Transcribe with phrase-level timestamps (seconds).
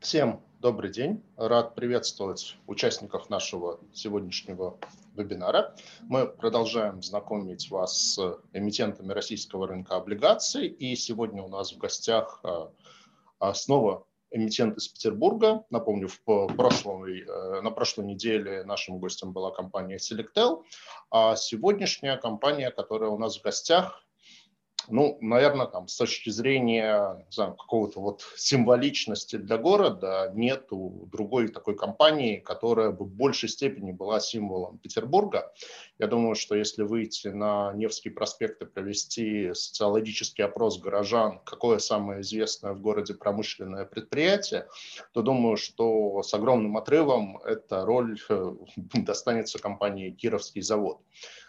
[0.00, 1.22] Всем добрый день.
[1.36, 4.78] Рад приветствовать участников нашего сегодняшнего
[5.14, 5.76] вебинара.
[6.00, 10.68] Мы продолжаем знакомить вас с эмитентами российского рынка облигаций.
[10.68, 12.72] И сегодня у нас в гостях а,
[13.40, 15.66] а, снова эмитент из Петербурга.
[15.68, 16.18] Напомню, в
[16.56, 20.62] прошлой, э, на прошлой неделе нашим гостем была компания Selectel,
[21.10, 24.02] а сегодняшняя компания, которая у нас в гостях,
[24.90, 32.36] ну, наверное, там с точки зрения какого-то вот символичности для города нету другой такой компании,
[32.36, 35.52] которая бы в большей степени была символом Петербурга.
[35.98, 42.22] Я думаю, что если выйти на Невский проспект и провести социологический опрос горожан, какое самое
[42.22, 44.66] известное в городе промышленное предприятие,
[45.12, 48.54] то думаю, что с огромным отрывом эта роль э,
[48.94, 51.00] достанется компании «Кировский завод».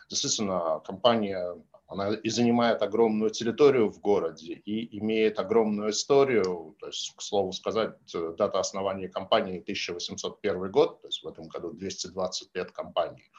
[0.10, 1.55] Действительно, компания
[1.91, 6.76] она и занимает огромную территорию в городе и имеет огромную историю.
[6.80, 7.95] То есть, к слову сказать,
[8.38, 13.30] дата основания компании 1801 год, то есть в этом году 220 лет компании.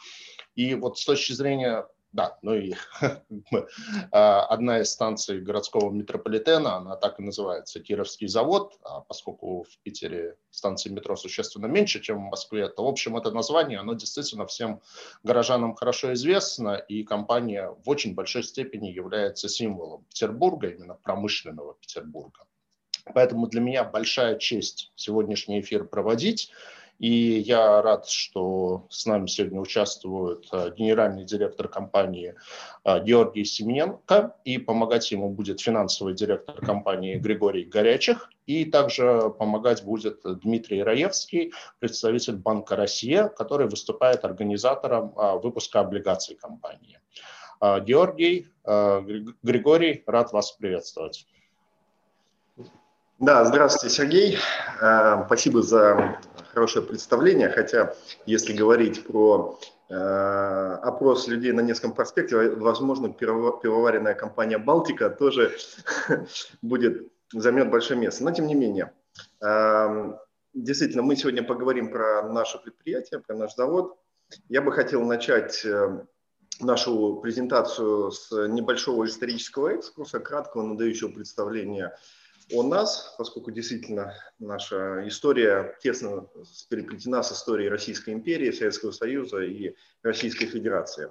[0.54, 2.74] И вот с точки зрения да, ну и
[4.12, 9.78] а, одна из станций городского метрополитена, она так и называется, Кировский завод, а поскольку в
[9.82, 14.46] Питере станций метро существенно меньше, чем в Москве, то, в общем, это название, оно действительно
[14.46, 14.82] всем
[15.22, 22.46] горожанам хорошо известно, и компания в очень большой степени является символом Петербурга, именно промышленного Петербурга.
[23.14, 26.52] Поэтому для меня большая честь сегодняшний эфир проводить.
[27.02, 32.36] И я рад, что с нами сегодня участвует э, генеральный директор компании
[32.84, 39.82] э, Георгий Семененко, и помогать ему будет финансовый директор компании Григорий Горячих, и также помогать
[39.82, 47.00] будет Дмитрий Раевский, представитель Банка Россия, который выступает организатором э, выпуска облигаций компании.
[47.60, 51.28] Георгий, Григорий, рад вас приветствовать.
[53.22, 54.38] Да, здравствуйте, Сергей.
[55.26, 56.18] Спасибо за
[56.52, 57.94] хорошее представление, хотя
[58.26, 65.56] если говорить про э, опрос людей на Невском проспекте, возможно, пивоваренная компания «Балтика» тоже
[66.62, 68.24] будет займет большое место.
[68.24, 68.92] Но тем не менее,
[69.40, 70.14] э,
[70.52, 74.00] действительно, мы сегодня поговорим про наше предприятие, про наш завод.
[74.48, 76.04] Я бы хотел начать э,
[76.58, 81.96] нашу презентацию с небольшого исторического экскурса, краткого, надающего представления о
[82.60, 86.28] нас, поскольку действительно наша история тесно
[86.68, 91.10] переплетена с историей Российской империи, Советского Союза и Российской Федерации.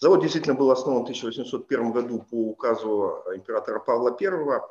[0.00, 4.62] Завод действительно был основан в 1801 году по указу императора Павла I.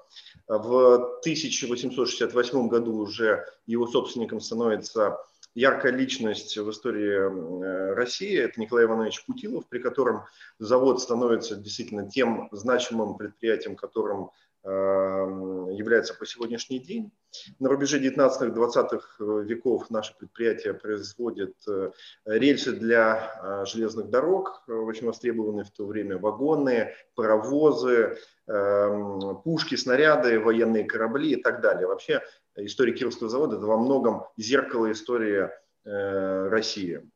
[0.47, 5.19] В 1868 году уже его собственником становится
[5.53, 10.23] яркая личность в истории России, это Николай Иванович Путилов, при котором
[10.59, 14.29] завод становится действительно тем значимым предприятием, которым
[14.67, 17.11] является по сегодняшний день.
[17.59, 21.91] На рубеже 19-20 э, веков наше предприятие производит э,
[22.25, 28.17] рельсы для э, железных дорог, очень востребованные в то время вагоны, паровозы,
[28.47, 31.87] эм, пушки, снаряды, военные корабли и так далее.
[31.87, 32.21] Вообще
[32.55, 35.49] история Кировского завода– это во многом зеркало истории
[35.83, 37.09] России.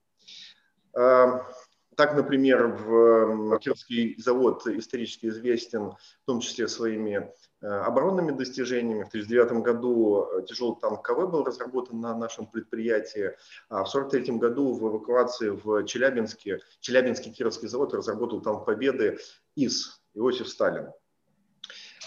[1.97, 7.29] Так, например, в Кировский завод исторически известен в том числе своими
[7.61, 9.03] э, оборонными достижениями.
[9.03, 13.35] В 1939 году э, тяжелый танк КВ был разработан на нашем предприятии,
[13.67, 19.19] а в 1943 году в эвакуации в Челябинске Челябинский Кировский завод разработал танк Победы
[19.57, 20.91] ИС Иосиф Сталин.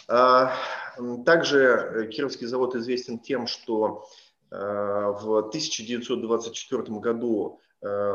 [0.09, 0.55] А,
[1.27, 4.06] также э, Кировский завод известен тем, что
[4.51, 7.61] в 1924 году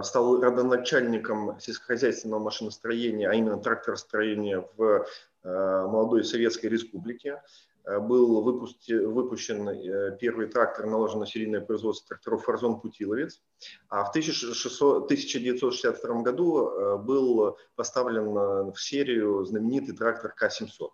[0.03, 5.05] стал родоначальником сельскохозяйственного машиностроения, а именно тракторостроения в
[5.43, 7.43] э, молодой Советской Республике.
[7.85, 13.43] Э, был выпущен первый трактор, наложен на серийное производство тракторов «Форзон Путиловец».
[13.89, 20.89] А в 1962 году был поставлен в серию знаменитый трактор К-700.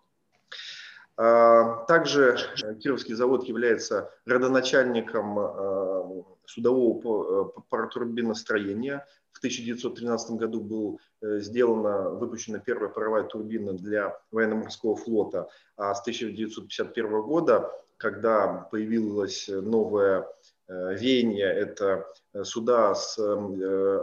[1.16, 2.38] Также
[2.82, 9.06] Кировский завод является родоначальником судового э, паротурбиностроения.
[9.32, 16.00] В 1913 году был э, сделана, выпущена первая паровая турбина для военно-морского флота, а с
[16.00, 20.26] 1951 года, когда появилось новое
[20.68, 22.06] э, веяние, это
[22.42, 23.18] суда с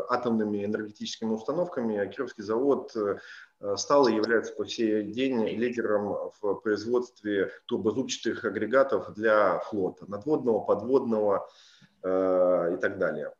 [0.10, 2.92] атомными энергетическими установками, Кировский завод
[3.78, 11.48] стал и является по сей день лидером в производстве турбозубчатых агрегатов для флота, надводного, подводного,
[12.04, 13.34] Э, и так далее.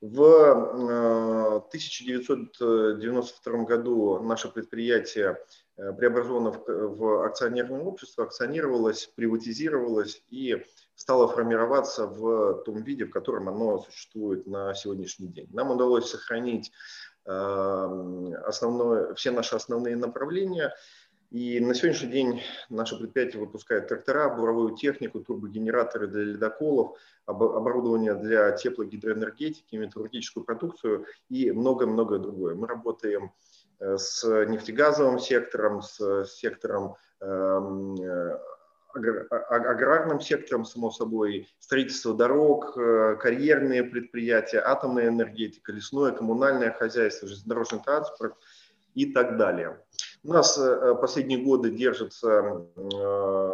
[0.00, 5.38] В 1992 э, году наше предприятие
[5.76, 10.64] э, преобразовано в акционерное общество, акционировалось, приватизировалось и
[10.94, 15.48] стало формироваться в том виде, в котором оно существует на сегодняшний день.
[15.52, 16.70] Нам удалось сохранить
[17.24, 20.74] основное, все наши основные направления.
[21.34, 28.52] И на сегодняшний день наше предприятие выпускает трактора, буровую технику, турбогенераторы для ледоколов, оборудование для
[28.52, 32.54] теплогидроэнергетики, металлургическую продукцию и многое-многое другое.
[32.54, 33.32] Мы работаем
[33.80, 38.38] э, с нефтегазовым сектором, с сектором эм, э,
[38.94, 47.80] аграрным сектором, само собой, строительство дорог, э, карьерные предприятия, атомная энергетика, лесное, коммунальное хозяйство, железнодорожный
[47.80, 48.34] транспорт
[48.94, 49.84] и так далее.
[50.22, 53.52] У нас э, последние годы держится э,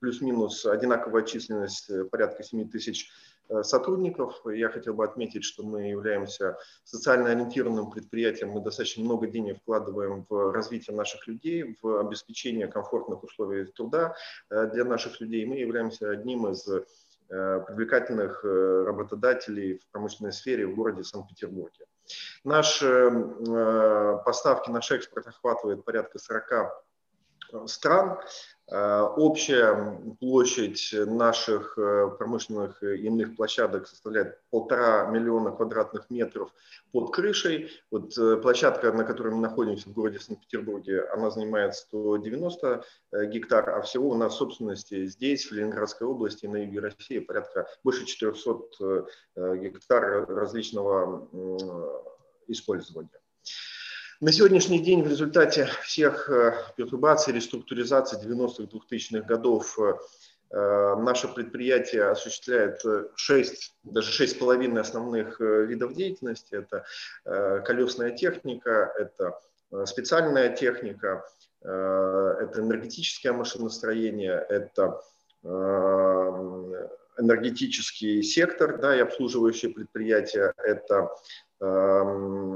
[0.00, 4.40] плюс-минус одинаковая численность, порядка 7 тысяч Э, сотрудников.
[4.46, 8.50] Я хотел бы отметить, что мы являемся социально ориентированным предприятием.
[8.50, 14.14] Мы достаточно много денег вкладываем в развитие наших людей, в обеспечение комфортных условий труда
[14.50, 15.44] э, для наших людей.
[15.46, 16.84] Мы являемся одним из э,
[17.28, 21.86] привлекательных работодателей в промышленной сфере в городе Санкт-Петербурге.
[22.44, 23.10] Наши
[24.26, 26.84] поставки, наш экспорт охватывает порядка 40
[27.66, 28.18] стран.
[28.70, 36.50] Э, общая площадь наших э, промышленных и иных площадок составляет полтора миллиона квадратных метров
[36.90, 37.70] под крышей.
[37.90, 42.84] Вот э, площадка, на которой мы находимся в городе Санкт-Петербурге, она занимает 190
[43.26, 48.06] гектар, а всего у нас собственности здесь, в Ленинградской области, на юге России, порядка больше
[48.06, 49.06] 400
[49.36, 51.28] гектар различного
[52.48, 53.10] использования.
[54.24, 59.96] На сегодняшний день в результате всех э, пертурбаций, реструктуризации 90-х, 2000-х годов э,
[60.50, 62.80] э, наше предприятие осуществляет
[63.16, 66.54] 6, даже 6,5 основных видов деятельности.
[66.54, 66.86] Это
[67.66, 69.38] колесная техника, это
[69.84, 71.22] специальная техника,
[71.60, 75.02] это энергетическое машиностроение, это
[77.18, 81.10] энергетический сектор да, и обслуживающие предприятия, это
[81.64, 82.53] Эм,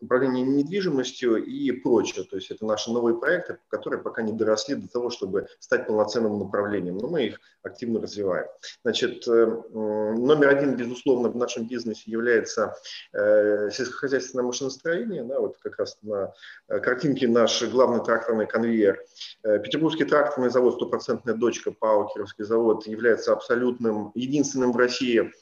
[0.00, 2.24] управление недвижимостью и прочее.
[2.24, 6.38] То есть это наши новые проекты, которые пока не доросли до того, чтобы стать полноценным
[6.38, 8.46] направлением, но мы их активно развиваем.
[8.82, 12.74] Значит, э, номер один, безусловно, в нашем бизнесе является
[13.12, 15.24] э, сельскохозяйственное машиностроение.
[15.24, 16.32] Да, вот как раз на
[16.68, 19.04] э, картинке наш главный тракторный конвейер.
[19.42, 25.32] Петербургский тракторный завод, стопроцентная дочка ПАО Кировский завод, является абсолютным, единственным в России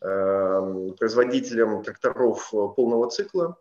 [0.00, 3.56] производителем тракторов полного цикла.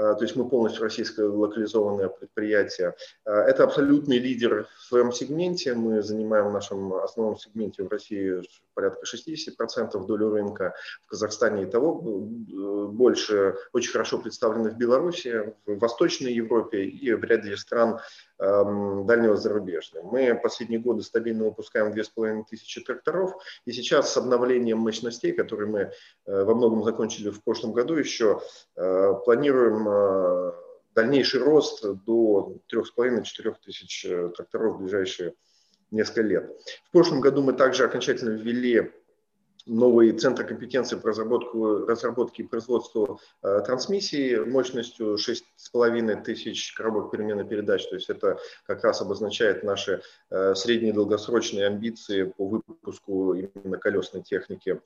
[0.00, 2.94] Э, то есть мы полностью российское локализованное предприятие.
[3.24, 5.74] Э, это абсолютный лидер в своем сегменте.
[5.74, 8.40] Мы занимаем в нашем основном сегменте в России
[8.74, 10.74] порядка 60% долю рынка.
[11.06, 13.56] В Казахстане и того больше.
[13.72, 18.00] Очень хорошо представлены в Беларуси, в Восточной Европе и в ряде стран
[18.40, 20.00] дальнего зарубежья.
[20.02, 23.32] Мы последние годы стабильно выпускаем 2500 тракторов,
[23.66, 25.90] и сейчас с обновлением мощностей, которые мы э,
[26.44, 28.40] во многом закончили в прошлом году еще,
[28.76, 30.52] э, планируем э,
[30.94, 34.06] дальнейший рост до 3,5-4 тысяч
[34.36, 35.34] тракторов в ближайшие
[35.90, 36.50] несколько лет.
[36.88, 38.90] В прошлом году мы также окончательно ввели
[39.66, 47.44] новый центр компетенции по разработку, разработке и производству э, трансмиссии мощностью 6,5 тысяч коробок перемены
[47.44, 47.86] передач.
[47.88, 54.22] То есть это как раз обозначает наши э, средние долгосрочные амбиции по выпуску именно колесной
[54.22, 54.80] техники.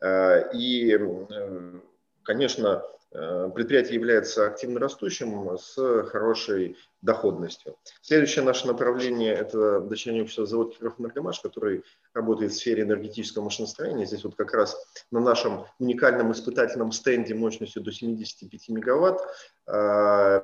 [0.00, 1.80] Э, и, э,
[2.22, 2.82] конечно,
[3.14, 7.76] Э, предприятие является активно растущим с хорошей доходностью.
[8.00, 11.84] Следующее наше направление– это дочернее общество завод Киров Энергомаш, который
[12.14, 14.06] работает в сфере энергетического машиностроения.
[14.06, 14.76] Здесь вот как раз
[15.10, 19.20] на нашем уникальном испытательном стенде мощностью до 75 мегаватт
[19.66, 20.40] э,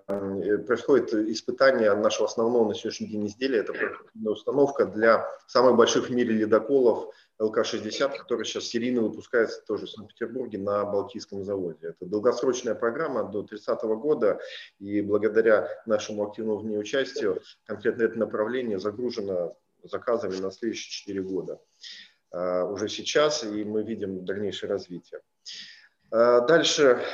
[0.67, 3.61] происходит испытание нашего основного на сегодняшний день изделия.
[3.61, 3.73] Это
[4.25, 10.59] установка для самых больших в мире ледоколов ЛК-60, который сейчас серийно выпускается тоже в Санкт-Петербурге
[10.59, 11.89] на Балтийском заводе.
[11.89, 14.41] Это долгосрочная программа до 30 года,
[14.79, 16.79] и благодаря нашему активному в ней
[17.65, 21.61] конкретно это направление загружено заказами на следующие 4 года.
[22.31, 25.21] А, уже сейчас, и мы видим дальнейшее развитие.
[26.11, 27.05] А, дальше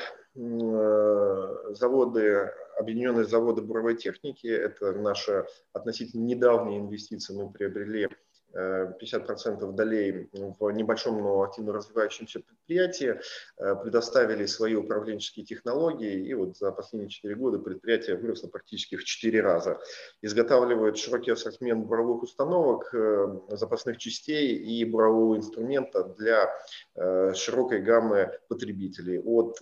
[1.70, 8.08] заводы, объединенные заводы буровой техники, это наша относительно недавняя инвестиция, мы приобрели
[8.56, 13.20] 50% долей в небольшом, но активно развивающемся предприятии,
[13.58, 19.04] э, предоставили свои управленческие технологии, и вот за последние 4 года предприятие выросло практически в
[19.04, 19.78] 4 раза.
[20.22, 26.50] Изготавливают широкий ассортимент буровых установок, э, запасных частей и бурового инструмента для
[26.94, 29.58] э, широкой гаммы потребителей, от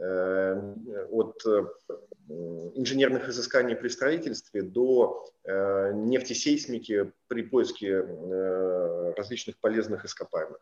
[0.00, 1.44] от
[2.74, 8.00] инженерных изысканий при строительстве до нефтесейсмики при поиске
[9.16, 10.60] различных полезных ископаемых.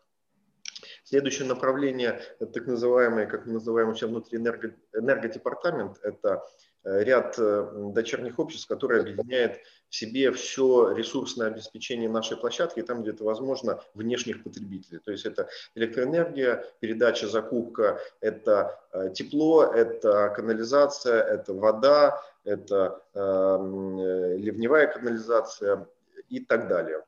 [1.09, 6.43] Следующее направление, так называемый, как мы называем сейчас внутри энерго, энергодепартамент, это
[6.78, 9.59] э, ряд э, дочерних обществ, которые объединяет
[9.89, 14.99] в себе все ресурсное обеспечение нашей площадки, там, где это возможно, внешних потребителей.
[14.99, 24.35] То есть это электроэнергия, передача, закупка, это э, тепло, это канализация, это вода, это э,
[24.37, 25.87] ливневая канализация
[26.29, 27.03] и так далее.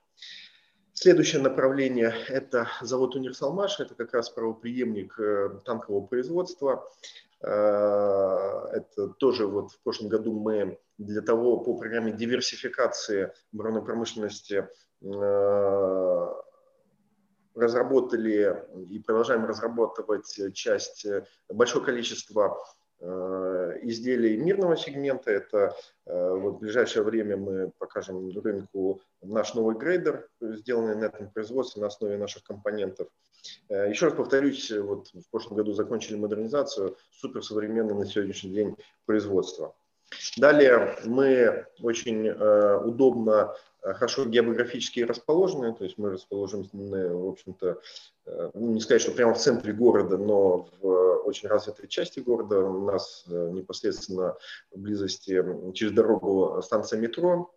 [0.94, 6.88] Следующее направление– это завод «Универсалмаш», это как раз правоприемник э, танкового производства.
[7.44, 14.68] Э, это тоже вот в прошлом году мы для того по программе диверсификации оборонной промышленности
[15.02, 16.28] э,
[17.56, 21.06] разработали и продолжаем разрабатывать часть,
[21.50, 22.58] большое количество
[23.04, 25.32] Э, изделий мирного сегмента.
[25.32, 31.32] Это э, вот в ближайшее время мы покажем рынку наш новый грейдер, сделанный на этом
[31.32, 33.08] производстве на основе наших компонентов.
[33.70, 39.76] Э, еще раз повторюсь, вот в прошлом году закончили модернизацию суперсовременного на сегодняшний день производства.
[40.38, 46.68] Далее мы очень удобно Э, хорошо географически расположены, то есть мы расположены,
[47.16, 47.80] в общем-то,
[48.26, 52.60] э, ну, не сказать, что прямо в центре города, но в очень развитой части города.
[52.60, 54.38] У нас э, непосредственно
[54.72, 55.44] в близости
[55.74, 57.54] через дорогу станция метро,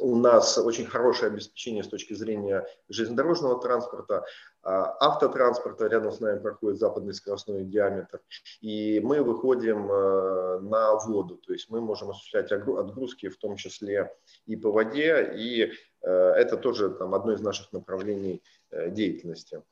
[0.00, 4.24] у нас очень хорошее обеспечение с точки зрения железнодорожного транспорта,
[4.62, 5.86] а, автотранспорта.
[5.86, 8.20] Рядом с нами проходит западный скоростной диаметр.
[8.60, 14.12] И мы выходим э, на воду, то есть мы можем осуществлять отгрузки, в том числе
[14.46, 15.32] и по воде.
[15.36, 15.72] И
[16.02, 19.62] э, это тоже там, одно из наших направлений э, деятельности.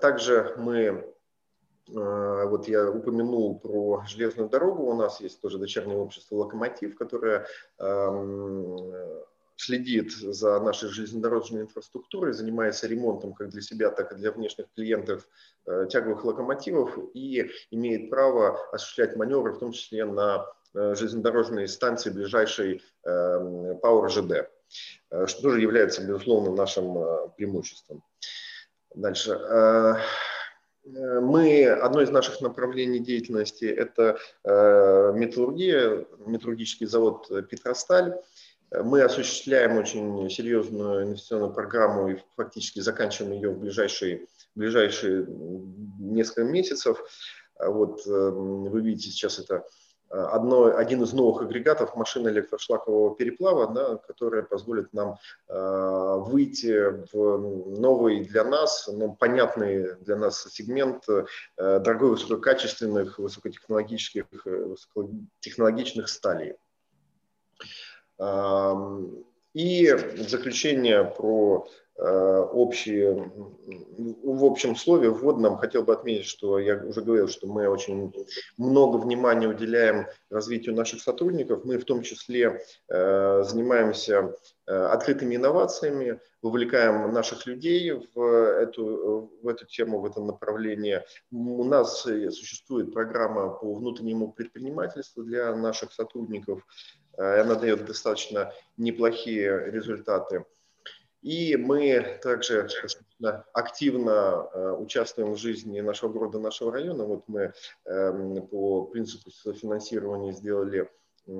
[0.00, 1.12] Также мы
[1.86, 4.84] вот я упомянул про железную дорогу.
[4.84, 7.46] У нас есть тоже дочернее общество «Локомотив», которое
[7.78, 8.78] эм,
[9.56, 15.28] следит за нашей железнодорожной инфраструктурой, занимается ремонтом как для себя, так и для внешних клиентов
[15.66, 22.10] э, тяговых локомотивов и имеет право осуществлять маневры, в том числе на э, железнодорожной станции
[22.10, 23.10] ближайшей э,
[23.82, 24.50] Power ЖД,
[25.28, 26.98] что тоже является, безусловно, нашим
[27.36, 28.02] преимуществом.
[28.94, 29.38] Дальше.
[30.84, 38.20] Мы, одно из наших направлений деятельности– это металлургия, металлургический завод «Петросталь».
[38.70, 45.26] Мы осуществляем очень серьезную инвестиционную программу и фактически заканчиваем ее в ближайшие, ближайшие
[45.98, 46.98] несколько месяцев.
[47.58, 49.64] Вот эм, вы видите сейчас это
[50.10, 55.18] э, одно, один из новых агрегатов машины электрошлакового переплава, да, которая позволит нам
[55.48, 64.24] э, выйти в новый для нас, но понятный для нас сегмент э, дорогой высококачественных, высокотехнологических,
[64.46, 66.56] э, высокотехнологичных сталей.
[69.54, 73.30] И в заключение про э, общие,
[74.24, 78.12] в общем слове, вводном, хотел бы отметить, что я уже говорил, что мы очень
[78.58, 81.64] много внимания уделяем развитию наших сотрудников.
[81.64, 84.34] Мы в том числе э, занимаемся
[84.66, 91.04] э, открытыми инновациями, вовлекаем наших людей в эту, в эту тему, в это направление.
[91.30, 96.66] У нас существует программа по внутреннему предпринимательству для наших сотрудников.
[97.16, 100.44] Э, она дает достаточно неплохие результаты.
[101.22, 102.68] И мы также
[103.54, 104.10] активно
[104.52, 107.04] э, участвуем в жизни нашего города, нашего района.
[107.04, 107.54] Вот мы
[107.86, 110.90] эм, по принципу финансирования сделали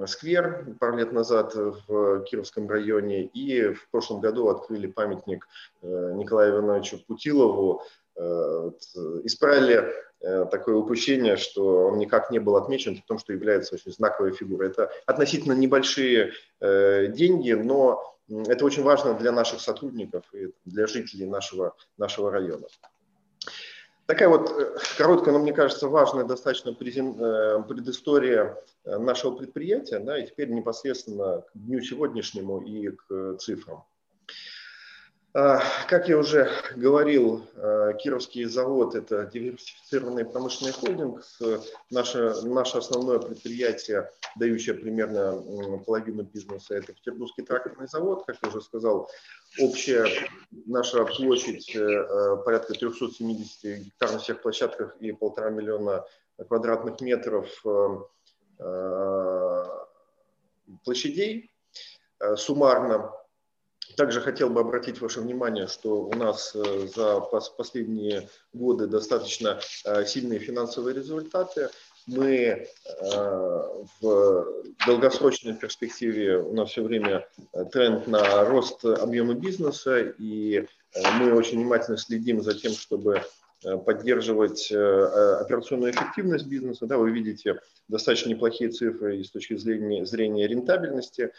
[0.06, 5.46] сквер пару лет назад в Кировском районе и в прошлом году открыли памятник
[5.82, 7.82] э, Николаю Ивановичу Путилову.
[9.24, 9.92] Исправили
[10.50, 14.68] такое упущение, что он никак не был отмечен, при том, что является очень знаковой фигурой.
[14.68, 21.26] Это относительно небольшие э, деньги, но это очень важно для наших сотрудников и для жителей
[21.26, 22.66] нашего, нашего района.
[24.06, 30.50] Такая вот э, короткая, но мне кажется, важная достаточно предыстория нашего предприятия, да, и теперь
[30.50, 33.84] непосредственно к дню сегодняшнему и к цифрам.
[35.36, 41.24] А, как я уже говорил, а, Кировский завод– это диверсифицированный промышленный холдинг.
[41.90, 48.24] Наше, наше основное предприятие, дающее примерно половину бизнеса, это Петербургский тракторный завод.
[48.24, 49.10] Как я уже сказал,
[49.60, 50.06] общая
[50.66, 56.04] наша площадь э, порядка 370 гектар на всех площадках и полтора миллиона
[56.46, 57.96] квадратных метров э,
[58.60, 59.64] э,
[60.84, 61.50] площадей
[62.36, 63.12] суммарно.
[63.96, 70.04] Также хотел бы обратить ваше внимание, что у нас э, за последние годы достаточно э,
[70.04, 71.68] сильные финансовые результаты.
[72.06, 72.68] мы
[74.00, 74.46] в
[74.86, 77.26] долгосрочной перспективе у нас все время
[77.72, 80.66] тренд на рост объема бизнеса, и
[81.18, 83.22] мы очень внимательно следим за тем, чтобы
[83.64, 86.86] Э, поддерживать э, э, операционную эффективность бизнеса.
[86.86, 91.32] Да, вы видите достаточно неплохие цифры и с точки зрения, зрения рентабельности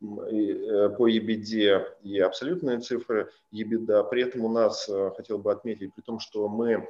[0.00, 4.08] по EBITDA и абсолютные цифры EBITDA.
[4.10, 6.86] При этом у нас, хотел бы отметить, при том, что мы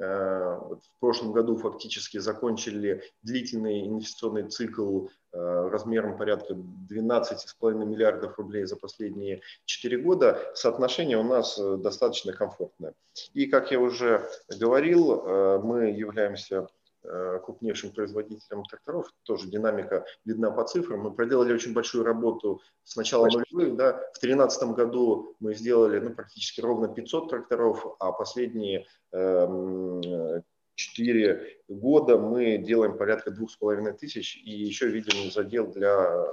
[0.00, 8.64] Э, в прошлом году фактически закончили длительный инвестиционный цикл э, размером порядка 12,5 миллиардов рублей
[8.64, 12.94] за последние 4 года, соотношение у нас э, достаточно комфортное.
[13.34, 20.64] И, как я уже говорил, мы являемся Э, крупнейшим производителем тракторов, тоже динамика видна по
[20.64, 21.00] цифрам.
[21.00, 23.76] Мы проделали очень большую работу с начала нулевых.
[23.76, 23.92] Да.
[23.92, 30.42] В 2013 году мы сделали ну, практически ровно 500 тракторов, а последние э,
[30.74, 36.26] 4 года мы делаем порядка двух с половиной тысяч и еще видим задел для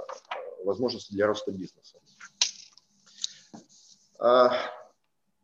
[0.64, 1.98] возможности для роста бизнеса.
[4.18, 4.52] А,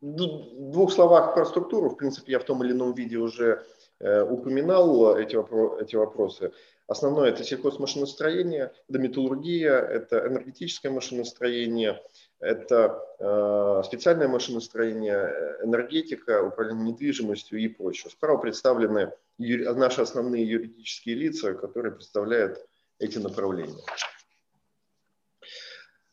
[0.01, 1.89] в двух словах про структуру.
[1.89, 5.35] В принципе, я в том или ином виде уже Э, упоминал эти,
[5.81, 6.51] эти вопросы.
[6.87, 11.99] Основное– это сельхозмашиностроение, это металлургия, это энергетическое машиностроение,
[12.39, 18.11] это э, специальное машиностроение, энергетика, управление недвижимостью и прочее.
[18.11, 22.63] Справа представлены юри, наши основные юридические лица, которые представляют
[22.99, 23.81] эти направления.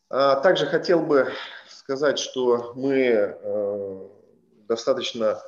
[0.08, 1.32] А также хотел бы
[1.68, 4.08] сказать, что мы э,
[4.68, 5.42] достаточно,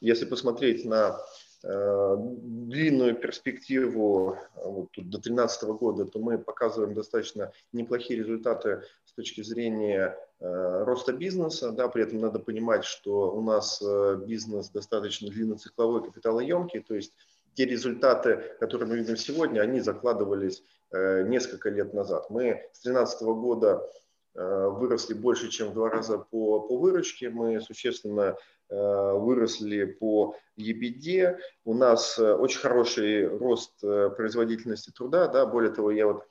[0.00, 1.29] если посмотреть на Э,
[1.62, 9.42] длинную перспективу э, вот, до 2013 года, то мы показываем достаточно неплохие результаты с точки
[9.42, 11.72] зрения э, роста бизнеса.
[11.72, 17.12] Да, при этом надо понимать, что у нас э, бизнес достаточно длинноцикловой, капиталоемкий, то есть
[17.54, 20.62] те результаты, которые мы видим сегодня, они закладывались
[20.92, 22.30] э, несколько лет назад.
[22.30, 23.86] Мы с 2013 года
[24.34, 27.30] Э, выросли больше, чем в два раза по, по выручке.
[27.30, 28.34] Мы существенно э,
[28.70, 31.36] выросли по EBD.
[31.64, 35.28] У нас э, очень хороший рост производительности труда.
[35.28, 35.46] Да.
[35.46, 36.24] Более того, я вот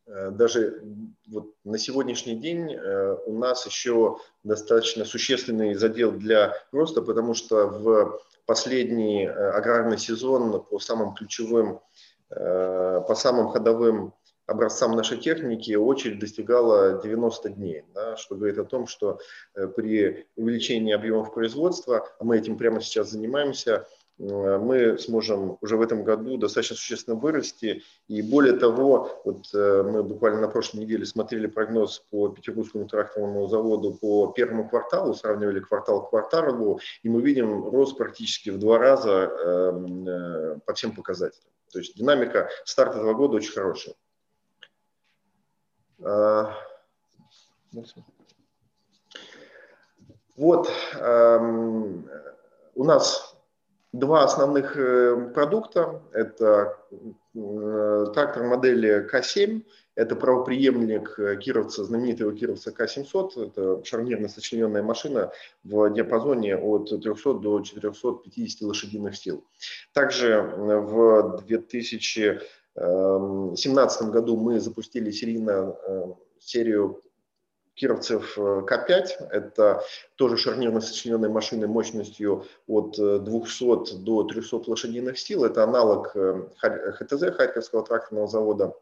[0.08, 0.84] э, даже
[1.28, 7.68] вот на сегодняшний день э, у нас еще достаточно существенный задел для роста, потому что
[7.68, 11.82] в последний аграрный сезон по самым ключевым,
[12.30, 14.16] по самым ходовым
[14.48, 19.20] образцам нашей техники очередь достигала 90 дней, да, что говорит о том, что
[19.76, 25.82] при увеличении объемов производства, а мы этим прямо сейчас занимаемся, Э, мы сможем уже в
[25.82, 27.84] этом году достаточно существенно вырасти.
[28.10, 33.48] И более того, вот э, мы буквально на прошлой неделе смотрели прогноз по Петербургскому тракторному
[33.48, 38.78] заводу по первому кварталу, сравнивали квартал к кварталу, и мы видим рост практически в два
[38.78, 41.52] раза эм, э, по всем показателям.
[41.72, 43.96] То есть динамика старта этого года очень хорошая.
[50.36, 52.10] Вот эм,
[52.76, 53.39] у нас
[53.92, 56.02] два основных э, продукта.
[56.14, 56.78] Это
[57.34, 63.48] э, трактор модели К7, это правоприемник э, кировца, знаменитого кировца К700.
[63.48, 65.32] Это шарнирно сочлененная машина
[65.64, 69.44] в диапазоне от 300 до 450 лошадиных сил.
[69.94, 75.76] Также в 2017 году мы запустили серийно
[76.40, 77.02] серию
[77.80, 79.30] кировцев э, К5.
[79.32, 79.82] Это
[80.16, 85.46] тоже шарнирно сочиненные машины мощностью от 200 э, до 300 лошадиных сил.
[85.46, 88.74] Это аналог э, ХТЗ, Харьковского тракторного завода.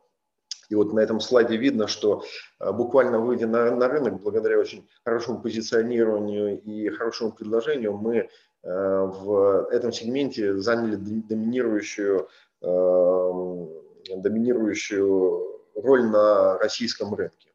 [0.70, 2.26] И вот на этом слайде видно, что
[2.60, 8.30] буквально выйдя на, на рынок, благодаря очень хорошему позиционированию и хорошему предложению, мы
[8.64, 12.28] в этом сегменте заняли доминирующую,
[12.62, 17.47] доминирующую роль на российском рынке.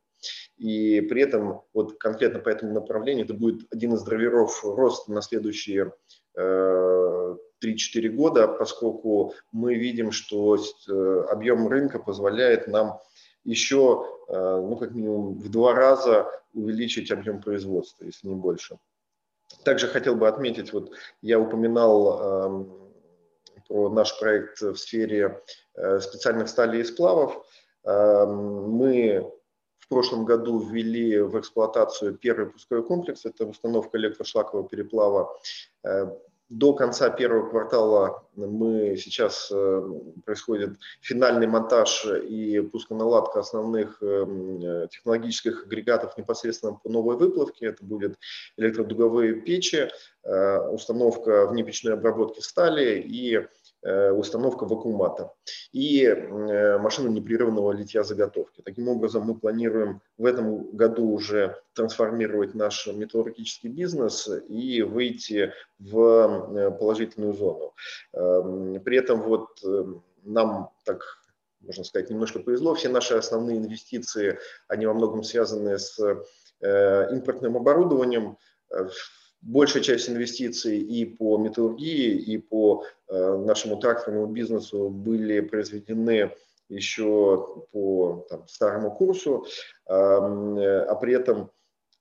[0.57, 5.23] И при этом вот конкретно по этому направлению это будет один из драйверов роста на
[5.23, 5.93] следующие
[6.37, 7.37] 3-4
[8.09, 10.59] года, поскольку мы видим, что
[11.31, 13.01] объем рынка позволяет нам
[13.45, 18.79] еще, ну, как минимум, в два раза увеличить объем производства, если не больше.
[19.65, 22.65] Также хотел бы отметить, вот я упоминал э,
[23.69, 25.41] про наш проект в сфере
[25.75, 27.45] э, специальных сталей и сплавов.
[27.85, 29.31] Э, мы
[29.93, 35.39] в прошлом году ввели в эксплуатацию первый пусковой комплекс, это установка электрошлакового переплава.
[35.85, 36.07] Э,
[36.49, 39.83] до конца первого квартала мы сейчас э,
[40.25, 47.67] происходит финальный монтаж и пусконаладка основных э, технологических агрегатов непосредственно по новой выплавке.
[47.67, 48.19] Это будет
[48.57, 49.91] электродуговые печи,
[50.25, 53.47] установка внепечной обработки стали и
[53.83, 55.33] установка вакуумата
[55.73, 58.63] и э, машина непрерывного литья заготовки.
[58.63, 65.99] Таким образом, мы планируем в этом году уже трансформировать наш металлургический бизнес и выйти в
[65.99, 67.75] э, положительную зону.
[68.13, 69.49] Эм, при этом вот
[70.23, 71.03] нам так
[71.61, 72.75] можно сказать, немножко повезло.
[72.75, 75.97] Все наши основные инвестиции, они во многом связаны с
[76.61, 78.37] импортным оборудованием
[79.43, 86.35] большая часть инвестиций и по металлургии, и по э, нашему тракторному бизнесу были произведены
[86.69, 89.45] еще по там, старому курсу,
[89.87, 91.51] э, а при этом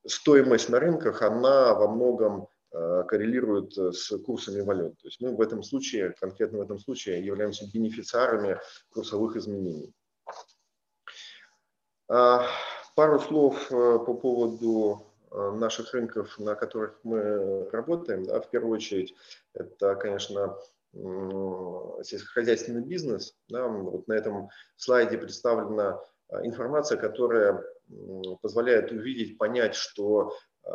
[0.05, 4.97] стоимость на рынках, она во многом э, коррелирует с курсами валют.
[5.01, 8.59] То есть мы в этом случае, конкретно в этом случае, являемся бенефициарами
[8.93, 9.93] курсовых изменений.
[12.07, 12.45] А,
[12.95, 19.15] пару слов э, по поводу наших рынков, на которых мы работаем, да, в первую очередь,
[19.53, 20.57] это, конечно,
[20.93, 23.35] сельскохозяйственный бизнес.
[23.49, 27.63] Да, вот на этом слайде представлена э, информация, которая
[28.41, 30.69] позволяет увидеть, понять, что э,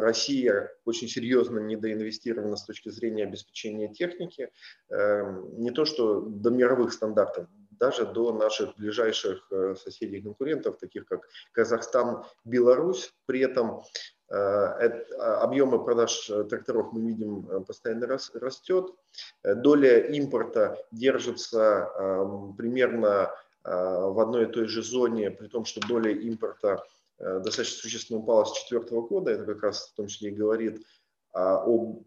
[0.00, 4.50] Россия очень серьезно недоинвестирована с точки зрения обеспечения техники.
[4.90, 7.46] Эм, не то, что до мировых стандартов,
[7.82, 13.12] даже до наших ближайших э, соседей и конкурентов, таких как Казахстан, Беларусь.
[13.26, 13.82] При этом
[14.30, 18.94] э, а, объемы продаж э, тракторов мы видим постоянно растет.
[19.42, 21.88] Доля импорта держится
[22.56, 26.84] примерно в одной и той же зоне, при том, что доля импорта
[27.18, 29.30] достаточно существенно упала с 2004 года.
[29.32, 30.84] Это как раз в том числе и говорит
[31.32, 32.02] об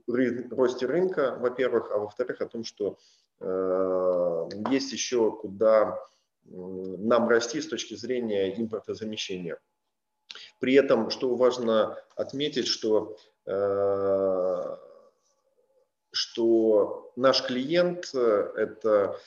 [0.51, 2.97] росте рынка, во-первых, а во-вторых, о том, что
[3.41, 5.99] есть еще куда
[6.45, 9.59] нам расти с точки зрения импортозамещения.
[10.59, 14.75] При этом, что важно отметить, что, э,
[16.11, 19.19] что наш клиент э,– это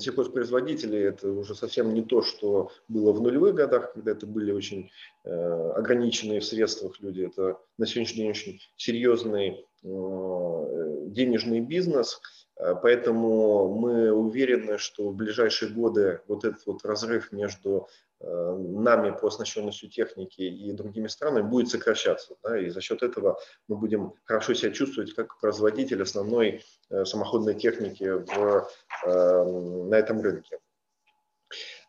[0.00, 4.90] сельхозпроизводители, это уже совсем не то, что было в нулевых годах, когда это были очень
[5.22, 7.26] ограниченные в средствах люди.
[7.26, 15.72] Это на сегодняшний день очень серьезный денежный бизнес– Э, поэтому мы уверены, что в ближайшие
[15.72, 17.88] годы вот этот вот разрыв между
[18.20, 22.36] э, нами по оснащенностью техники и другими странами будет сокращаться.
[22.42, 23.38] Да, и за счет этого
[23.68, 28.68] мы будем хорошо себя чувствовать как производитель основной э, самоходной техники в,
[29.04, 30.58] на этом рынке.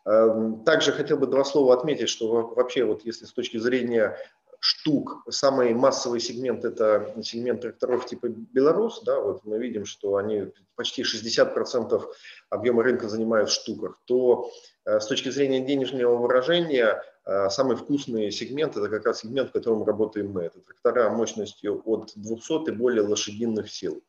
[0.06, 4.16] Эм, также хотел бы два слова отметить, что вообще вот если с точки зрения
[4.64, 5.24] штук.
[5.28, 9.02] Самый массовый сегмент– это сегмент тракторов типа «Беларус».
[9.04, 12.02] Да, вот мы видим, что они почти 60%
[12.48, 14.00] объема рынка занимают в штуках.
[14.06, 14.50] То
[14.86, 19.52] э, с точки зрения денежного выражения э, самый вкусный сегмент– это как раз сегмент, в
[19.52, 20.44] котором работаем мы.
[20.44, 24.02] Это трактора мощностью от 200 и более лошадиных сил.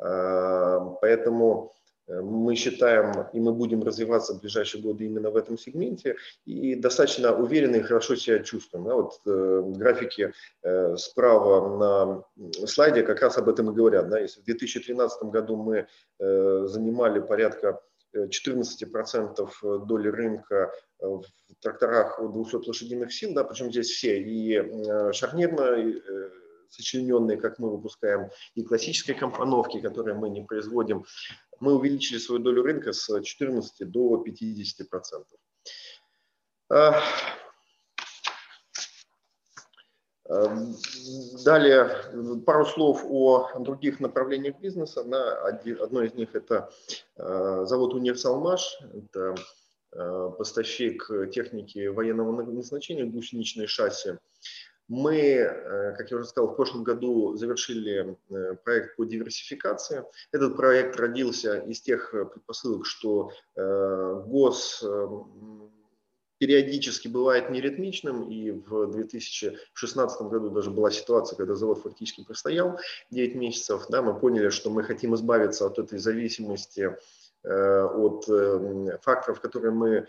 [0.00, 1.75] Э, поэтому
[2.08, 7.34] мы считаем, и мы будем развиваться в ближайшие годы именно в этом сегменте, и достаточно
[7.34, 8.84] уверенно и хорошо себя чувствуем.
[8.84, 14.08] Да, вот э, графики э, справа на слайде как раз об этом и говорят.
[14.08, 15.86] Да, если в 2013 году мы
[16.18, 17.80] э, занимали порядка
[18.14, 21.24] 14% доли рынка в
[21.60, 25.76] тракторах от 200 лошадиных сил, да, причем здесь все, и э, шарнирно
[26.70, 31.04] сочлененные, как мы выпускаем, и классические компоновки, которые мы не производим,
[31.60, 35.38] мы увеличили свою долю рынка с 14 до 50 процентов.
[36.68, 37.00] А,
[40.28, 40.56] а,
[41.44, 45.00] далее пару слов о других направлениях бизнеса.
[45.00, 46.70] Одно из них это
[47.16, 49.34] а, завод Универсалмаш, это
[50.36, 54.18] поставщик техники военного назначения, гусеничные шасси.
[54.88, 60.04] Мы, э, как я уже сказал, в прошлом году завершили э, проект по диверсификации.
[60.30, 64.84] Этот проект родился из тех э, предпосылок, что гос
[66.38, 72.78] периодически бывает неритмичным, и в 2016 году даже была ситуация, когда завод фактически простоял
[73.10, 73.86] 9 месяцев.
[73.88, 76.94] Да, мы поняли, что мы хотим избавиться от этой зависимости
[77.42, 78.24] от
[79.02, 80.06] факторов, которые мы,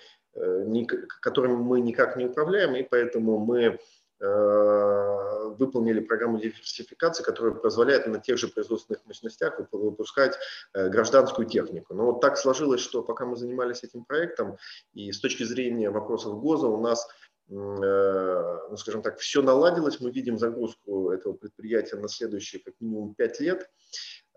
[1.22, 3.80] которыми мы никак не управляем, и поэтому мы
[4.20, 10.38] выполнили программу диверсификации, которая позволяет на тех же производственных мощностях выпускать
[10.74, 11.94] э, гражданскую технику.
[11.94, 14.58] Но вот так сложилось, что пока мы занимались этим проектом,
[14.94, 17.08] и с точки зрения вопросов ГОЗа у нас
[17.50, 23.16] э, ну, скажем так, все наладилось, мы видим загрузку этого предприятия на следующие как минимум
[23.16, 23.70] 5 лет.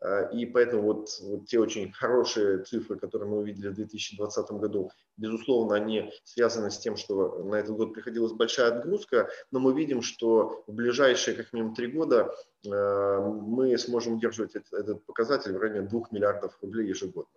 [0.00, 4.90] А, и поэтому вот, вот те очень хорошие цифры, которые мы увидели в 2020 году,
[5.16, 10.00] безусловно, они связаны с тем, что на этот год приходилась большая отгрузка, но мы видим,
[10.02, 12.34] что в ближайшие как минимум три года
[12.66, 17.30] а, мы сможем удерживать этот, этот показатель в районе 2 миллиардов рублей ежегодно.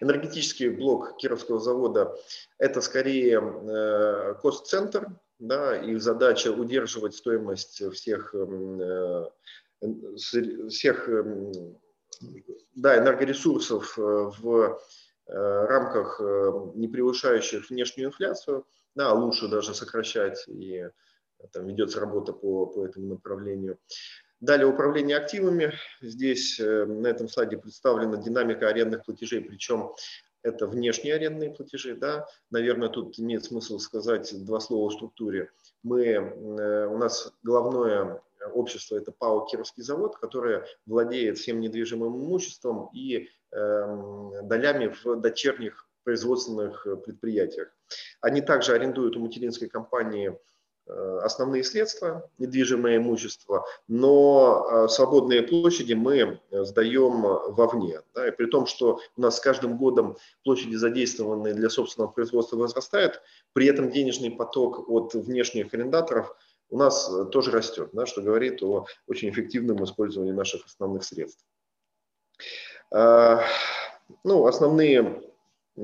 [0.00, 2.16] Энергетический блок Кировского завода–
[2.58, 8.34] это скорее э, кост-центр, да, и задача удерживать стоимость всех
[10.68, 11.52] всех эм,
[12.74, 14.78] да, энергоресурсов э, в
[15.26, 20.84] э, рамках э, не превышающих внешнюю инфляцию, да, лучше даже сокращать, и
[21.52, 23.78] там ведется работа по, по этому направлению.
[24.40, 25.74] Далее управление активами.
[26.00, 29.92] Здесь на этом слайде представлена динамика арендных платежей, причем
[30.42, 31.96] это внешние арендные платежи.
[31.96, 32.26] Да?
[32.50, 35.50] Наверное, тут имеет смысл сказать два слова о структуре.
[35.82, 36.18] Мы,
[36.86, 38.22] у нас головное
[38.58, 45.88] общество это ПАО «Кировский завод», которое владеет всем недвижимым имуществом и э, долями в дочерних
[46.04, 47.68] производственных предприятиях.
[48.20, 50.38] Они также арендуют у материнской компании
[50.86, 57.22] э, основные средства, недвижимое имущество, но э, свободные площади мы сдаем
[57.54, 58.00] вовне.
[58.14, 62.56] Да, и при том, что у нас с каждым годом площади, задействованные для собственного производства,
[62.56, 63.20] возрастают,
[63.52, 66.34] при этом денежный поток от внешних арендаторов–
[66.70, 71.44] у нас э, тоже растет, да, что говорит о очень эффективном использовании наших основных средств.
[72.90, 73.42] А,
[74.24, 75.22] ну, основные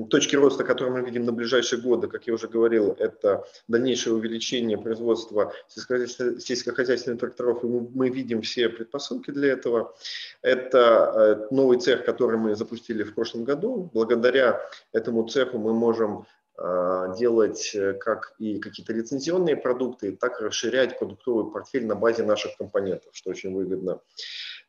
[0.09, 4.77] точки роста, которые мы видим на ближайшие годы, как я уже говорил, это дальнейшее увеличение
[4.77, 9.95] производства сельскохозяйственных тракторов, и мы видим все предпосылки для этого.
[10.41, 13.89] Это э, новый цех, который мы запустили в прошлом году.
[13.93, 16.25] Благодаря этому цеху мы можем
[16.57, 22.55] делать э, как и какие-то лицензионные продукты, так и расширять продуктовый портфель на базе наших
[22.57, 23.99] компонентов, что очень выгодно.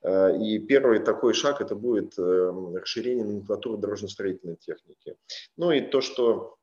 [0.02, 5.16] А, и первый такой шаг это будет эм, расширение номенклатуры дорожно-строительной техники.
[5.56, 6.56] Ну и то, что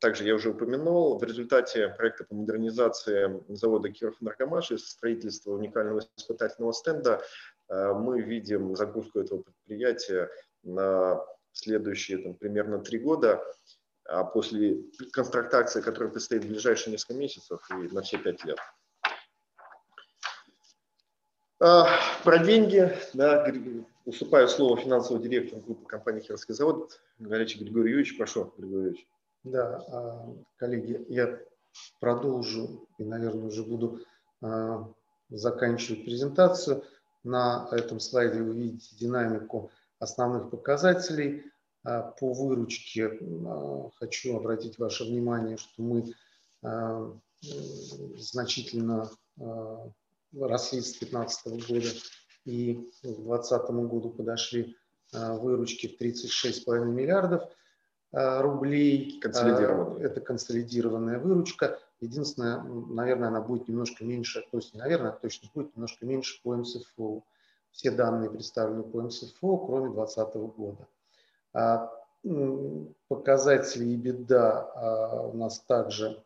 [0.00, 6.02] также я уже упомянул, в результате проекта по модернизации завода Киров Энергомаш и строительства уникального
[6.16, 7.22] испытательного стенда
[7.68, 10.30] а, мы видим загрузку этого предприятия
[10.62, 11.22] на
[11.52, 13.44] следующие там, примерно три года а
[14.32, 18.58] после контрактации, которая предстоит в ближайшие несколько месяцев и на все пять лет.
[21.60, 21.88] А,
[22.24, 23.50] про деньги, да,
[24.04, 28.18] уступаю слово финансовому директору группы компании «Херский завод» Горячий Григорий Юрьевич.
[28.18, 29.08] Прошу, Григорий Юрьевич.
[29.44, 31.38] Да, а, коллеги, я
[32.00, 34.00] продолжу и, наверное, уже буду
[34.42, 34.92] а,
[35.30, 36.84] заканчивать презентацию.
[37.22, 41.50] На этом слайде вы видите динамику основных показателей.
[41.84, 46.14] А, по выручке а, хочу обратить ваше внимание, что мы
[46.62, 47.12] а,
[48.16, 49.10] значительно
[50.32, 51.88] росли с 2015 года
[52.46, 54.76] и к 2020 году подошли
[55.12, 57.42] выручки в 36,5 миллиардов
[58.12, 59.20] рублей.
[59.20, 60.06] Консолидированная.
[60.06, 61.78] Это консолидированная выручка.
[62.00, 67.22] Единственное, наверное, она будет немножко меньше, то есть, наверное, точно будет немножко меньше по МСФО.
[67.72, 70.88] Все данные представлены по МСФО, кроме 2020 года.
[71.54, 71.88] А,
[73.08, 76.22] показатели и беда а, у нас также,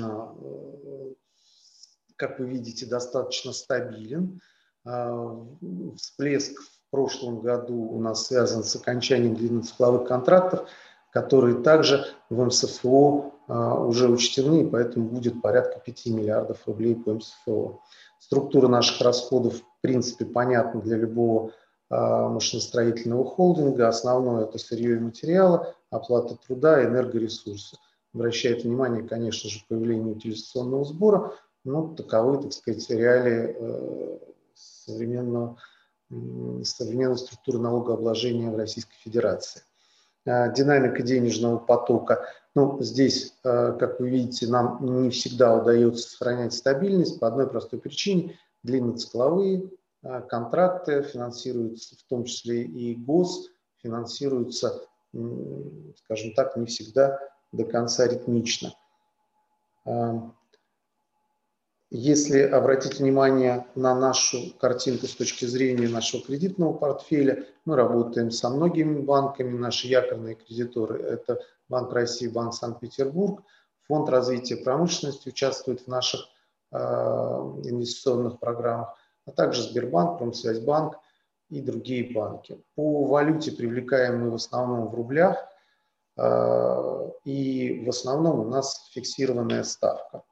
[0.00, 0.34] а,
[2.16, 4.40] как вы видите, достаточно стабилен.
[5.96, 10.68] Всплеск в прошлом году у нас связан с окончанием длинноцикловых контрактов,
[11.10, 17.80] которые также в МСФО уже учтены, поэтому будет порядка 5 миллиардов рублей по МСФО.
[18.18, 21.52] Структура наших расходов, в принципе, понятна для любого
[21.90, 23.88] машиностроительного холдинга.
[23.88, 27.76] Основное это сырье и материалы, оплата труда энергоресурсы.
[28.14, 34.18] Обращает внимание, конечно же, появление утилизационного сбора, но таковы, так сказать, реалии э,
[34.54, 35.56] современного,
[36.62, 39.62] современной структуры налогообложения в Российской Федерации.
[40.26, 42.26] А, динамика денежного потока.
[42.54, 47.78] Ну, здесь, э, как вы видите, нам не всегда удается сохранять стабильность по одной простой
[47.80, 48.38] причине.
[48.62, 49.68] Длинноцикловые а,
[50.28, 53.50] контракты финансируются, в том числе и ГОС,
[53.82, 57.20] финансируются, скажем так, не всегда
[57.52, 58.74] до конца ритмично.
[61.90, 68.50] Если обратить внимание на нашу картинку с точки зрения нашего кредитного портфеля, мы работаем со
[68.50, 71.38] многими банками, наши якорные кредиторы– это
[71.68, 73.42] Банк России, Банк Санкт-Петербург,
[73.86, 76.22] Фонд развития промышленности участвует в наших
[76.72, 80.98] э, инвестиционных программах, а также Сбербанк, Промсвязьбанк
[81.50, 82.62] и другие банки.
[82.74, 85.38] По валюте привлекаем в основном в рублях,
[86.16, 90.22] э, и в основном у нас фиксированная ставка.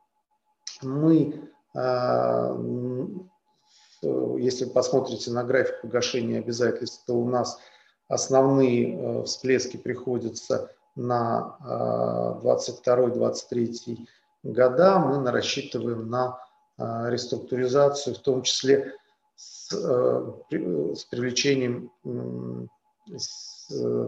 [0.83, 2.55] Мы а,
[4.03, 7.59] если посмотрите на график погашения обязательств, то у нас
[8.09, 11.57] основные э, всплески приходятся на
[12.43, 13.99] 22-23
[14.45, 14.99] а, года.
[14.99, 16.39] Мы рассчитываем на
[17.11, 18.95] реструктуризацию, в том числе
[19.37, 22.67] с, э, с привлечением э,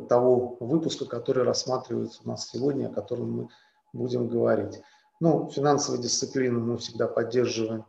[0.09, 3.49] того выпуска, который рассматривается у нас сегодня, о котором мы
[3.93, 4.81] будем говорить.
[5.21, 7.85] Ну, финансовую дисциплину мы всегда поддерживаем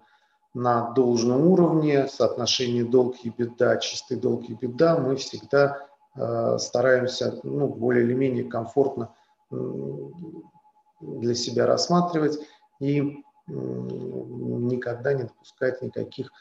[0.54, 7.40] на должном уровне, соотношение долг и беда, чистый долг и беда, мы всегда э, стараемся
[7.44, 9.14] ну, более или менее комфортно
[11.02, 12.40] для себя рассматривать
[12.80, 16.32] и никогда не допускать никаких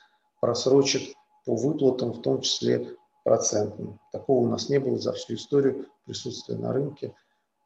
[0.41, 3.99] просрочек по выплатам, в том числе процентным.
[4.13, 7.15] Такого у нас не было за всю историю присутствия на рынке.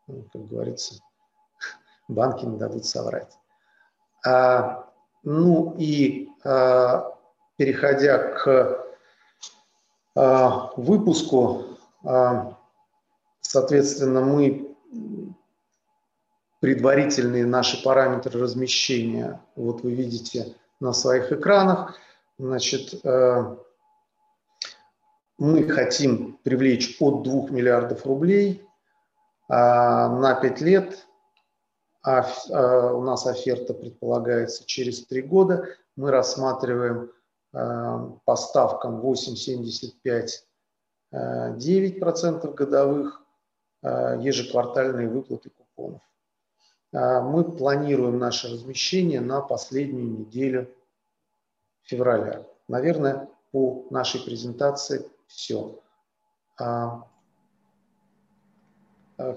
[0.07, 0.95] Ну, как говорится,
[2.09, 3.37] банки не дадут соврать.
[4.25, 4.91] А,
[5.23, 7.17] ну и а,
[7.57, 8.85] переходя к
[10.15, 11.65] а, выпуску,
[12.05, 12.57] а,
[13.41, 14.77] соответственно, мы
[16.61, 21.97] предварительные наши параметры размещения, вот вы видите на своих экранах,
[22.39, 23.59] значит, а,
[25.39, 28.67] мы хотим привлечь от 2 миллиардов рублей
[29.49, 31.07] а, на 5 лет
[32.03, 35.69] а, а у нас оферта предполагается через три года.
[35.97, 37.11] Мы рассматриваем
[37.51, 40.29] по ставкам 8,75
[41.13, 43.23] 9% годовых
[43.83, 46.03] ежеквартальные выплаты купонов.
[46.93, 50.75] Мы планируем наше размещение на последнюю неделю
[51.83, 52.47] февраля.
[52.67, 55.79] Наверное, по нашей презентации все.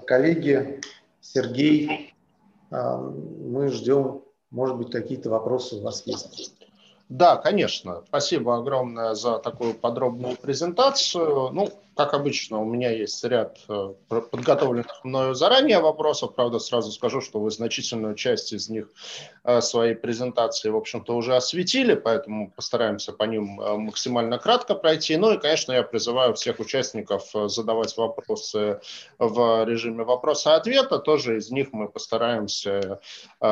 [0.05, 0.81] Коллеги
[1.21, 2.13] Сергей
[2.71, 6.55] а, мы ждем, может быть, какие-то вопросы у вас есть.
[7.09, 8.03] Да, конечно.
[8.07, 11.49] Спасибо огромное за такую подробную презентацию.
[11.51, 16.33] Ну, как обычно, у меня есть ряд э, подготовленных мною заранее вопросов.
[16.35, 18.89] Правда, сразу скажу, что вы значительную часть из них
[19.43, 25.17] э, своей презентации, в общем-то, уже осветили, поэтому постараемся по ним э, максимально кратко пройти.
[25.17, 28.79] Ну и, конечно, я призываю всех участников задавать вопросы
[29.19, 30.97] в режиме вопроса-ответа.
[30.97, 32.99] Тоже из них мы постараемся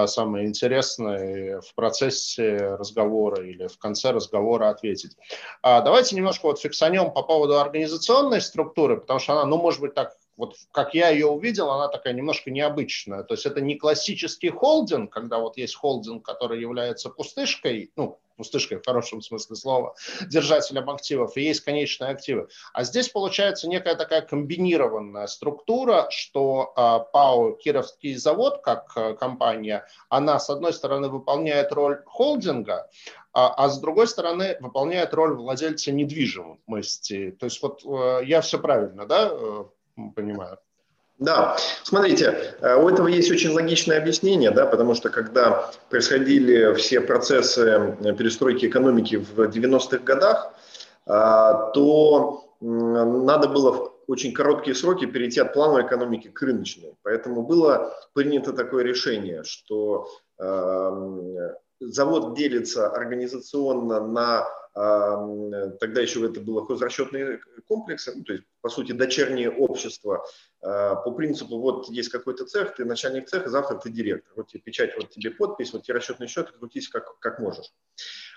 [0.06, 5.18] самые интересные в процессе разговора или в конце разговора ответить.
[5.62, 9.94] А давайте немножко вот фиксанем по поводу организационной структуры, потому что она, ну, может быть,
[9.94, 13.24] так вот как я ее увидел, она такая немножко необычная.
[13.24, 18.80] То есть это не классический холдинг, когда вот есть холдинг, который является пустышкой, ну, пустышкой
[18.80, 19.96] в хорошем смысле слова,
[20.28, 22.48] держателем активов, и есть конечные активы.
[22.74, 29.86] А здесь получается некая такая комбинированная структура, что э, ПАО «Кировский завод» как э, компания,
[30.08, 32.90] она с одной стороны выполняет роль холдинга,
[33.34, 37.32] а, а с другой стороны выполняет роль владельца недвижимости.
[37.32, 39.66] То есть вот э, я все правильно, да, э,
[40.16, 40.60] понимаю?
[41.20, 47.02] Да, смотрите, э, у этого есть очень логичное объяснение, да, потому что когда происходили все
[47.02, 50.54] процессы перестройки экономики в 90-х годах,
[51.06, 56.96] то надо было в очень короткие сроки перейти от плановой экономики к рыночной.
[57.04, 60.08] Поэтому было принято такое решение, что
[61.80, 64.48] завод делится организационно на
[64.80, 70.26] тогда еще это было хозрасчетные комплексы, ну, то есть, по сути, дочернее общество.
[70.62, 74.32] А, по принципу, вот есть какой-то цех, ты начальник цеха, завтра ты директор.
[74.38, 77.74] Вот тебе печать, вот тебе подпись, вот тебе расчетный счет, крутись как, как можешь.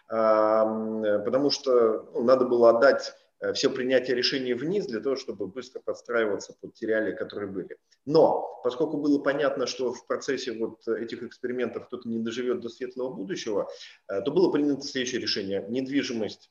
[0.08, 3.14] Потому что ну, надо было отдать
[3.54, 7.76] все принятие решений вниз для того, чтобы быстро подстраиваться под те реалии, которые были.
[8.04, 13.12] Но поскольку было понятно, что в процессе вот этих экспериментов кто-то не доживет до светлого
[13.12, 13.68] будущего,
[14.08, 15.64] э, то было принято следующее решение.
[15.68, 16.50] Недвижимость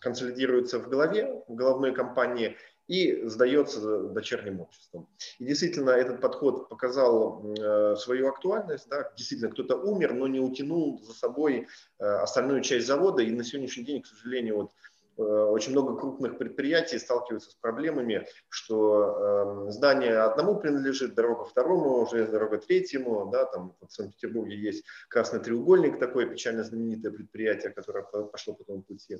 [0.00, 5.08] консолидируется в голове, в головной компании и сдается дочерним обществом.
[5.38, 8.88] И действительно этот подход показал э, свою актуальность.
[8.90, 9.10] Да?
[9.16, 11.66] Действительно кто-то умер, но не утянул за собой
[11.98, 13.22] остальную часть завода.
[13.22, 14.72] И на сегодняшний день, к сожалению, вот
[15.16, 22.58] очень много крупных предприятий сталкиваются с проблемами, что здание одному принадлежит, дорога второму, железная дорога
[22.58, 28.64] третьему, да, там в Санкт-Петербурге есть красный треугольник, такое печально знаменитое предприятие, которое пошло по
[28.64, 29.18] тому пути.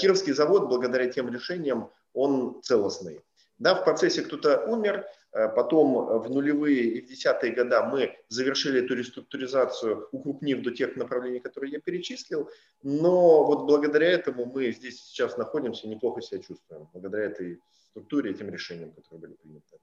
[0.00, 3.22] Кировский завод, благодаря тем решениям, он целостный.
[3.62, 8.84] Да, в процессе кто-то умер, Э, потом в нулевые и в десятые года мы завершили
[8.84, 12.50] эту реструктуризацию, укрупнив до тех направлений, которые я перечислил.
[12.82, 17.60] Но вот благодаря этому мы здесь сейчас находимся, неплохо себя чувствуем, благодаря этой
[17.90, 19.78] структуре, этим решениям, которые были приняты.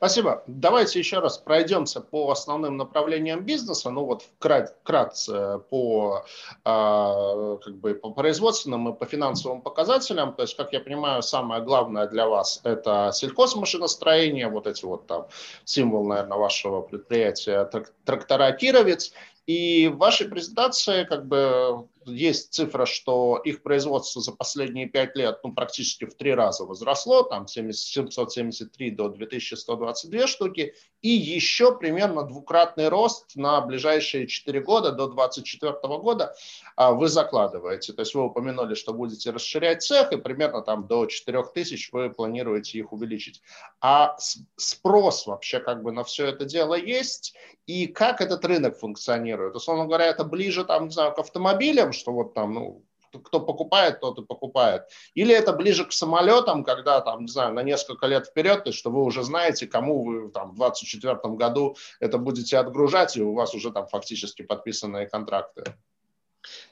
[0.00, 0.42] Спасибо.
[0.46, 3.90] Давайте еще раз пройдемся по основным направлениям бизнеса.
[3.90, 6.24] Ну вот вкратце по,
[6.64, 10.32] а, как бы, по производственным и по финансовым показателям.
[10.34, 15.26] То есть, как я понимаю, самое главное для вас это сельхозмашиностроение, вот эти вот там
[15.64, 17.70] символ, наверное, вашего предприятия
[18.06, 19.12] трактора Кировец.
[19.46, 25.40] И в вашей презентации как бы есть цифра, что их производство за последние пять лет
[25.44, 32.88] ну, практически в три раза возросло, там 773 до 2122 штуки, и еще примерно двукратный
[32.88, 36.34] рост на ближайшие 4 года, до 2024 года
[36.76, 37.92] а, вы закладываете.
[37.92, 42.10] То есть вы упомянули, что будете расширять цех, и примерно там до 4 тысяч вы
[42.10, 43.42] планируете их увеличить.
[43.80, 44.16] А
[44.56, 47.34] спрос вообще как бы на все это дело есть,
[47.66, 49.54] и как этот рынок функционирует?
[49.54, 52.84] Условно говоря, это ближе там, не знаю, к автомобилям, что вот там, ну,
[53.18, 54.82] кто покупает, тот и покупает.
[55.14, 58.78] Или это ближе к самолетам, когда там, не знаю, на несколько лет вперед, то есть,
[58.78, 63.34] что вы уже знаете, кому вы там в 2024 году это будете отгружать, и у
[63.34, 65.64] вас уже там фактически подписанные контракты.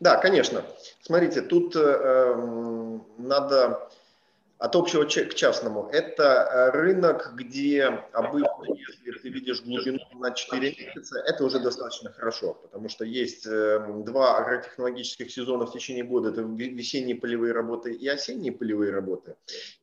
[0.00, 0.64] Да, конечно.
[1.02, 3.90] Смотрите, тут э, эм, надо
[4.59, 5.88] от общего к частному.
[5.92, 12.12] Это э, рынок, где обычно, если ты видишь глубину на 4 месяца, это уже достаточно
[12.12, 17.92] хорошо, потому что есть эм, два агротехнологических сезона в течение года, это весенние полевые работы
[17.92, 19.36] и осенние полевые работы.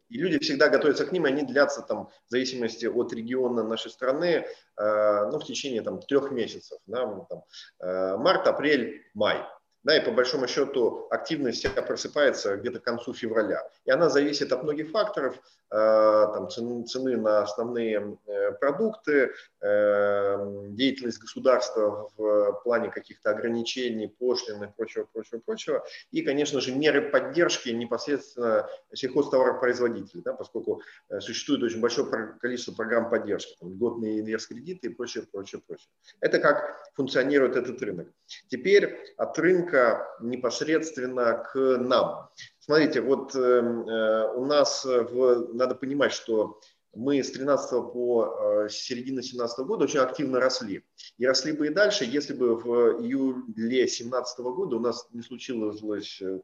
[0.09, 3.91] И люди всегда готовятся к ним, и они длятся там, в зависимости от региона нашей
[3.91, 4.45] страны,
[4.77, 6.79] э, ну, в течение там, трех месяцев.
[6.85, 7.43] Да, там,
[7.79, 9.41] э, март, апрель, май.
[9.85, 13.61] Да, и по большому счету активность вся просыпается где-то к концу февраля.
[13.85, 15.39] И она зависит от многих факторов,
[15.71, 19.31] Э, там, цены, цены на основные э, продукты,
[19.61, 20.37] э,
[20.69, 25.83] деятельность государства в плане каких-то ограничений, пошлин и прочего, прочего, прочего.
[26.11, 30.81] И, конечно же, меры поддержки непосредственно сельхозтоваропроизводителей, да, поскольку
[31.19, 32.07] существует очень большое
[32.39, 35.87] количество программ поддержки, там, льготные инвесткредиты и прочее, прочее, прочее.
[36.21, 38.07] Это как функционирует этот рынок.
[38.49, 39.74] Теперь от рынка
[40.19, 42.29] непосредственно к нам.
[42.59, 46.59] Смотрите, вот эм, э, у нас э, в, надо понимать, что
[46.93, 50.83] мы с 13 по э, середину 17 года очень активно росли.
[51.17, 55.81] И росли бы и дальше, если бы в июле 17 года у нас не случилась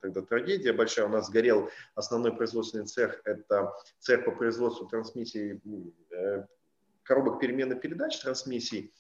[0.02, 1.08] тогда трагедия большая.
[1.08, 5.60] У нас сгорел основной производственный цех, это цех по производству трансмиссии
[7.04, 8.94] коробок перемены передач трансмиссий.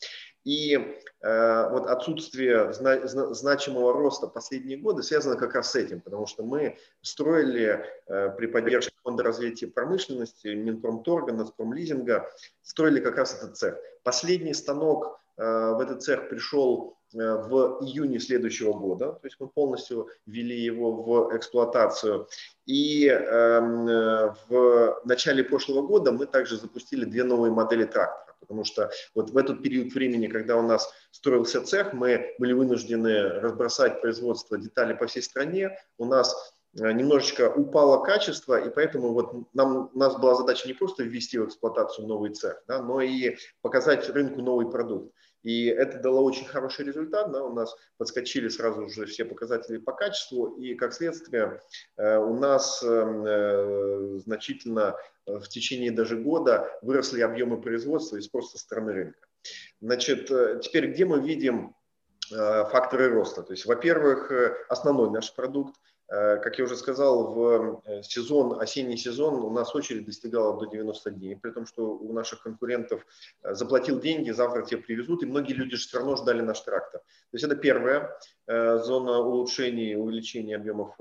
[0.43, 6.25] И э, вот отсутствие зна- значимого роста последние годы связано как раз с этим, потому
[6.25, 12.27] что мы строили э, при поддержке Фонда развития промышленности, Минпромторга, Нацпромлизинга,
[12.63, 13.77] строили как раз этот цех.
[14.03, 19.47] Последний станок э, в этот цех пришел э, в июне следующего года, то есть мы
[19.47, 22.27] полностью ввели его в эксплуатацию.
[22.65, 28.65] И эм, э, в начале прошлого года мы также запустили две новые модели трактора потому
[28.65, 34.01] что вот в этот период времени, когда у нас строился цех, мы были вынуждены разбросать
[34.01, 39.89] производство деталей по всей стране, у нас э, немножечко упало качество, и поэтому вот нам,
[39.93, 44.09] у нас была задача не просто ввести в эксплуатацию новый цех, да, но и показать
[44.09, 45.13] рынку новый продукт.
[45.43, 47.31] И это дало очень хороший результат.
[47.31, 51.61] Да, у нас подскочили сразу же все показатели по качеству, и как следствие
[51.97, 58.51] э, у нас эм, э, значительно в течение даже года выросли объемы производства и спрос
[58.51, 59.27] со стороны рынка.
[59.79, 61.75] Значит, э, теперь где мы видим
[62.29, 63.43] факторы роста?
[63.43, 64.31] То есть, во-первых,
[64.69, 69.73] основной наш продукт– Э, как я уже сказал, в э, сезон, осенний сезон у нас
[69.73, 73.05] очередь достигала до 90 дней, при том, что у наших конкурентов
[73.43, 76.99] э, заплатил деньги, завтра тебе привезут, и многие люди же все равно ждали наш трактор.
[76.99, 80.97] То есть это первая зона улучшения и увеличения объемов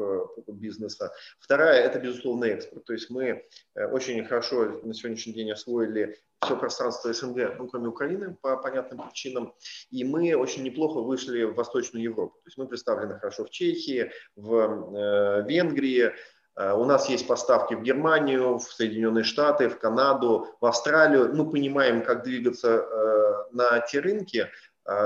[0.46, 1.12] бизнеса.
[1.40, 2.84] Вторая– это, безусловно, экспорт.
[2.84, 3.44] То есть мы
[3.74, 9.54] очень хорошо на сегодняшний день освоили все пространство СНГ, ну, кроме Украины, по понятным причинам.
[9.90, 12.38] И мы очень неплохо вышли в Восточную Европу.
[12.42, 16.12] То есть мы представлены хорошо в Чехии, в э, Венгрии,
[16.56, 21.34] э, у нас есть поставки в Германию, в Соединенные Штаты, в Канаду, в Австралию.
[21.34, 23.20] Мы понимаем, как двигаться э,
[23.52, 24.48] на те рынки,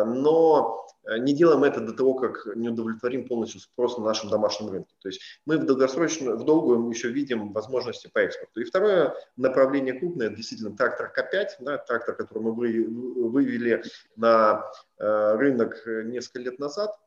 [0.07, 0.87] но
[1.19, 4.95] не делаем это до того, как не удовлетворим полностью спрос на нашем домашнем рынке.
[5.01, 8.61] То есть мы в долгосрочную, в долгую еще видим возможности по экспорту.
[8.61, 13.83] И второе направление крупное, действительно, трактор К5, да, трактор, который мы вывели
[14.17, 14.65] на
[14.97, 16.99] рынок несколько лет назад.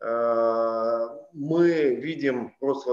[0.00, 2.88] Мы видим рост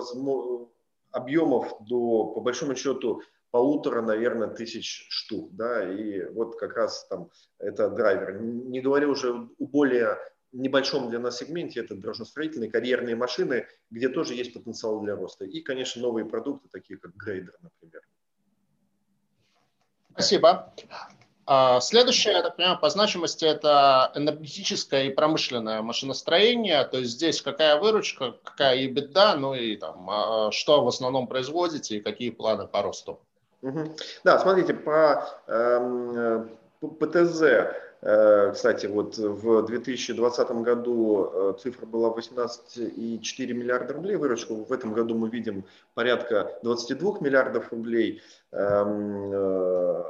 [1.11, 3.21] объемов до, по большому счету,
[3.53, 7.29] полутора, наверное, тысяч штук, да, и вот как раз там
[7.59, 8.41] это драйвер.
[8.41, 10.17] Не говоря уже о более
[10.51, 15.45] небольшом для нас сегменте, это дорожно-строительные карьерные машины, где тоже есть потенциал для роста.
[15.45, 18.01] И, конечно, новые продукты, такие как грейдер, например.
[20.13, 20.73] Спасибо.
[21.45, 26.83] А, следующее, я так понимаю, по значимости это энергетическое и промышленное машиностроение.
[26.85, 31.97] То есть здесь какая выручка, какая EBITDA, ну и там, а, что в основном производите
[31.97, 33.21] и какие планы по росту.
[34.23, 36.45] Да, смотрите, по э,
[36.81, 37.41] ПТЗ,
[38.01, 44.53] э, кстати, вот в 2020 году э, цифра была 18,4 миллиарда рублей выручка.
[44.53, 48.21] В этом году мы видим порядка 22 миллиардов рублей.
[48.51, 50.03] Эм,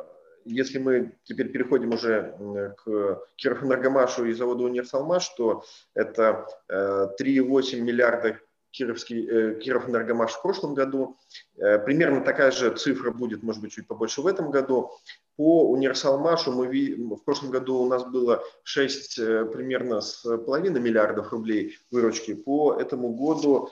[0.45, 2.35] если мы теперь переходим уже
[2.83, 8.39] к Кировэнергомашу и заводу Универсалмаш, то это 3,8 миллиарда
[8.73, 11.15] Кировский, э, Киров Энергомаш в прошлом году.
[11.57, 14.91] Э, примерно такая же цифра будет, может быть, чуть побольше в этом году.
[15.37, 16.67] По Универсалмашу мы
[17.15, 22.33] в прошлом году у нас было 6 э, примерно с половиной миллиардов рублей выручки.
[22.33, 23.69] По этому году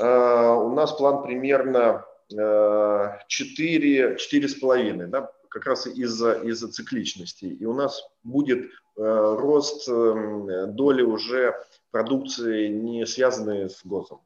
[0.00, 7.46] у нас план примерно 4, 4,5, да, как раз из-за из цикличности.
[7.46, 11.54] И у нас будет рост доли уже
[11.90, 14.20] продукции, не связанные с ГОСом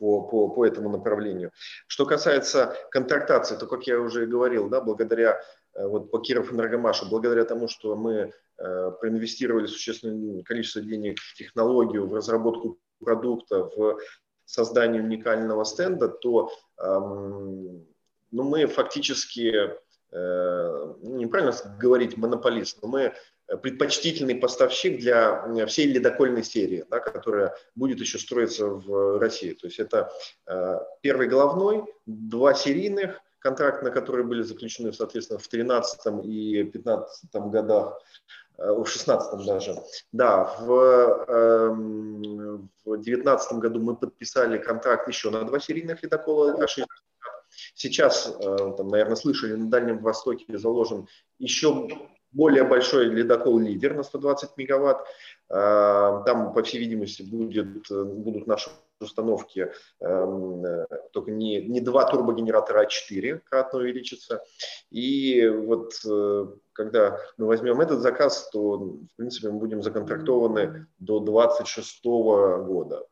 [0.00, 1.52] по, по, по этому направлению.
[1.86, 5.40] Что касается контрактации, то, как я уже говорил, да, благодаря
[5.74, 11.34] э, вот по Киров Энергомашу, благодаря тому, что мы э, проинвестировали существенное количество денег в
[11.34, 13.98] технологию, в разработку продукта, в
[14.46, 17.86] создание уникального стенда, то эм,
[18.32, 19.70] ну, мы фактически,
[20.12, 23.14] э, ну, неправильно говорить монополист, но мы
[23.56, 29.54] предпочтительный поставщик для всей ледокольной серии, да, которая будет еще строиться в России.
[29.54, 30.12] То есть это
[30.46, 37.34] э, первый головной, два серийных, контракт, на которые были заключены, соответственно, в 2013 и 2015
[37.50, 38.00] годах,
[38.58, 39.74] э, в 16 даже.
[40.12, 40.72] Да, в,
[41.26, 46.86] э, в 2019 году мы подписали контракт еще на два серийных ледокола А60.
[47.74, 51.88] Сейчас, э, там, наверное, слышали, на Дальнем Востоке заложен еще
[52.32, 55.06] более большой ледокол «Лидер» на 120 мегаватт.
[55.48, 58.70] А, там, по всей видимости, будет, будут наши
[59.00, 60.64] установки, эм,
[61.12, 64.42] только не, не два турбогенератора, а четыре кратно увеличится.
[64.90, 71.20] И вот э, когда мы возьмем этот заказ, то, в принципе, мы будем законтрактованы до
[71.20, 73.06] 26 года.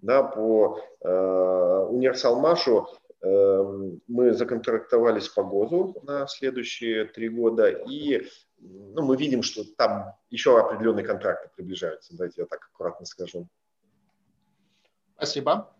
[0.00, 2.88] Да, по э, Универсалмашу
[3.20, 3.64] э,
[4.06, 8.26] мы законтрактовались по ГОЗу на следующие три года, и
[8.62, 12.14] ну, мы видим, что там еще определенные контракты приближаются.
[12.16, 13.48] Давайте я так аккуратно скажу.
[15.16, 15.74] Спасибо.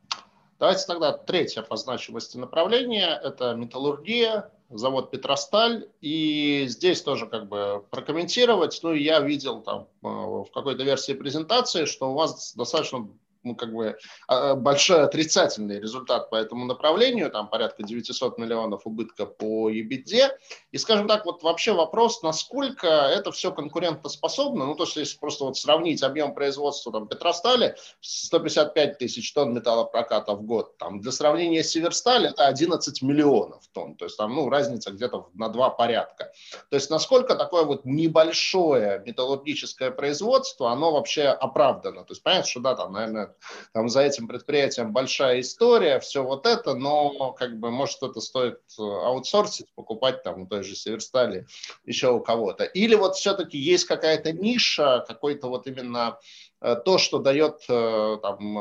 [0.59, 5.89] Давайте тогда третье по значимости направление– это металлургия, завод Петросталь.
[6.01, 8.79] И здесь тоже как бы прокомментировать.
[8.83, 13.09] Ну, я видел там э, в какой-то версии презентации, что у вас достаточно
[13.45, 13.97] ну, как бы
[14.29, 20.31] а, большой отрицательный результат по этому направлению, там порядка 900 миллионов убытка по EBITDA.
[20.71, 25.45] И, скажем так, вот вообще вопрос, насколько это все конкурентоспособно, ну, то, что если просто
[25.45, 31.63] вот сравнить объем производства там Петростали, 155 тысяч тонн металлопроката в год, там, для сравнения
[31.63, 36.33] с Северсталь это 11 миллионов тонн, то есть там, ну, разница где-то на два порядка.
[36.71, 42.05] То есть насколько такое вот небольшое металлургическое производство, оно вообще оправдано.
[42.05, 43.32] То есть понятно, что да, там, наверное,
[43.73, 48.61] там за этим предприятием большая история, все вот это, но как бы может это стоит
[48.79, 51.47] э, аутсорсить, покупать там у той же Северстали,
[51.85, 52.65] еще у кого-то.
[52.65, 56.19] Или вот все-таки есть какая-то ниша, какой-то вот именно
[56.61, 58.55] э, то, что дает э, там,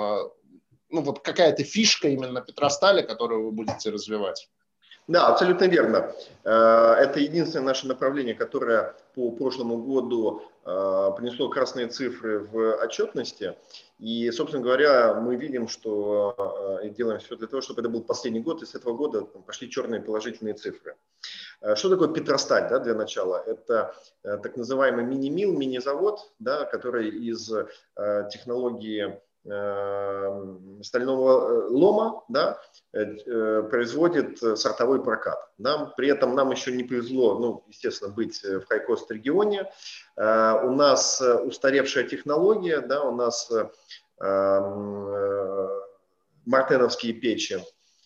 [0.90, 4.50] ну вот какая-то фишка именно Петростали, которую вы будете развивать.
[5.08, 6.14] Да, абсолютно верно.
[6.44, 13.56] Это единственное наше направление, которое по прошлому году принесло красные цифры в отчетности.
[14.02, 18.40] И, собственно говоря, мы видим, что э, делаем все для того, чтобы это был последний
[18.40, 20.98] год, и с этого года пошли черные положительные цифры.
[21.62, 23.44] Э, что такое Петросталь да, для начала?
[23.46, 23.94] Это
[24.24, 27.52] э, так называемый мини-мил, мини-завод, да, который из
[28.32, 32.62] технологии стального лома да,
[32.92, 35.50] производит сортовой прокат.
[35.58, 39.72] Нам, при этом нам еще не повезло, ну, естественно, быть в хай-кост регионе.
[40.16, 43.52] У нас устаревшая технология, да, у нас
[46.46, 47.64] мартеновские печи,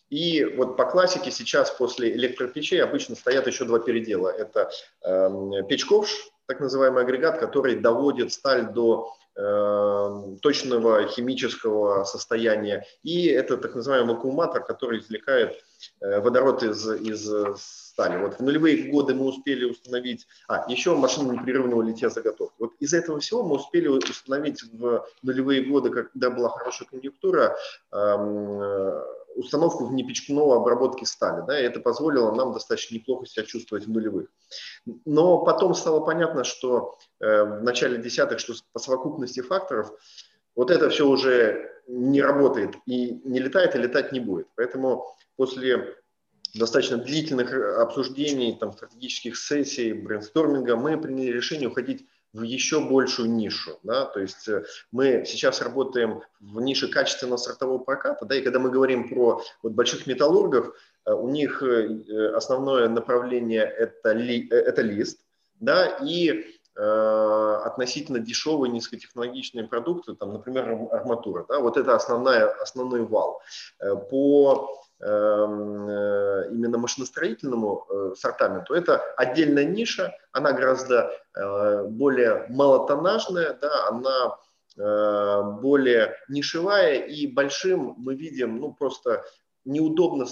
[0.10, 4.30] и вот по классике сейчас после электропечей обычно стоят еще два передела.
[4.30, 4.70] Это
[5.04, 6.12] э, печь-ковш,
[6.46, 12.86] так называемый агрегат, который доводит сталь до э, точного химического состояния.
[13.04, 15.62] И это так называемый вакууматор, который извлекает
[16.00, 18.18] э, водород из, из стали.
[18.18, 22.56] Вот в нулевые годы мы успели установить, а, еще машину непрерывного литья заготовки.
[22.60, 27.56] Вот из этого всего мы успели установить в нулевые годы, когда была хорошая конъюнктура,
[27.94, 29.02] э,
[29.36, 31.46] установку внепечкного обработки стали.
[31.48, 34.28] Да, и это позволило нам достаточно неплохо себя чувствовать в нулевых.
[35.06, 39.92] Но потом стало понятно, что э, в начале десятых, что по совокупности факторов
[40.56, 44.48] вот это все уже не работает и не летает, и летать не будет.
[44.56, 45.06] Поэтому
[45.38, 45.96] после
[46.56, 53.80] достаточно длительных обсуждений, там, стратегических сессий, брейнсторминга, мы приняли решение уходить в еще большую нишу.
[53.84, 54.06] Да?
[54.06, 58.70] То есть э, мы сейчас работаем в нише качественного сортового проката, да, и когда мы
[58.70, 60.76] говорим про вот больших металлургов,
[61.06, 65.22] э, у них э, основное направление это, ли, это лист,
[65.62, 66.46] да, и
[66.76, 73.42] э, относительно дешевые низкотехнологичные продукты, там, например, арматура, да, вот это основная, основной вал.
[74.10, 83.88] По э, именно машиностроительному э, сортаменту, это отдельная ниша, она гораздо э, более малотонажная, да,
[83.90, 84.38] она
[84.78, 89.24] более нишевая и большим мы видим, ну просто
[89.64, 90.26] неудобно,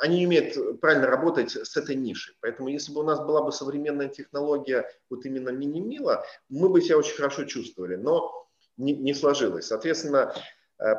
[0.00, 2.34] они не умеют правильно работать с этой нишей.
[2.40, 6.98] Поэтому если бы у нас была бы современная технология вот именно мини-мила, мы бы себя
[6.98, 9.68] очень хорошо чувствовали, но не, не сложилось.
[9.68, 10.34] Соответственно,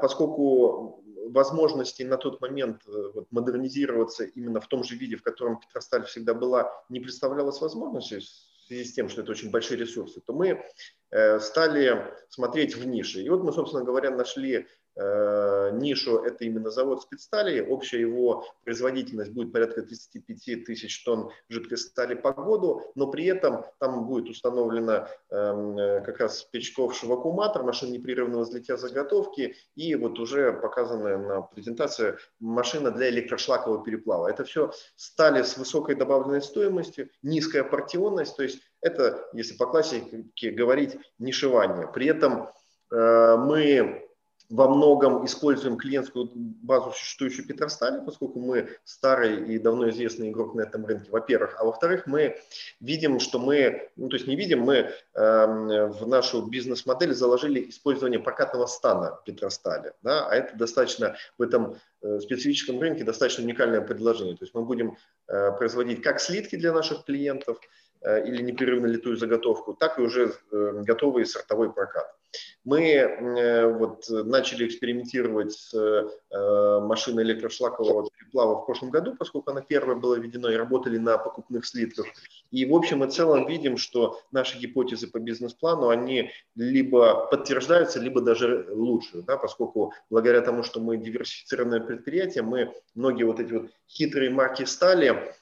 [0.01, 5.59] поскольку возможности на тот момент э, вот, модернизироваться именно в том же виде, в котором
[5.59, 10.21] Петросталь всегда была, не представлялось возможности в связи с тем, что это очень большие ресурсы,
[10.21, 10.63] то мы
[11.12, 13.22] стали смотреть в ниши.
[13.22, 14.68] И вот мы, собственно говоря, нашли
[15.01, 17.62] Э, нишу, это именно завод спецстали.
[17.62, 23.66] Общая его производительность будет порядка 35 тысяч тонн жидкой стали по году, но при этом
[23.80, 30.20] там будет установлена эм, э, как раз печковший вакууматор, машина непрерывного взлетия заготовки и вот
[30.20, 34.28] уже показанная на презентации машина для электрошлакового переплава.
[34.28, 40.51] Это все стали с высокой добавленной стоимостью, низкая партионность, то есть это, если по классике
[40.51, 41.88] говорить, нишевание.
[41.88, 42.49] При этом
[42.91, 44.09] э, мы
[44.49, 50.61] во многом используем клиентскую базу, существующую Петростали, поскольку мы старый и давно известный игрок на
[50.61, 51.55] этом рынке, во-первых.
[51.59, 52.36] А во-вторых, мы
[52.80, 58.19] видим, что мы, ну то есть не видим, мы э, в нашу бизнес-модель заложили использование
[58.19, 59.93] прокатного стана Петростали.
[60.01, 60.27] Да?
[60.27, 64.36] А это достаточно в этом э, специфическом рынке достаточно уникальное предложение.
[64.36, 67.59] То есть мы будем э, производить как слитки для наших клиентов
[68.01, 72.15] или непрерывно литую заготовку, так и уже э, готовый сортовой прокат.
[72.63, 79.61] Мы э, вот начали экспериментировать с э, машиной электрошлакового переплава в прошлом году, поскольку она
[79.61, 82.05] первая была введена и работали на покупных слитках.
[82.51, 88.21] И в общем и целом видим, что наши гипотезы по бизнес-плану, они либо подтверждаются, либо
[88.21, 93.71] даже лучше, да, поскольку благодаря тому, что мы диверсифицированное предприятие, мы многие вот эти вот
[93.87, 95.33] хитрые марки стали, э,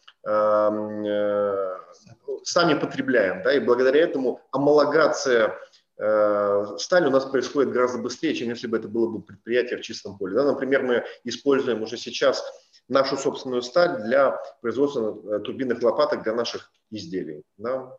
[2.44, 5.58] сами потребляем, да, и благодаря этому амалогация
[6.00, 9.82] Э, сталь у нас происходит гораздо быстрее, чем если бы это было бы предприятие в
[9.82, 10.36] чистом поле.
[10.36, 12.44] Да, например, мы используем уже сейчас
[12.88, 17.44] нашу собственную сталь для производства э, турбинных лопаток для наших изделий.
[17.58, 17.98] Да.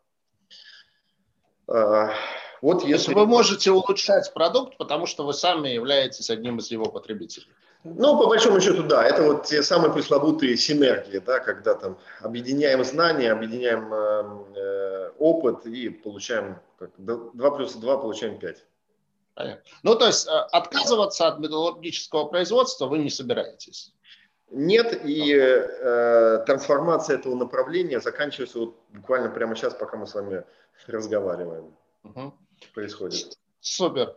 [1.67, 2.13] А,
[2.61, 3.13] вот если...
[3.13, 7.47] вы можете улучшать продукт, потому что вы сами являетесь одним из его потребителей.
[7.83, 12.83] Ну, по большому счету, да, это вот те самые пресловутые синергии, да, когда там объединяем
[12.83, 18.65] знания, объединяем э, э опыт и получаем как, 2 плюс 2 получаем 5.
[19.35, 19.61] Понятно.
[19.83, 23.93] Ну, то есть э, отказываться от металлургического производства вы не собираетесь?
[24.51, 30.43] Нет, и э, трансформация этого направления заканчивается вот буквально прямо сейчас, пока мы с вами
[30.87, 31.75] разговариваем.
[32.03, 32.33] Угу.
[32.73, 33.37] Происходит.
[33.61, 34.15] Супер.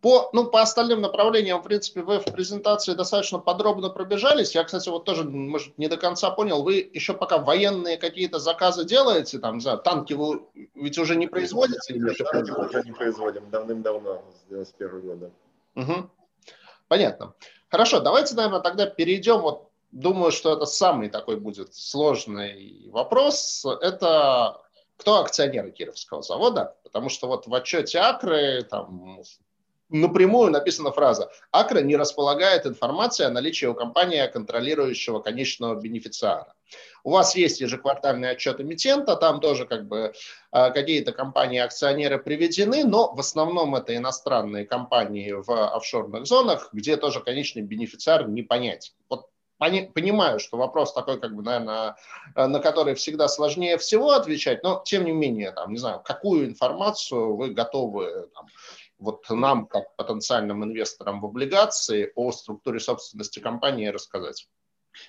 [0.00, 4.54] По, ну, по остальным направлениям, в принципе, вы в презентации достаточно подробно пробежались.
[4.54, 8.84] Я, кстати, вот тоже, может, не до конца понял, вы еще пока военные какие-то заказы
[8.84, 10.42] делаете, там, за танки вы
[10.76, 11.94] ведь уже не производите?
[11.94, 15.30] Нет, танки мы уже не производим давным-давно, с 91 года.
[15.74, 16.10] Угу.
[16.86, 17.34] Понятно.
[17.68, 23.66] Хорошо, давайте, наверное, тогда перейдем, вот, думаю, что это самый такой будет сложный вопрос.
[23.80, 24.60] Это
[24.96, 26.76] кто акционеры Кировского завода?
[26.82, 29.22] Потому что вот в отчете Акры, там,
[29.88, 36.54] напрямую написана фраза «Акра не располагает информацией о наличии у компании контролирующего конечного бенефициара».
[37.04, 40.12] У вас есть ежеквартальный отчет эмитента, там тоже как бы
[40.50, 47.20] а, какие-то компании-акционеры приведены, но в основном это иностранные компании в офшорных зонах, где тоже
[47.20, 48.92] конечный бенефициар непонятен.
[49.08, 49.28] Вот
[49.58, 51.96] понимаю, что вопрос такой, как бы, наверное,
[52.34, 57.36] на который всегда сложнее всего отвечать, но тем не менее, там, не знаю, какую информацию
[57.36, 58.46] вы готовы там,
[58.98, 64.48] вот нам, как потенциальным инвесторам в облигации, о структуре собственности компании рассказать?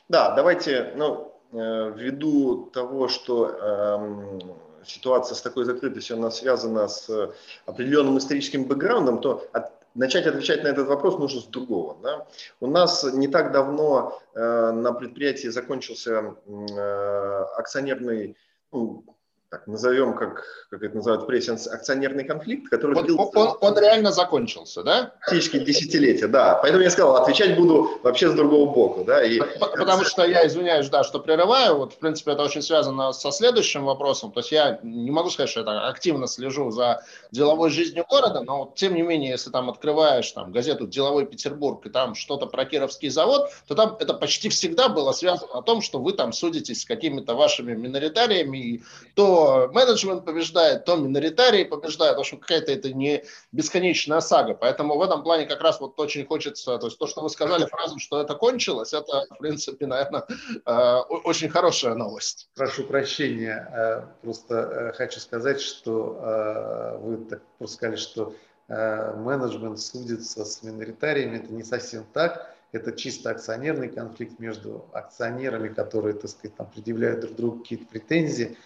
[0.07, 4.39] Да, давайте, ну, Э, ввиду того, что эм,
[4.85, 7.33] ситуация с такой закрытостью, она связана с
[7.65, 11.97] определенным историческим бэкграундом, то от, начать отвечать на этот вопрос нужно с другого.
[12.03, 12.27] Да?
[12.59, 18.37] У нас не так давно э, на предприятии закончился э, акционерный,
[18.71, 19.03] ну,
[19.49, 23.39] так назовем, как, как это называют в прессе, акционерный конфликт, который вот длился...
[23.39, 25.13] Он, он реально закончился, да?
[25.21, 26.59] Практически десятилетия, да.
[26.61, 29.23] Поэтому я сказал, отвечать буду вообще с другого бока, да.
[29.23, 29.39] И...
[29.59, 31.77] Потому что я извиняюсь, да, что прерываю.
[31.77, 34.31] Вот, в принципе, это очень связано со следующим вопросом.
[34.31, 38.59] То есть я не могу сказать, что я активно слежу за деловой жизнью города, но
[38.59, 42.65] вот, тем не менее, если там открываешь там газету «Деловой Петербург» и там что-то про
[42.65, 46.83] Кировский завод, то там это почти всегда было связано о том, что вы там судитесь
[46.83, 48.83] с какими-то вашими миноритариями, и
[49.15, 49.38] то
[49.71, 52.17] менеджмент побеждает, то миноритарии побеждают.
[52.17, 54.53] В общем, какая-то это не бесконечная сага.
[54.53, 57.65] Поэтому в этом плане как раз вот очень хочется, то есть то, что вы сказали
[57.65, 60.25] фразу, что это кончилось, это, в принципе, наверное,
[60.65, 62.49] э, очень хорошая новость.
[62.55, 68.33] Прошу прощения, э, просто э, хочу сказать, что вы так просто сказали, что
[68.67, 71.37] менеджмент судится с миноритариями.
[71.37, 72.55] Это не совсем так.
[72.71, 78.57] Это чисто акционерный конфликт между акционерами, которые, так сказать, там, предъявляют друг другу какие-то претензии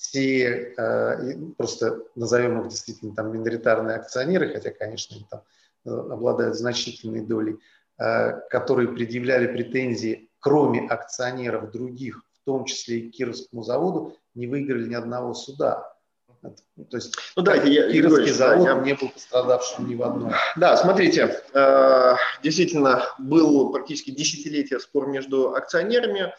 [0.00, 1.18] те, а,
[1.56, 5.42] просто назовем их действительно там миноритарные акционеры, хотя, конечно, они там
[5.84, 7.58] э, обладают значительной долей,
[7.98, 14.88] а, которые предъявляли претензии, кроме акционеров других, в том числе и Кировскому заводу, не выиграли
[14.88, 15.94] ни одного суда.
[16.42, 18.80] То есть ну, давайте, я, Кировский завод да, я...
[18.80, 20.32] не был пострадавшим ни в одном.
[20.56, 26.32] Да, смотрите, э, действительно был практически десятилетие спор между акционерами.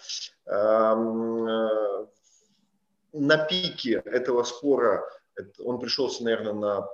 [0.47, 2.05] Эм, э,
[3.13, 5.03] на пике этого спора,
[5.59, 6.87] он пришелся, наверное, на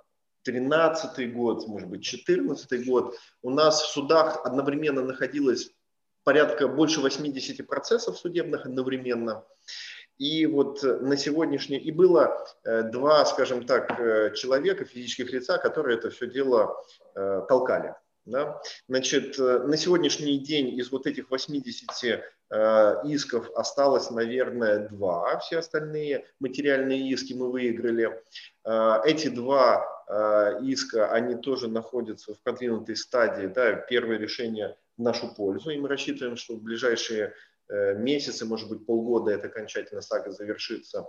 [0.43, 5.71] 13 год, может быть, 14 год, у нас в судах одновременно находилось
[6.23, 9.45] порядка больше 80 процессов судебных одновременно.
[10.17, 11.77] И вот на сегодняшний...
[11.77, 16.75] И было э, два, скажем так, э, человека, физических лица, которые это все дело
[17.15, 17.93] э, толкали.
[18.27, 18.61] Да?
[18.87, 21.89] Значит, на сегодняшний день из вот этих 80
[22.49, 25.37] Э, исков осталось, наверное, два.
[25.39, 28.21] Все остальные материальные иски мы выиграли.
[28.63, 33.47] Э, эти два э, иска, они тоже находятся в продвинутой стадии.
[33.47, 35.71] Да, первое решение в нашу пользу.
[35.71, 37.33] И мы рассчитываем, что в ближайшие
[37.69, 41.05] месяцы, может быть, полгода эта окончательно сага завершится.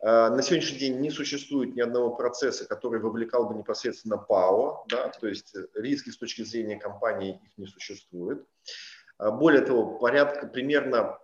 [0.00, 5.26] На сегодняшний день не существует ни одного процесса, который вовлекал бы непосредственно ПАО, да, то
[5.26, 8.44] есть риски с точки зрения компании их не существует.
[9.18, 11.18] Более того, порядка примерно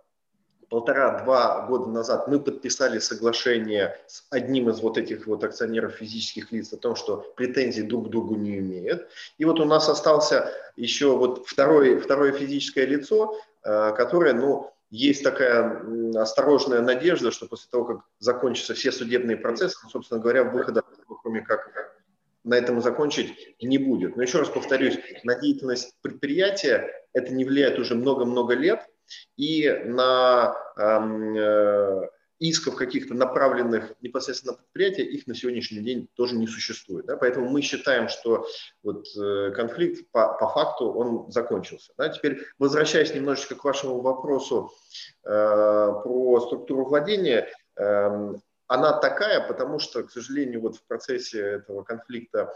[0.69, 6.73] полтора-два года назад мы подписали соглашение с одним из вот этих вот акционеров физических лиц
[6.73, 9.07] о том, что претензий друг к другу не имеют.
[9.37, 15.23] И вот у нас остался еще вот второе, второе физическое лицо, а, которое, ну, есть
[15.23, 15.81] такая
[16.15, 20.83] осторожная надежда, что после того, как закончатся все судебные процессы, собственно говоря, выхода,
[21.23, 21.71] кроме как
[22.43, 24.15] на этом закончить не будет.
[24.15, 28.81] Но еще раз повторюсь, на деятельность предприятия это не влияет уже много-много лет,
[29.37, 32.09] и на эм, э,
[32.43, 37.05] исков каких-то направленных непосредственно на предприятие, их на сегодняшний день тоже не существует.
[37.05, 37.15] Да?
[37.15, 38.45] Поэтому мы считаем, что
[38.83, 41.93] вот, э, конфликт по, по факту он закончился.
[41.97, 42.09] Да?
[42.09, 44.73] Теперь возвращаясь немножечко к вашему вопросу
[45.23, 48.33] э, про структуру владения, э,
[48.67, 52.53] она такая, потому что, к сожалению, вот в процессе этого конфликта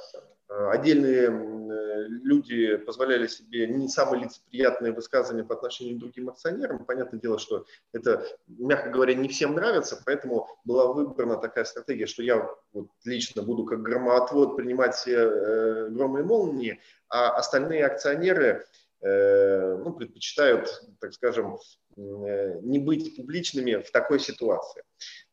[0.49, 6.85] отдельные э, люди позволяли себе не самые лицеприятные высказывания по отношению к другим акционерам.
[6.85, 12.23] Понятное дело, что это, мягко говоря, не всем нравится, поэтому была выбрана такая стратегия, что
[12.23, 16.79] я вот лично буду как громоотвод принимать все э, громы и молнии,
[17.09, 18.65] а остальные акционеры
[18.99, 21.59] ну, предпочитают, так скажем,
[21.97, 24.83] не быть публичными в такой ситуации.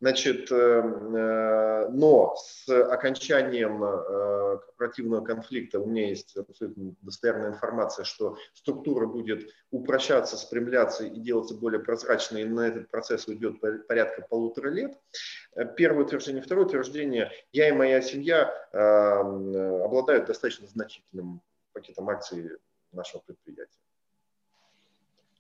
[0.01, 9.51] Значит, но с окончанием корпоративного конфликта у меня есть абсолютно достоверная информация, что структура будет
[9.71, 14.99] упрощаться, спрямляться и делаться более прозрачной, и на этот процесс уйдет порядка полутора лет.
[15.77, 16.43] Первое утверждение.
[16.43, 17.31] Второе утверждение.
[17.53, 21.43] Я и моя семья обладают достаточно значительным
[21.73, 22.51] пакетом акций
[22.93, 23.84] нашего предприятия.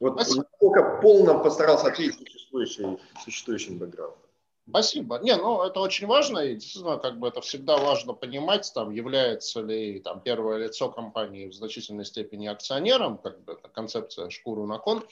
[0.04, 4.23] Вот насколько полно постарался ответить существующий, существующим бэкграундом.
[4.66, 5.18] Спасибо.
[5.18, 9.60] Не, ну это очень важно, и действительно, как бы это всегда важно понимать, там, является
[9.60, 14.78] ли там, первое лицо компании в значительной степени акционером, как бы это концепция шкуру на
[14.78, 15.04] кон.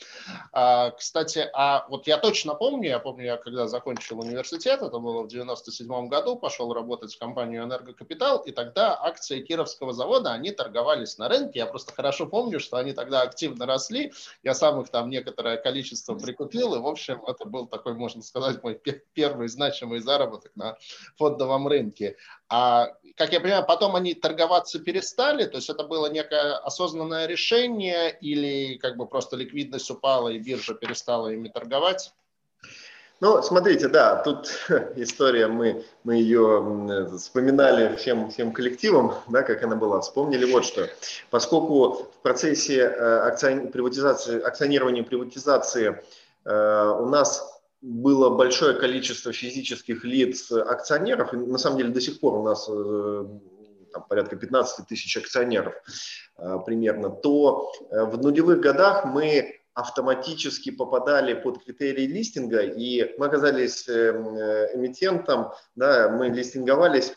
[0.53, 5.23] А, кстати, а вот я точно помню, я помню, я когда закончил университет, это было
[5.23, 11.19] в 97 году, пошел работать в компанию «Энергокапитал», и тогда акции Кировского завода, они торговались
[11.19, 15.11] на рынке, я просто хорошо помню, что они тогда активно росли, я сам их там
[15.11, 18.81] некоторое количество прикупил, и, в общем, это был такой, можно сказать, мой
[19.13, 20.77] первый первый значимый заработок на
[21.17, 22.17] фондовом рынке.
[22.49, 28.17] А, как я понимаю, потом они торговаться перестали, то есть это было некое осознанное решение
[28.21, 32.13] или как бы просто ликвидность упала и биржа перестала ими торговать?
[33.21, 34.49] Ну, смотрите, да, тут
[34.97, 40.01] история, мы, мы ее вспоминали всем, всем коллективом, да, как она была.
[40.01, 40.89] Вспомнили вот что.
[41.31, 46.03] Поскольку в процессе э, акцион, приватизации, акционирования приватизации
[46.45, 52.21] э, у нас было большое количество физических лиц акционеров, и на самом деле до сих
[52.21, 53.25] пор у нас э,
[53.93, 55.75] там, порядка 15 тысяч акционеров
[56.39, 63.27] э, примерно, то э, в нулевых годах мы автоматически попадали под критерии листинга, и мы
[63.27, 67.15] оказались эмитентом, да, мы листинговались,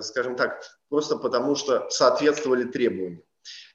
[0.00, 3.24] скажем так, просто потому что соответствовали требованиям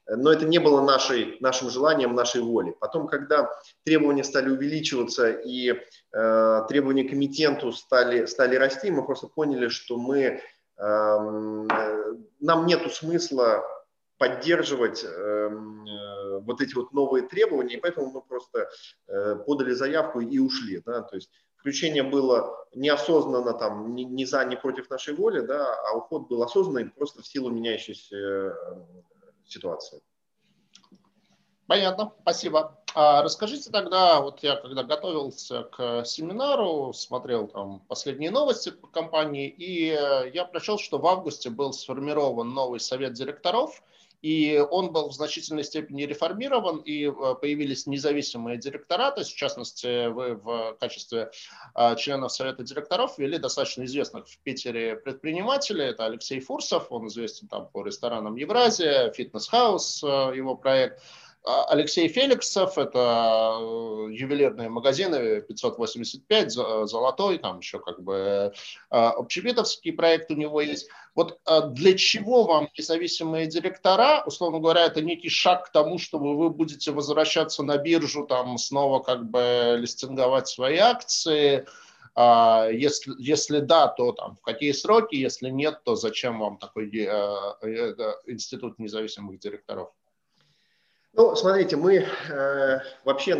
[0.07, 2.73] но это не было нашей, нашим желанием, нашей волей.
[2.79, 3.51] Потом, когда
[3.83, 9.97] требования стали увеличиваться и э, требования к эмитенту стали, стали расти, мы просто поняли, что
[9.97, 10.41] мы,
[10.77, 13.63] эм, э, нам нет смысла
[14.17, 18.69] поддерживать э, э, вот эти вот новые требования, и поэтому мы просто
[19.07, 20.81] э, подали заявку и ушли.
[20.85, 21.01] Да?
[21.01, 25.97] То есть включение было неосознанно, там, ни, ни за, ни против нашей воли, да, а
[25.97, 28.53] уход был осознанный просто в силу меняющейся э,
[29.47, 30.01] ситуации.
[31.67, 32.79] Понятно, спасибо.
[32.93, 39.49] А расскажите тогда, вот я когда готовился к семинару, смотрел там последние новости по компании,
[39.49, 39.87] и
[40.33, 43.83] я прочел, что в августе был сформирован новый совет директоров–
[44.21, 49.37] и он был в значительной степени реформирован, и э, появились независимые директора, то есть, в
[49.37, 51.31] частности, вы в качестве
[51.75, 57.47] э, членов Совета директоров ввели достаточно известных в Питере предпринимателей, это Алексей Фурсов, он известен
[57.47, 61.01] там по ресторанам Евразия, Фитнес-хаус, э, его проект,
[61.45, 68.51] Алексей Феликсов, это э, ювелирные магазины 585, Золотой, там еще как бы
[68.89, 70.89] а, общепитовский проект у него есть.
[71.13, 76.35] Вот а, для чего вам независимые директора, условно говоря, это некий шаг к тому, чтобы
[76.35, 81.65] вы будете возвращаться на биржу, там снова как бы листинговать свои акции,
[82.17, 87.07] если, если да, то там в какие сроки, если нет, то зачем вам такой э,
[87.61, 87.95] э,
[88.27, 89.89] институт независимых директоров?
[91.17, 93.37] Ну, смотрите, мы э, вообще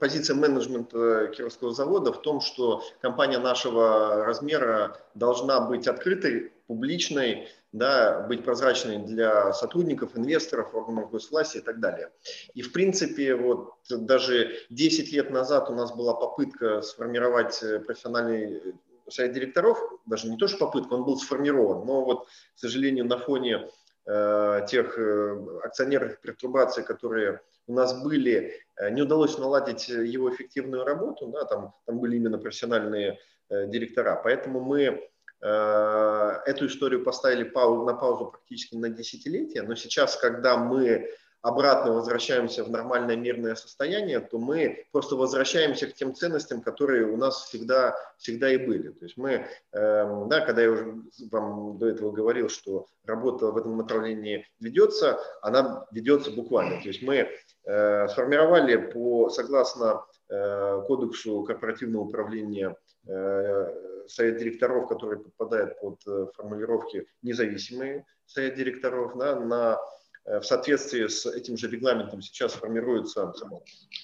[0.00, 8.26] позиция менеджмента Кировского завода в том, что компания нашего размера должна быть открытой, публичной, да,
[8.26, 12.10] быть прозрачной для сотрудников, инвесторов, органов госвласти и так далее.
[12.54, 18.56] И в принципе, вот даже 10 лет назад у нас была попытка сформировать э, профессиональный
[18.56, 18.72] э,
[19.08, 23.18] совет директоров, даже не то, что попытка, он был сформирован, но вот, к сожалению, на
[23.18, 23.68] фоне
[24.04, 31.28] тех э, акционерных пертурбаций, которые у нас были, э, не удалось наладить его эффективную работу,
[31.28, 34.20] да, там, там были именно профессиональные директора.
[34.22, 35.08] Поэтому мы
[35.40, 41.10] эту историю поставили на паузу практически на десятилетие, но сейчас, когда мы
[41.42, 47.16] обратно возвращаемся в нормальное мирное состояние, то мы просто возвращаемся к тем ценностям, которые у
[47.16, 48.90] нас всегда, всегда и были.
[48.90, 49.30] То есть мы,
[49.72, 50.94] э, да, когда я уже
[51.30, 56.80] вам до этого говорил, что работа в этом направлении ведется, она ведется буквально.
[56.80, 57.28] То есть мы
[57.64, 62.76] э, сформировали по, согласно э, кодексу корпоративного управления
[63.08, 69.78] э, совет директоров, который подпадает под э, формулировки независимые совет директоров, да, на
[70.24, 73.32] в соответствии с этим же регламентом сейчас формируется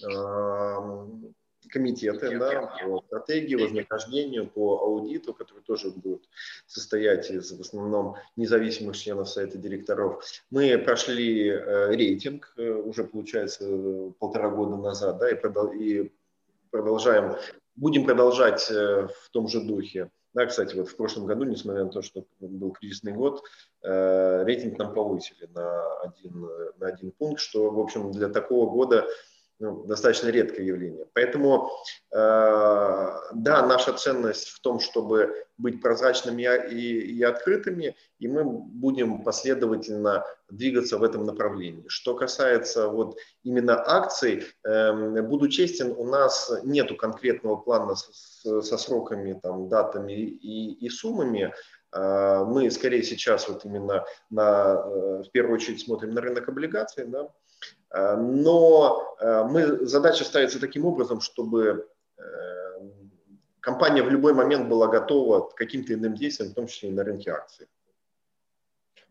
[0.03, 1.35] эм,
[1.69, 6.29] комитеты да, по стратегии, вознаграждению, по аудиту, которые тоже будут
[6.67, 10.25] состоять из в основном независимых членов совета директоров.
[10.51, 16.13] Мы прошли э, рейтинг э, уже, получается, полтора года назад, да, и, продол- и
[16.71, 17.37] продолжаем,
[17.77, 20.11] будем продолжать э, в том же духе.
[20.35, 23.43] Да, кстати, вот в прошлом году, несмотря на то, что был кризисный год,
[23.83, 26.49] э, рейтинг нам повысили на один,
[26.79, 29.07] на один пункт, что, в общем, для такого года
[29.61, 31.07] ну, достаточно редкое явление.
[31.15, 31.71] Поэтому,
[32.13, 39.25] э, да, наша ценность в том, чтобы быть прозрачными и, и открытыми, и мы будем
[39.25, 41.85] последовательно двигаться в этом направлении.
[41.89, 48.79] Что касается вот именно акций, э, буду честен, у нас нету конкретного плана с, со
[48.79, 51.53] сроками, там, датами и, и суммами.
[51.93, 57.07] Э, мы скорее сейчас вот именно на, э, в первую очередь смотрим на рынок облигаций,
[57.07, 57.29] да,
[57.91, 61.89] но э, мы, задача ставится таким образом, чтобы
[62.19, 62.23] э,
[63.61, 67.05] компания в любой момент была готова к каким-то иным действиям, в том числе и на
[67.05, 67.67] рынке акций.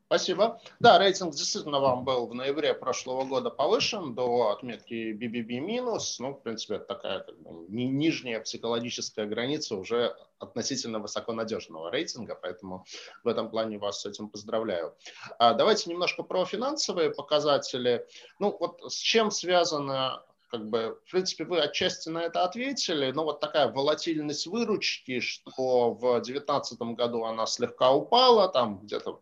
[0.08, 0.62] Спасибо.
[0.80, 5.82] Да, рейтинг действительно вам был в ноябре прошлого года повышен до отметки BBB-.
[6.20, 12.86] Ну, в принципе, это такая как бы, нижняя психологическая граница уже относительно высоконадежного рейтинга, поэтому
[13.26, 14.96] в этом плане вас с этим поздравляю.
[15.40, 18.08] А давайте немножко про финансовые показатели.
[18.40, 23.26] Ну, вот с чем связано как бы, в принципе, вы отчасти на это ответили, но
[23.26, 29.20] вот такая волатильность выручки, что в 2019 году она слегка упала, там где-то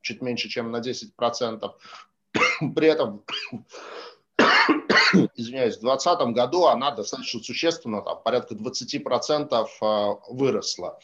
[0.00, 1.70] чуть меньше, чем на 10%.
[2.74, 3.24] При этом,
[5.36, 10.98] извиняюсь, в 2020 году она достаточно существенно, там, порядка 20% а, выросла.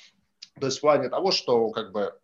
[0.60, 2.14] То есть в плане того, что как бы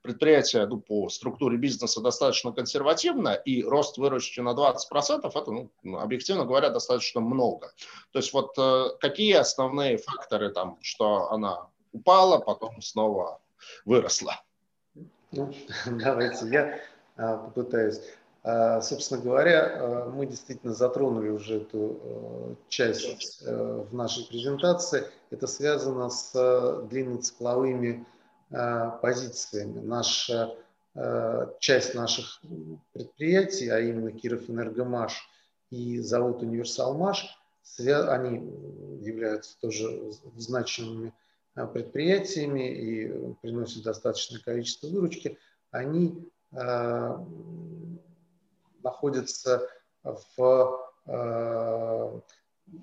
[0.00, 6.44] предприятие ну, по структуре бизнеса достаточно консервативно, и рост выручки на 20% это, ну, объективно
[6.44, 7.72] говоря, достаточно много.
[8.12, 13.40] То есть вот э, какие основные факторы там, что она упала, потом снова
[13.84, 14.40] выросла?
[15.32, 15.52] Ну,
[15.86, 16.78] давайте я
[17.16, 18.00] а, попытаюсь.
[18.44, 25.04] А, собственно говоря, а, мы действительно затронули уже эту часть в нашей презентации.
[25.30, 28.06] Это связано с длинноцикловыми
[29.00, 29.80] позициями.
[29.80, 30.54] Наша
[31.58, 32.42] часть наших
[32.92, 35.26] предприятий, а именно Киров Энергомаш
[35.70, 37.34] и завод Универсалмаш,
[37.78, 38.36] они
[39.00, 41.21] являются тоже значимыми Э,
[41.54, 45.38] предприятиями и приносят достаточное количество выручки,
[45.70, 47.16] они э,
[48.82, 49.68] находятся
[50.02, 52.20] в, э,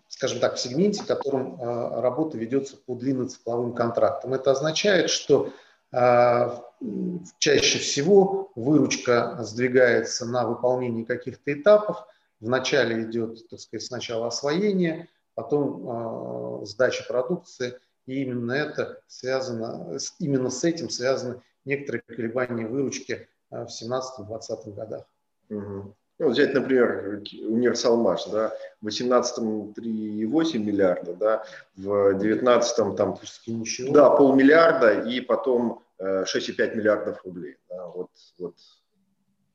[0.07, 4.34] скажем так, в сегменте, в котором э, работа ведется по длинноцикловым контрактам.
[4.34, 5.51] Это означает, что
[5.91, 6.49] э,
[7.39, 12.05] чаще всего выручка сдвигается на выполнение каких-то этапов.
[12.39, 17.74] Вначале идет, так сказать, сначала освоение, потом э, сдача продукции–
[18.10, 25.05] и именно это связано, именно с этим связаны некоторые колебания выручки э, в 2017-2020 годах.
[25.49, 25.95] Угу.
[26.20, 31.45] Ну, взять, например, Универсалмаш, да, в 18-м 3,8 миллиарда, да,
[31.78, 33.93] в 19-м там ничего.
[33.93, 37.57] Да, полмиллиарда и потом 6,5 э, миллиардов рублей.
[37.70, 38.55] Да, вот, вот,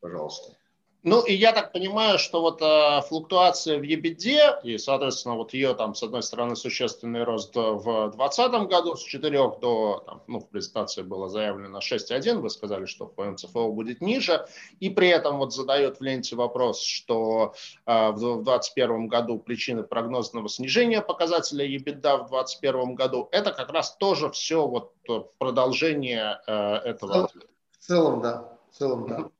[0.01, 0.57] пожалуйста.
[1.05, 5.75] Ну, и я так понимаю, что вот э, флуктуация в EBITDA, и, соответственно, вот ее
[5.75, 9.31] там, с одной стороны, существенный рост в 2020 году с 4
[9.61, 14.47] до, там, ну, в презентации было заявлено 6,1, вы сказали, что по МЦФО будет ниже,
[14.81, 17.53] и при этом вот задает в ленте вопрос, что
[17.85, 23.95] э, в 2021 году причины прогнозного снижения показателя EBITDA в 2021 году, это как раз
[23.97, 24.95] тоже все вот
[25.37, 27.47] продолжение э, этого ответа.
[27.73, 28.49] В целом, да.
[28.71, 29.31] В целом, да.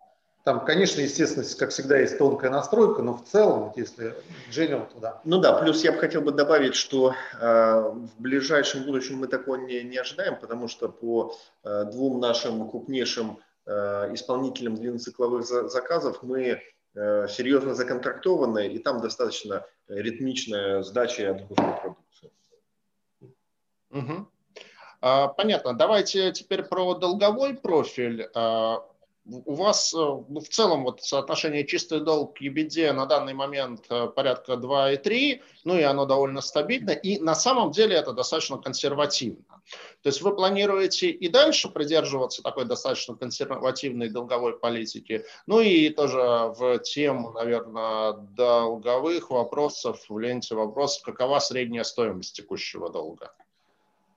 [0.45, 4.15] Там, конечно, естественно, как всегда, есть тонкая настройка, но в целом, если
[4.51, 5.23] general туда.
[5.25, 9.57] Ну да, плюс я бы хотел бы добавить, что э, в ближайшем будущем мы такого
[9.57, 11.35] не, не ожидаем, потому что по
[11.65, 16.61] э, двум нашим крупнейшим э, исполнителям длинноцикловых за, заказов мы
[16.95, 22.31] э, серьезно законтрактованы, и там достаточно ритмичная сдача и отгрузка продукции.
[23.91, 24.29] Угу.
[25.37, 25.75] Понятно.
[25.75, 28.27] Давайте теперь про долговой профиль.
[29.27, 33.87] У вас э, ну, в целом вот соотношение чистый долг к EBITDA на данный момент
[33.89, 39.63] э, порядка 2,3, ну и оно довольно стабильно, и на самом деле это достаточно консервативно.
[40.03, 46.19] То есть вы планируете и дальше придерживаться такой достаточно консервативной долговой политики, ну и тоже
[46.19, 53.33] в тему, наверное, долговых вопросов, в ленте вопросов, какова средняя стоимость текущего долга?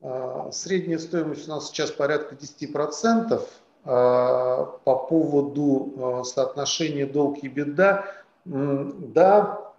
[0.01, 3.41] А, средняя стоимость у нас сейчас порядка 10%.
[3.89, 8.03] А, по поводу а, соотношения долг и беда,
[8.43, 9.73] да,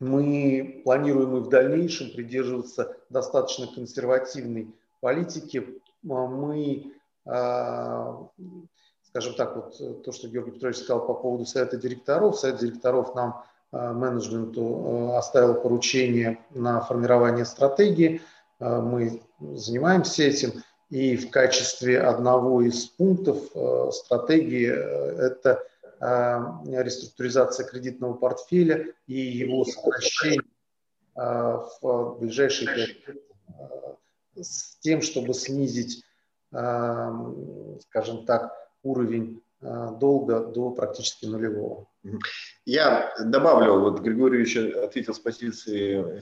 [0.00, 5.80] мы планируем и в дальнейшем придерживаться достаточно консервативной политики.
[6.02, 6.92] Мы,
[7.24, 8.28] скажем
[9.38, 12.38] так, вот то, что Георгий Петрович сказал по поводу совета директоров.
[12.38, 13.42] Совет директоров нам
[13.72, 18.20] менеджменту оставил поручение на формирование стратегии.
[18.60, 20.62] Мы занимаемся этим.
[20.90, 25.66] И в качестве одного из пунктов э, стратегии э, это
[26.00, 30.42] э, реструктуризация кредитного портфеля и его сокращение
[31.16, 33.22] в ближайшие пять лет
[34.34, 36.02] с тем, чтобы снизить,
[36.50, 41.86] скажем так, уровень долга до практически нулевого.
[42.64, 46.18] Я добавлю, вот Григорьевич ответил с позиции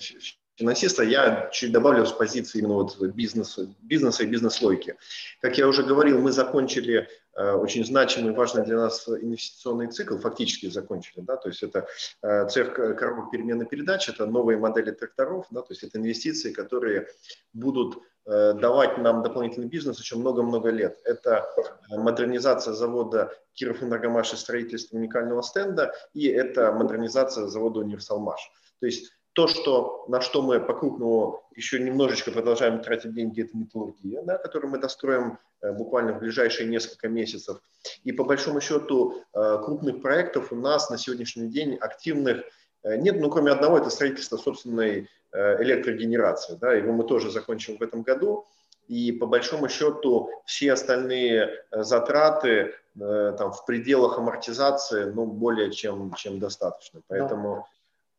[0.57, 4.97] финансиста, я чуть добавлю с позиции именно вот бизнеса, бизнеса и бизнес-логики.
[5.41, 10.69] Как я уже говорил, мы закончили э, очень значимый, важный для нас инвестиционный цикл, фактически
[10.69, 11.87] закончили, да, то есть это
[12.23, 17.09] э, цех коробок перемены передач, это новые модели тракторов, да, то есть это инвестиции, которые
[17.53, 21.01] будут э, давать нам дополнительный бизнес еще много-много лет.
[21.05, 21.49] Это
[21.89, 28.41] модернизация завода Киров Энергомаш и строительство уникального стенда, и это модернизация завода Универсалмаш.
[28.81, 34.23] То есть то, что, на что мы по-крупному еще немножечко продолжаем тратить деньги, это металлургия,
[34.23, 37.61] да, которую мы достроим э, буквально в ближайшие несколько месяцев.
[38.05, 42.45] И по большому счету э, крупных проектов у нас на сегодняшний день активных
[42.83, 46.59] э, нет, ну кроме одного, это строительство собственной электрогенерации.
[46.61, 48.47] Да, его мы тоже закончим в этом году.
[48.87, 56.39] И по большому счету все остальные затраты там, в пределах амортизации ну, более чем, чем
[56.39, 57.01] достаточно.
[57.09, 57.67] Поэтому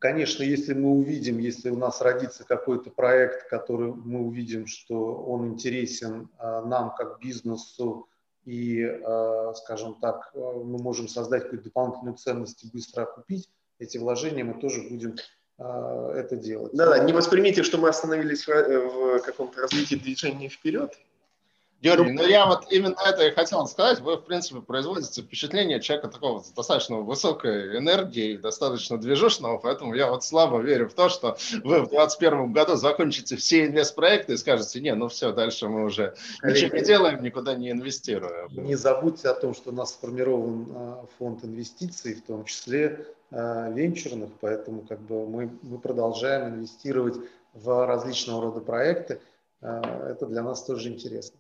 [0.03, 5.53] Конечно, если мы увидим, если у нас родится какой-то проект, который мы увидим, что он
[5.53, 8.09] интересен а, нам как бизнесу,
[8.43, 13.49] и, а, скажем так, а, мы можем создать какую-то дополнительную ценность и быстро окупить
[13.79, 15.15] эти вложения, мы тоже будем
[15.57, 16.73] это делать.
[16.73, 20.99] Да, да, не воспримите, что мы остановились в, в каком-то развитии движения вперед.
[21.83, 23.99] Георгий, ну я вот именно это и хотел сказать.
[23.99, 30.09] Вы, в принципе, производите впечатление человека такого с достаточно высокой энергией, достаточно движущего, поэтому я
[30.09, 34.79] вот слабо верю в то, что вы в 2021 году закончите все инвестпроекты и скажете,
[34.79, 38.47] не, ну все, дальше мы уже ничего не делаем, никуда не инвестируем.
[38.63, 43.69] Не забудьте о том, что у нас сформирован а, фонд инвестиций, в том числе а,
[43.69, 47.15] венчурных, поэтому как бы мы, мы продолжаем инвестировать
[47.53, 49.19] в различного рода проекты.
[49.59, 51.39] А, это для нас тоже интересно.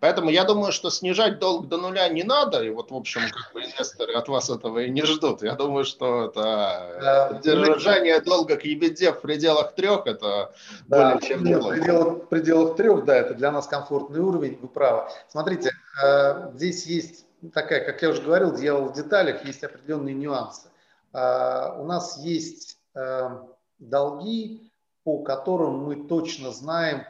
[0.00, 3.52] Поэтому я думаю, что снижать долг до нуля не надо, и вот, в общем, как
[3.52, 5.42] бы инвесторы от вас этого и не ждут.
[5.42, 10.54] Я думаю, что это держание долга к ебеде в пределах трех, это
[10.86, 14.58] да, более чем нет, в пределах, в пределах трех, да, это для нас комфортный уровень,
[14.60, 15.10] вы правы.
[15.28, 20.68] Смотрите, э, здесь есть такая, как я уже говорил, дьявол в деталях, есть определенные нюансы.
[21.12, 23.30] Э, у нас есть э,
[23.78, 24.72] долги,
[25.04, 27.04] по которым мы точно знаем,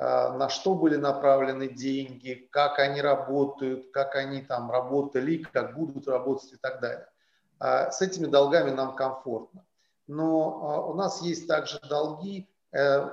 [0.00, 6.54] на что были направлены деньги, как они работают, как они там работали, как будут работать
[6.54, 7.06] и так далее.
[7.58, 9.62] А, с этими долгами нам комфортно.
[10.06, 13.10] Но а, у нас есть также долги, э,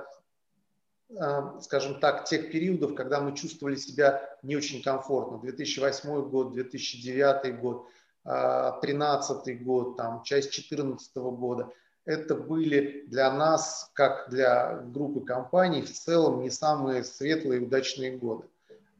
[1.60, 5.38] скажем так, тех периодов, когда мы чувствовали себя не очень комфортно.
[5.40, 7.86] 2008 год, 2009 год,
[8.24, 11.70] 2013 год, там, часть 2014 года–
[12.08, 18.16] это были для нас, как для группы компаний, в целом не самые светлые и удачные
[18.16, 18.48] годы.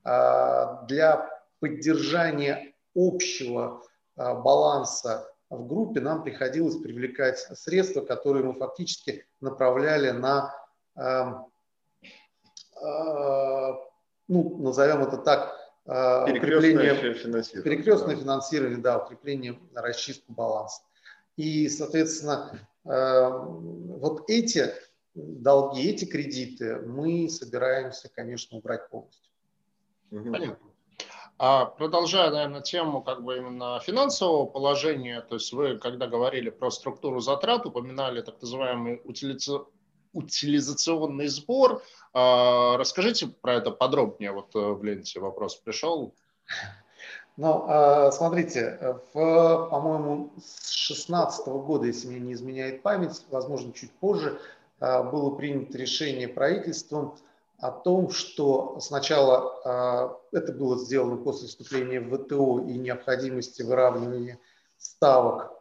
[0.05, 1.27] А, для
[1.59, 3.83] поддержания общего
[4.15, 10.55] а, баланса в группе нам приходилось привлекать средства, которые мы фактически направляли на,
[10.95, 11.47] а,
[14.29, 15.57] ну, назовем это так,
[15.87, 17.63] перекрестное финансирование.
[17.63, 18.21] Перекрестное да.
[18.21, 20.83] финансирование, да, укрепление, расчистку баланса.
[21.37, 24.73] И, соответственно, Эм, вот эти
[25.15, 29.31] долги, эти кредиты мы собираемся, конечно, убрать полностью.
[30.11, 30.59] Понятно.
[31.41, 36.71] А продолжая, наверное, тему как бы именно финансового положения, то есть вы, когда говорили про
[36.71, 39.65] структуру затрат, упоминали так называемый утилиза...
[40.13, 41.83] утилизационный сбор.
[42.13, 44.33] А, расскажите про это подробнее.
[44.33, 46.13] Вот э, в ленте вопрос пришел.
[47.39, 53.93] Ну, а, смотрите, в, по-моему, с 2016 года, если мне не изменяет память, возможно, чуть
[53.93, 54.41] позже,
[54.81, 57.17] а, было принято решение правительством
[57.61, 64.41] о том, что сначала а, это было сделано после вступления в ВТО и необходимости выравнивания
[64.77, 65.53] ставок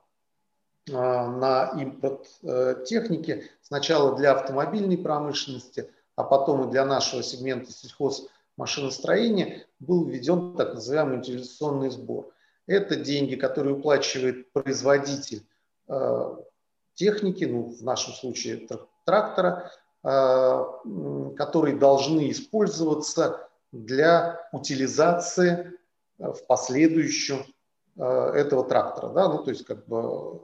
[0.87, 8.29] на импорт э, техники, сначала для автомобильной промышленности, а потом и для нашего сегмента сельхоз
[8.57, 12.31] машиностроения был введен так называемый утилизационный сбор.
[12.65, 15.47] Это деньги, которые уплачивает производитель
[15.87, 16.35] э,
[16.95, 18.67] техники, ну, в нашем случае
[19.05, 19.71] трактора,
[20.03, 25.73] которые должны использоваться для утилизации
[26.17, 27.45] в последующем
[27.95, 29.11] этого трактора.
[29.13, 29.27] Да?
[29.27, 30.41] Ну, то есть как бы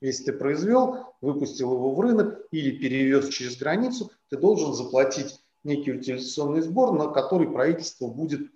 [0.00, 5.92] если ты произвел, выпустил его в рынок или перевез через границу, ты должен заплатить некий
[5.92, 8.50] утилизационный сбор, на который правительство будет,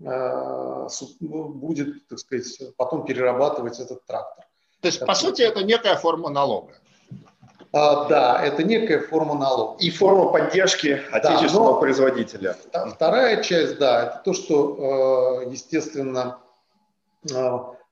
[0.00, 0.88] э,
[1.20, 4.44] будет так сказать, потом перерабатывать этот трактор.
[4.80, 6.74] То есть, по сути, это некая форма налога.
[7.72, 9.76] А, да, это некая форма налога.
[9.82, 12.56] И форма поддержки отечественного да, производителя.
[12.94, 16.38] Вторая часть, да, это то, что, э, естественно,
[17.30, 17.34] э,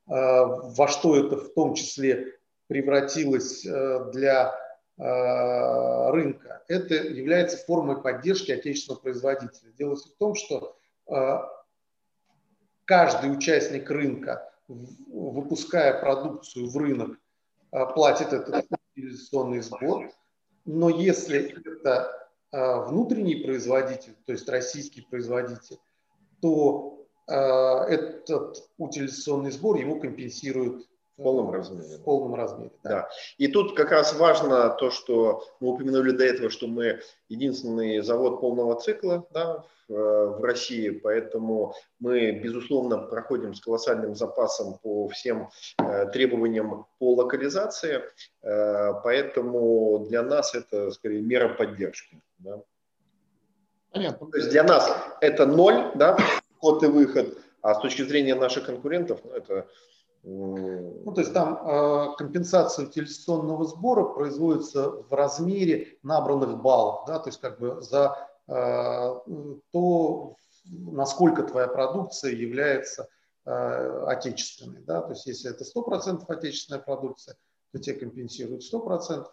[0.06, 2.34] во что это в том числе
[2.66, 4.54] превратилась э, для
[4.96, 9.72] рынка, это является формой поддержки отечественного производителя.
[9.76, 10.76] Дело в том, что
[11.08, 11.38] э,
[12.84, 17.18] каждый участник рынка, выпуская продукцию в рынок,
[17.94, 20.10] платит этот утилизационный сбор.
[20.64, 21.52] Но если
[21.82, 25.78] это внутренний производитель, то есть российский производитель,
[26.40, 30.86] то этот утилизационный сбор ему компенсирует
[31.16, 31.97] в полном размере.
[31.99, 32.91] В полном размере, да.
[32.91, 33.09] да.
[33.39, 38.41] И тут как раз важно то, что мы упомянули до этого, что мы единственный завод
[38.41, 45.51] полного цикла да, в, в России, поэтому мы, безусловно, проходим с колоссальным запасом по всем
[45.78, 48.03] э, требованиям по локализации,
[48.43, 52.20] э, поэтому для нас это, скорее, мера поддержки.
[52.39, 52.61] Да.
[53.93, 54.27] Понятно.
[54.27, 56.19] То есть для нас это ноль, да,
[56.57, 59.69] вход и выход, а с точки зрения наших конкурентов, ну, это
[60.26, 67.28] ну, то есть там э, компенсация утилизационного сбора производится в размере набранных баллов, да, то
[67.28, 68.16] есть как бы за
[68.48, 68.52] э,
[69.70, 73.09] то, насколько твоя продукция является
[73.44, 77.36] э, отечественной, да, то есть если это 100% отечественная продукция,
[77.72, 79.26] то тебе компенсируют 100%,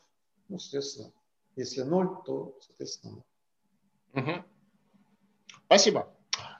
[0.49, 1.13] ну, соответственно,
[1.55, 3.23] если 0, то, соответственно,
[4.13, 4.23] 0.
[4.23, 4.43] Угу.
[5.67, 6.13] Спасибо.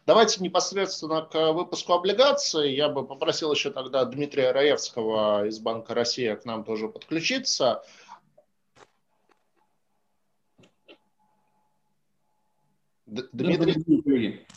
[0.05, 2.73] Давайте непосредственно к выпуску облигаций.
[2.73, 7.83] Я бы попросил еще тогда Дмитрия Раевского из Банка России к нам тоже подключиться.
[13.05, 14.47] Дмитрий,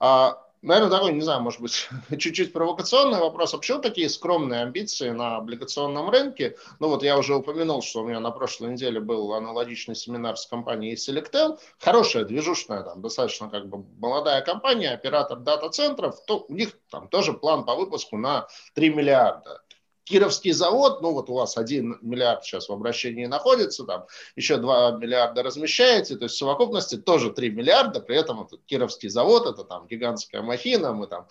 [0.00, 3.52] а, Наверное, такой, не знаю, может быть, чуть-чуть провокационный вопрос.
[3.52, 6.56] А почему такие скромные амбиции на облигационном рынке?
[6.80, 10.46] Ну вот я уже упомянул, что у меня на прошлой неделе был аналогичный семинар с
[10.46, 11.58] компанией Selectel.
[11.78, 16.24] Хорошая, движущая, там, достаточно как бы молодая компания, оператор дата-центров.
[16.24, 19.63] То, у них там тоже план по выпуску на 3 миллиарда.
[20.04, 24.06] Кировский завод, ну вот у вас 1 миллиард сейчас в обращении находится, там
[24.36, 29.08] еще 2 миллиарда размещаете, то есть в совокупности тоже 3 миллиарда, при этом этот Кировский
[29.08, 31.26] завод, это там гигантская махина, мы там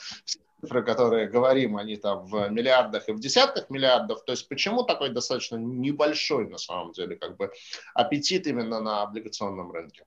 [0.62, 5.10] цифры, которые говорим, они там в миллиардах и в десятках миллиардов, то есть почему такой
[5.10, 7.52] достаточно небольшой на самом деле как бы
[7.94, 10.06] аппетит именно на облигационном рынке?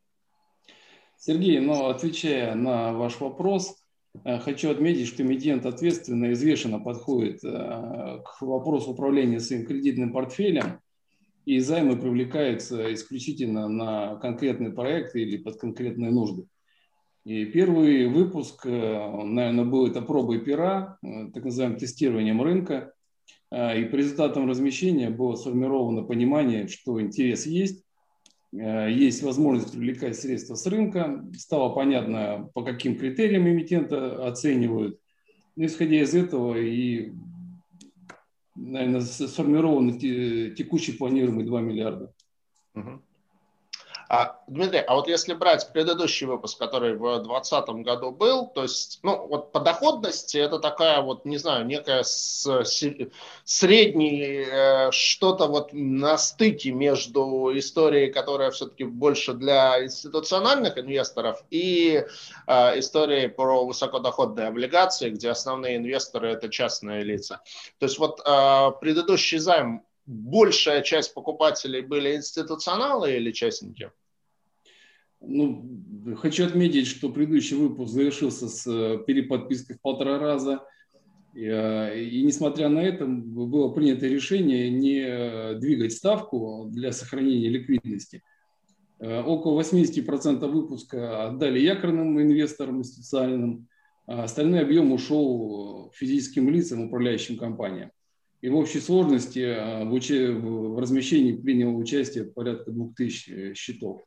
[1.19, 3.77] Сергей, ну отвечая на ваш вопрос,
[4.25, 7.49] хочу отметить, что эмитент ответственно и взвешенно подходит э,
[8.25, 10.81] к вопросу управления своим кредитным портфелем,
[11.45, 16.47] и займы привлекаются исключительно на конкретные проекты или под конкретные нужды.
[17.25, 20.99] И первый выпуск, э, наверное, был это пробой пера,
[21.35, 22.93] так называемым тестированием рынка.
[23.53, 27.86] И по результатам размещения было сформировано понимание, что интерес есть, Э,
[28.57, 31.25] есть возможность привлекать средства с рынка.
[31.37, 34.99] Стало понятно, по каким критериям эмитента оценивают.
[35.57, 37.13] Исходя из этого и,
[38.55, 39.99] наверное, сформированы
[40.55, 42.13] текущий планируемый 2 миллиарда.
[42.75, 43.03] Угу.
[44.09, 49.01] А, Дмитрий, а вот если брать предыдущий выпуск, который в 2020 году был, то есть,
[49.03, 52.05] ну, вот по доходности это такая вот, не знаю, некая
[53.45, 62.05] средний, э, что-то вот на стыке между историей, которая все-таки больше для институциональных инвесторов, и
[62.47, 67.41] э, историей про высокодоходные облигации, где основные инвесторы это частные лица.
[67.79, 73.91] То есть вот э, предыдущий займ большая часть покупателей были институционалы или частники?
[75.21, 80.65] Ну, хочу отметить, что предыдущий выпуск завершился с э, переподпиской в полтора раза.
[81.35, 87.49] И, э, и несмотря на это, было принято решение не э, двигать ставку для сохранения
[87.49, 88.23] ликвидности.
[88.99, 93.69] Около 80% выпуска отдали якорным инвесторам институциональным,
[94.07, 97.91] а остальной объем ушел физическим лицам, управляющим компаниям.
[98.41, 100.11] И в общей сложности э, в, уч...
[100.11, 104.03] в размещении приняло участие порядка 2000 э, счетов.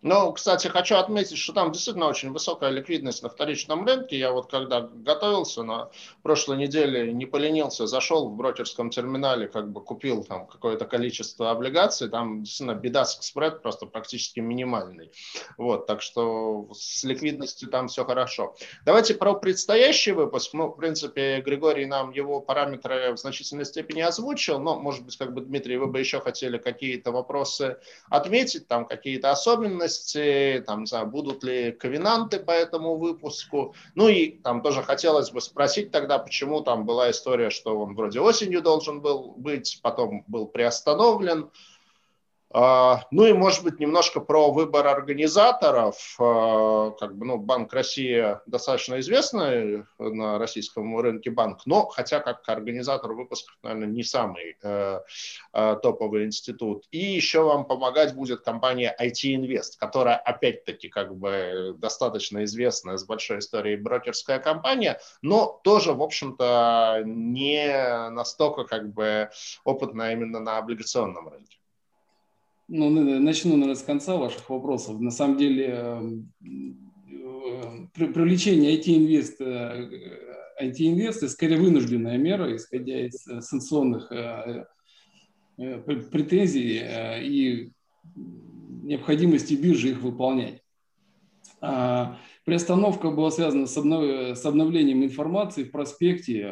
[0.00, 4.16] Ну, кстати, хочу отметить, что там действительно очень высокая ликвидность на вторичном рынке.
[4.16, 5.90] Я вот когда готовился на
[6.22, 12.08] прошлой неделе, не поленился, зашел в брокерском терминале, как бы купил там какое-то количество облигаций.
[12.08, 15.10] Там действительно беда с спред просто практически минимальный.
[15.56, 18.54] Вот, так что с ликвидностью там все хорошо.
[18.84, 20.52] Давайте про предстоящий выпуск.
[20.52, 25.34] Ну, в принципе, Григорий нам его параметры в значительной степени озвучил, но, может быть, как
[25.34, 30.86] бы, Дмитрий, вы бы еще хотели какие-то вопросы отметить, там какие-то особенности особенности, там, не
[30.86, 33.74] знаю, будут ли ковенанты по этому выпуску.
[33.94, 38.20] Ну и там тоже хотелось бы спросить тогда, почему там была история, что он вроде
[38.20, 41.50] осенью должен был быть, потом был приостановлен.
[42.50, 46.16] А, ну и, может быть, немножко про выбор организаторов.
[46.18, 52.48] А, как бы, ну, Банк России достаточно известный на российском рынке банк, но хотя как
[52.48, 55.00] организатор выпусков, наверное, не самый э,
[55.52, 56.86] э, топовый институт.
[56.90, 63.04] И еще вам помогать будет компания IT Invest, которая, опять-таки, как бы достаточно известная с
[63.04, 69.30] большой историей брокерская компания, но тоже, в общем-то, не настолько как бы
[69.64, 71.57] опытная именно на облигационном рынке.
[72.70, 75.00] Ну, начну, наверное, с конца ваших вопросов.
[75.00, 76.32] На самом деле, эм,
[77.96, 84.66] э, привлечение IT-инвест, IT-инвест скорее вынужденная мера, исходя из э, санкционных э,
[85.56, 86.82] претензий
[87.24, 87.72] и
[88.84, 90.62] необходимости биржи их выполнять.
[91.60, 94.04] А, приостановка была связана с, обнов...
[94.38, 96.46] с обновлением информации в проспекте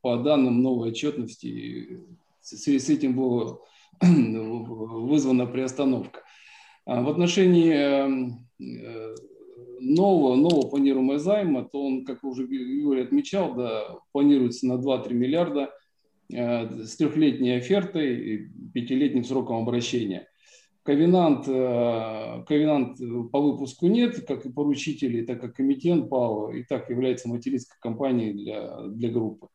[0.00, 2.00] по данным новой отчетности.
[2.40, 3.60] В связи с этим было
[4.02, 6.22] вызвана приостановка.
[6.84, 9.14] А в отношении эм, э,
[9.80, 15.70] нового, нового планируемого займа, то он, как уже Юрий отмечал, да, планируется на 2-3 миллиарда
[16.32, 20.26] э, с трехлетней офертой и пятилетним сроком обращения.
[20.82, 22.98] Ковенант, э, ковенант
[23.30, 28.32] по выпуску нет, как и поручители, так как комитет ПАО и так является материнской компанией
[28.32, 29.46] для, для группы.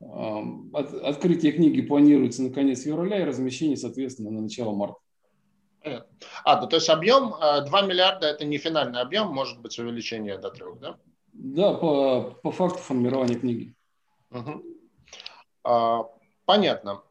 [0.00, 4.96] От, открытие книги планируется на конец февраля и размещение, соответственно, на начало марта.
[6.44, 10.38] А, да, то есть объем 2 э, миллиарда– это не финальный объем, может быть увеличение
[10.38, 10.96] до 3, да?
[11.32, 13.74] Да, по, по факту формирования книги.
[14.30, 14.62] Угу.
[15.64, 16.04] А,
[16.44, 17.02] понятно.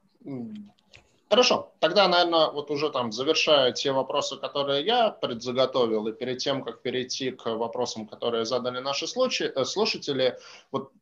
[1.29, 6.63] Хорошо, тогда, наверное, вот уже там завершая те вопросы, которые я предзаготовил, и перед тем,
[6.63, 10.37] как перейти к вопросам, которые задали наши э, слушатели,
[10.71, 10.93] вот от,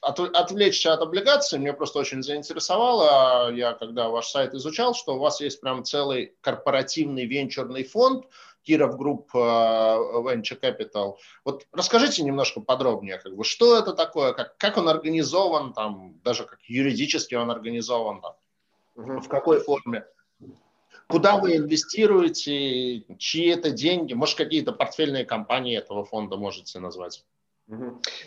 [0.00, 5.40] отвлечься от облигаций, мне просто очень заинтересовало, я когда ваш сайт изучал, что у вас
[5.40, 8.26] есть прям целый корпоративный венчурный фонд,
[8.62, 11.16] Киров Групп э, Venture Capital.
[11.44, 16.44] Вот расскажите немножко подробнее, как бы, что это такое, как, как он организован, там, даже
[16.44, 18.34] как юридически он организован, там,
[18.94, 19.20] угу.
[19.20, 20.04] в какой форме.
[21.08, 27.24] Куда вы инвестируете, чьи это деньги, может, какие-то портфельные компании этого фонда можете назвать?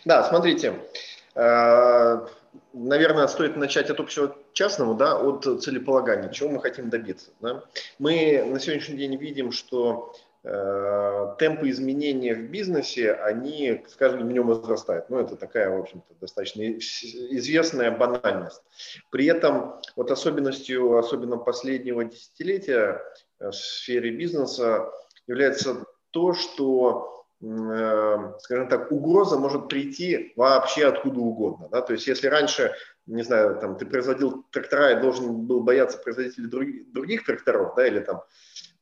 [0.05, 0.87] Да, смотрите,
[1.35, 7.31] наверное, стоит начать от общего частного, да, от целеполагания, чего мы хотим добиться.
[7.41, 7.63] Да.
[7.99, 10.13] Мы на сегодняшний день видим, что
[10.43, 15.09] э, темпы изменения в бизнесе, они с каждым днем возрастают.
[15.09, 18.61] Ну, это такая, в общем-то, достаточно известная банальность.
[19.09, 23.01] При этом вот особенностью, особенно последнего десятилетия
[23.39, 24.91] э, в сфере бизнеса
[25.27, 31.69] является то, что Э, скажем так, угроза может прийти вообще откуда угодно.
[31.71, 31.81] Да?
[31.81, 32.73] То есть если раньше,
[33.07, 37.87] не знаю, там, ты производил трактора и должен был бояться производителей других, других тракторов да,
[37.87, 38.23] или там,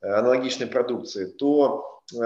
[0.02, 2.18] э, аналогичной продукции, то э,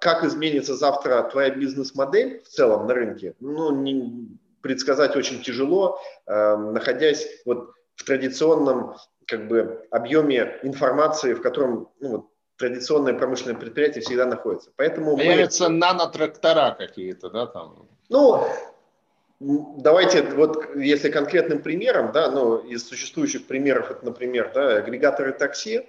[0.00, 6.56] как изменится завтра твоя бизнес-модель в целом на рынке, ну, не, предсказать очень тяжело, э,
[6.56, 8.96] находясь вот в традиционном
[9.26, 12.29] как бы объеме информации, в котором ну, вот,
[12.60, 14.70] традиционные промышленные предприятия всегда находятся.
[14.76, 15.78] Поэтому Появятся мы...
[15.78, 17.88] нанотрактора какие-то, да, там?
[18.10, 18.46] Ну,
[19.78, 25.86] давайте, вот если конкретным примером, да, ну, из существующих примеров, это, например, да, агрегаторы такси,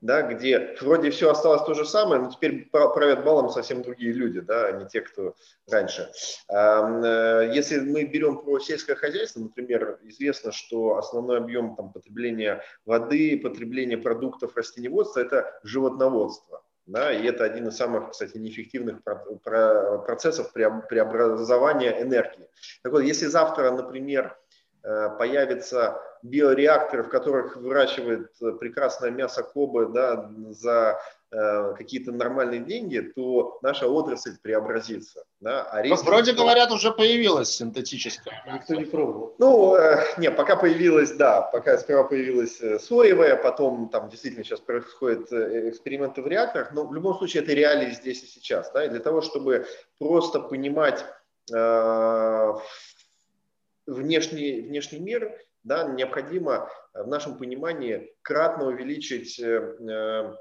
[0.00, 4.40] да, где вроде все осталось то же самое, но теперь правят балом совсем другие люди,
[4.40, 5.34] да, а не те, кто
[5.68, 6.10] раньше.
[6.48, 13.40] Э, если мы берем про сельское хозяйство, например, известно, что основной объем там, потребления воды,
[13.42, 16.62] потребления продуктов растеневодства– это животноводство.
[16.86, 22.48] Да, и это один из самых, кстати, неэффективных процессов преобразования энергии.
[22.82, 24.34] Так вот, если завтра, например,
[24.88, 30.98] Э, появится биореакторы, в которых выращивает прекрасное мясо Кобы да, за
[31.30, 35.24] э, какие-то нормальные деньги, то наша отрасль преобразится.
[35.40, 35.64] Да?
[35.64, 36.04] А риск...
[36.04, 38.42] Вроде говорят, уже появилась синтетическая.
[38.52, 39.34] Никто не пробовал.
[39.38, 44.60] Ну, э, не, пока появилась, да, пока сперва появилась э, соевая, потом там действительно сейчас
[44.60, 48.70] происходят э, эксперименты в реакторах, но в любом случае это реалии здесь и сейчас.
[48.72, 48.84] Да?
[48.84, 49.66] И для того, чтобы
[49.98, 51.04] просто понимать
[51.54, 52.54] э,
[53.86, 55.38] внешний, внешний мир,
[55.68, 60.34] да, необходимо в нашем понимании кратно увеличить э,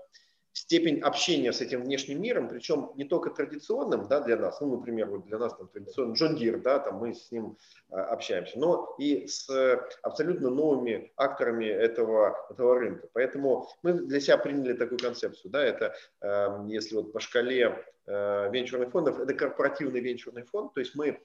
[0.57, 5.07] степень общения с этим внешним миром, причем не только традиционным да, для нас, ну, например,
[5.07, 7.57] вот для нас там, традиционный Джон Дир, да, там мы с ним
[7.89, 9.47] общаемся, но и с
[10.01, 13.07] абсолютно новыми акторами этого, этого рынка.
[13.13, 15.51] Поэтому мы для себя приняли такую концепцию.
[15.51, 20.79] Да, это, э, если вот по шкале э, венчурных фондов, это корпоративный венчурный фонд, то
[20.79, 21.19] есть мы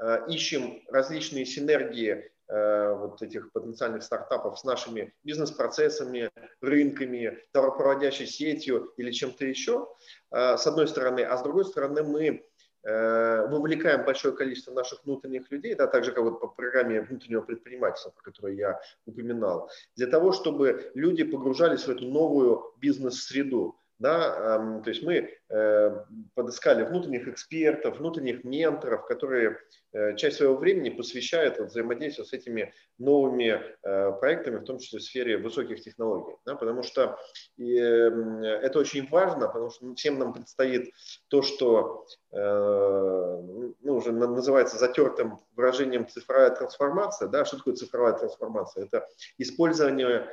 [0.00, 6.30] э, ищем различные синергии Э, вот этих потенциальных стартапов с нашими бизнес-процессами,
[6.60, 9.88] рынками, товаропроводящей сетью или чем-то еще,
[10.30, 12.44] э, с одной стороны, а с другой стороны мы
[12.84, 17.42] э, вовлекаем большое количество наших внутренних людей, да, так же как вот по программе внутреннего
[17.42, 23.78] предпринимательства, про которую я упоминал, для того, чтобы люди погружались в эту новую бизнес-среду.
[24.02, 26.04] Да, эм, то есть мы э,
[26.34, 29.58] подыскали внутренних экспертов, внутренних менторов, которые
[29.92, 34.98] э, часть своего времени посвящают вот, взаимодействию с этими новыми э, проектами, в том числе
[34.98, 36.34] в сфере высоких технологий.
[36.44, 37.16] Да, потому что
[37.56, 40.92] и, это очень важно, потому что всем нам предстоит
[41.28, 47.28] то, что ну, уже называется затертым выражением цифровая трансформация.
[47.28, 48.86] Да, что такое цифровая трансформация?
[48.86, 49.06] Это
[49.38, 50.26] использование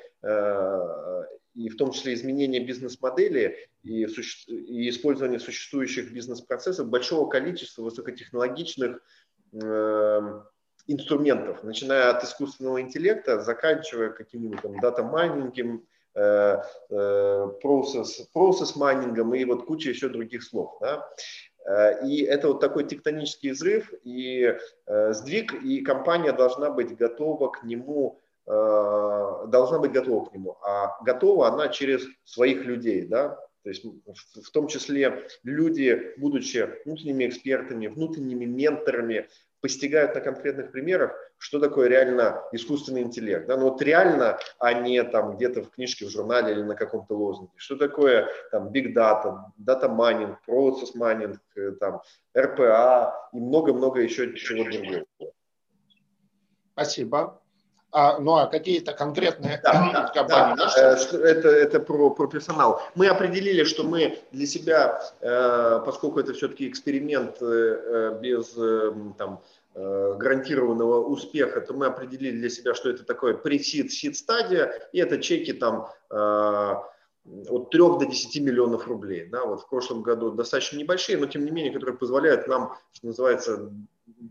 [1.56, 4.06] и в том числе изменение бизнес-модели и,
[4.48, 9.02] и использование существующих бизнес-процессов большого количества высокотехнологичных
[9.54, 10.42] э,
[10.90, 15.86] инструментов, начиная от искусственного интеллекта, заканчивая каким-нибудь там дата-майнингом,
[16.16, 16.58] э,
[16.90, 20.78] э, процесс, процесс майнингом и вот куча еще других слов.
[20.82, 21.08] Да?
[21.66, 24.58] Э, и это вот такой тектонический взрыв и
[24.88, 28.20] сдвиг, и компания должна быть готова к нему
[28.50, 30.58] должна быть готова к нему.
[30.64, 37.28] А готова она через своих людей, да, то есть в том числе люди, будучи внутренними
[37.28, 39.28] экспертами, внутренними менторами,
[39.62, 43.46] постигают на конкретных примерах, что такое реально искусственный интеллект.
[43.48, 43.58] Да?
[43.58, 47.52] Ну вот реально, а не там где-то в книжке, в журнале или на каком-то лозунге.
[47.58, 52.02] Что такое там big data, data mining, process mining, э, там
[52.36, 55.06] RPA и много-много еще чего другого.
[56.74, 57.42] Спасибо.
[57.92, 60.56] А, ну а какие-то конкретные да, компании?
[60.58, 62.82] Да, да, э, это, это про, про персонал.
[62.94, 68.56] Мы определили, что мы для себя, э, поскольку это все-таки эксперимент э, без
[69.18, 69.42] там,
[69.76, 75.20] гарантированного успеха, то мы определили для себя, что это такое пресид, сид стадия, и это
[75.20, 79.28] чеки там от 3 до 10 миллионов рублей.
[79.30, 83.08] Да, вот в прошлом году достаточно небольшие, но тем не менее, которые позволяют нам, что
[83.08, 83.72] называется,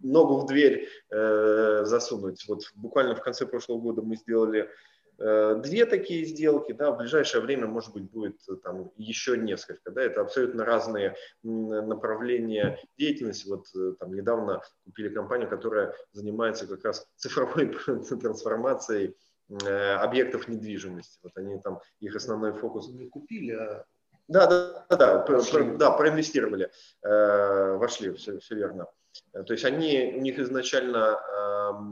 [0.02, 2.44] ногу в дверь э, засунуть.
[2.48, 4.70] Вот буквально в конце прошлого года мы сделали
[5.18, 9.90] э, две такие сделки, да, в ближайшее время, может быть, будет э, там еще несколько,
[9.90, 13.48] да, это абсолютно разные направления деятельности.
[13.48, 17.66] Вот э, там недавно купили компанию, которая занимается как раз цифровой
[18.20, 19.16] трансформацией
[19.64, 21.18] э, объектов недвижимости.
[21.22, 22.88] Вот они там, их основной фокус...
[22.88, 23.84] Не купили, а
[24.28, 25.42] да, да, да, да, про,
[25.78, 26.70] да проинвестировали,
[27.02, 28.86] э, вошли, все, все верно.
[29.32, 31.18] Э, то есть они, у них изначально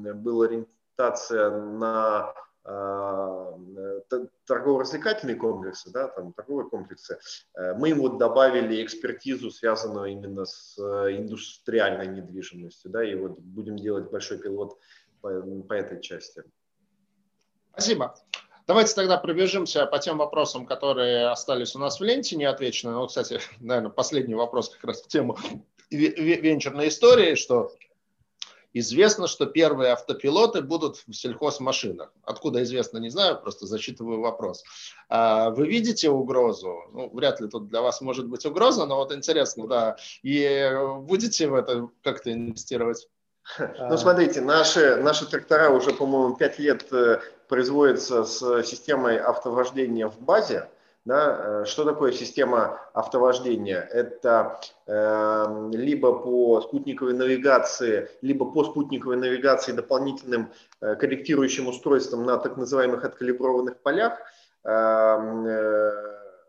[0.06, 2.34] э, была ориентация на
[2.64, 4.00] э,
[4.46, 7.18] торгово-развлекательные комплексы, да, там торговые комплексы,
[7.54, 13.76] э, мы им вот добавили экспертизу, связанную именно с индустриальной недвижимостью, да, и вот будем
[13.76, 14.78] делать большой пилот
[15.20, 16.42] по, по этой части.
[17.72, 18.14] Спасибо.
[18.66, 22.92] Давайте тогда пробежимся по тем вопросам, которые остались у нас в ленте неотвечены.
[22.92, 25.38] Ну, кстати, наверное, последний вопрос как раз в тему
[25.90, 27.72] венчурной истории, что
[28.78, 32.12] известно, что первые автопилоты будут в сельхозмашинах.
[32.22, 34.64] Откуда известно, не знаю, просто зачитываю вопрос.
[35.08, 36.82] А вы видите угрозу?
[36.92, 39.96] Ну, вряд ли тут для вас может быть угроза, но вот интересно, да.
[40.22, 43.08] И будете в это как-то инвестировать?
[43.58, 50.20] Ну, смотрите, наши, наши трактора уже, по-моему, пять лет э, производятся с системой автовождения в
[50.20, 50.68] базе.
[51.06, 53.78] Да, э, что такое система автовождения?
[53.92, 54.58] Это
[54.88, 60.50] э, либо по спутниковой навигации, либо по спутниковой навигации дополнительным
[60.80, 64.18] э, корректирующим устройством на так называемых откалиброванных полях.
[64.64, 65.92] Эм, э,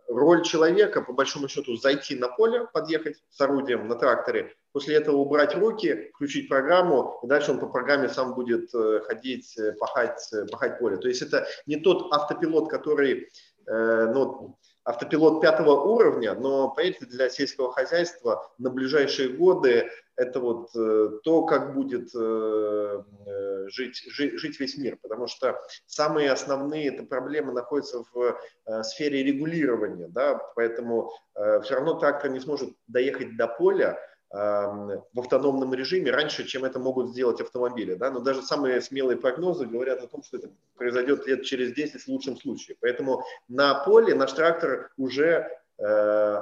[0.08, 5.18] роль человека, по большому счету, зайти на поле, подъехать с орудием на тракторе, после этого
[5.18, 10.80] убрать руки, включить программу, и дальше он по программе сам будет э, ходить, пахать, пахать
[10.80, 10.98] поле.
[10.98, 13.30] То есть это не тот автопилот, который
[13.68, 14.58] ну,
[14.88, 21.46] автопилот пятого уровня, но, поверьте, для сельского хозяйства на ближайшие годы это вот э, то,
[21.46, 24.98] как будет э, э, жить, жить, жить весь мир.
[25.02, 28.38] Потому что самые основные это проблемы находятся в
[28.84, 30.08] сфере регулирования.
[30.08, 30.42] Да?
[30.56, 34.00] Поэтому все равно трактор не сможет доехать до поля,
[34.30, 37.96] в автономном режиме раньше, чем это могут сделать автомобили.
[37.96, 38.12] Да?
[38.12, 42.08] Но даже самые смелые прогнозы говорят о том, что это произойдет лет через 10 в
[42.10, 42.76] лучшем случае.
[42.82, 45.86] Поэтому на поле наш трактор уже э,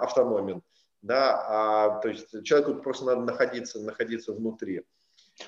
[0.01, 0.63] автономен.
[1.03, 1.45] Да?
[1.47, 4.81] А, то есть человеку просто надо находиться, находиться внутри.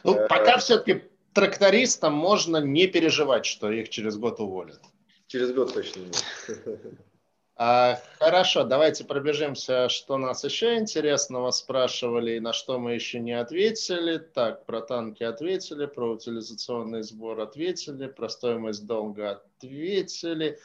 [0.04, 4.82] Ну, э, пока все-таки трактористам можно не переживать, что их через год уволят.
[5.26, 6.26] Через год точно нет.
[7.60, 13.32] А, хорошо, давайте пробежимся, что нас еще интересного спрашивали и на что мы еще не
[13.32, 14.20] ответили.
[14.20, 20.60] Так, про танки ответили, про утилизационный сбор ответили, про стоимость долга ответили.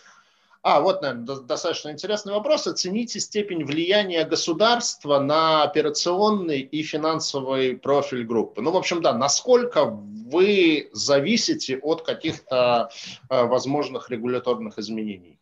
[0.60, 2.66] А, вот, наверное, достаточно интересный вопрос.
[2.66, 8.60] Оцените степень влияния государства на операционный и финансовый профиль группы.
[8.60, 12.90] Ну, в общем, да, насколько вы зависите от каких-то
[13.30, 15.40] э, возможных регуляторных изменений?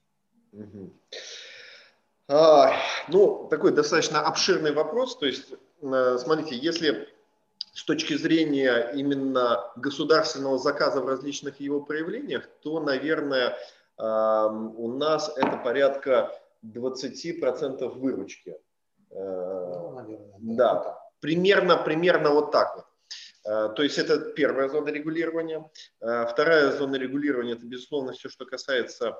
[0.53, 0.93] Угу.
[2.33, 2.77] А,
[3.09, 5.19] ну, такой достаточно обширный вопрос.
[5.19, 5.53] То есть,
[5.83, 7.09] э, смотрите, если
[7.75, 13.57] с точки зрения именно государственного заказа в различных его проявлениях, то, наверное,
[13.99, 16.33] у нас это порядка
[16.63, 18.57] 20% выручки.
[19.11, 20.99] Э, ну, наверное, да, да.
[21.21, 22.85] примерно, примерно вот так вот.
[23.45, 25.69] Э, то есть это первая зона регулирования.
[25.99, 29.19] Вторая зона регулирования– это, безусловно, все, что касается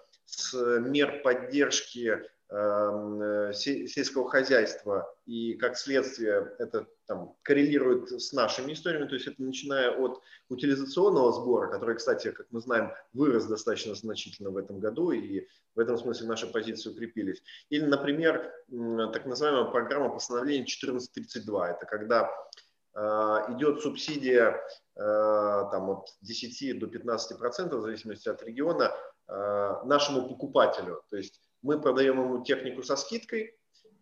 [0.55, 9.29] мер поддержки сельского хозяйства, и как следствие это там, коррелирует с нашими историями, то есть
[9.29, 14.81] это начиная от утилизационного сбора, который, кстати, как мы знаем, вырос достаточно значительно в этом
[14.81, 15.47] году, и
[15.77, 17.41] в этом смысле наши позиции укрепились.
[17.69, 18.53] Или, например,
[19.13, 22.29] так называемая программа постановления 1432, это когда
[22.95, 23.01] э,
[23.55, 24.61] идет субсидия
[24.97, 24.99] э,
[25.71, 28.93] там, от 10 до 15 процентов, в зависимости от региона,
[29.85, 31.05] нашему покупателю.
[31.09, 33.55] То есть мы продаем ему технику со скидкой,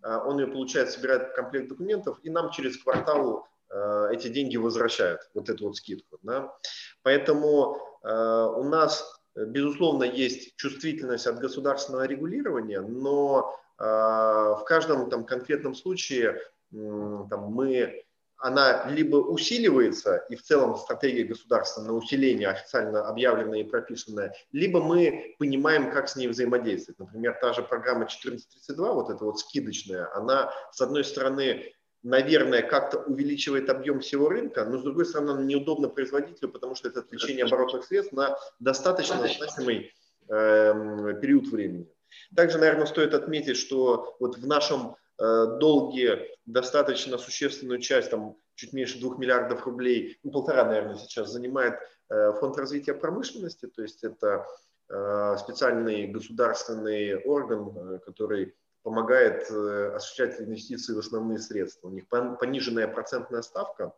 [0.03, 5.21] а, он ее получает, собирает комплект документов, и нам через квартал а, эти деньги возвращают,
[5.35, 6.19] вот эту вот скидку.
[6.23, 6.55] Да?
[7.03, 15.77] Поэтому а, у нас, безусловно, есть чувствительность от государственного регулирования, но в каждом там, конкретном
[15.77, 18.05] случае там, мы
[18.39, 24.83] она либо усиливается, и в целом стратегия государства на усиление официально объявленная и прописанная, либо
[24.83, 27.01] мы понимаем, как с ней взаимодействовать.
[27.01, 32.99] Например, та же программа 1432, вот эта вот скидочная, она, с одной стороны, наверное, как-то
[32.99, 37.45] увеличивает объем всего рынка, но, с другой стороны, она неудобна производителю, потому что это отвлечение
[37.45, 39.93] оборотных средств на достаточно значимый
[40.29, 41.89] э, период времени.
[42.35, 46.11] Также, наверное, стоит отметить, что вот в нашем долги
[46.47, 51.79] достаточно существенную часть, там чуть меньше двух миллиардов рублей, ну полтора, наверное, сейчас занимает
[52.09, 54.47] э, фонд развития промышленности, то есть это
[54.89, 61.89] э, специальный государственный орган, который помогает осуществлять инвестиции в основные средства.
[61.89, 63.93] У них пониженная процентная ставка,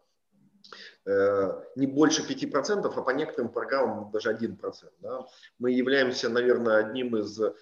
[1.04, 4.58] не больше 5%, а по некоторым программам даже 1%.
[4.98, 5.26] Да.
[5.58, 7.52] Мы являемся, наверное, одним из Э,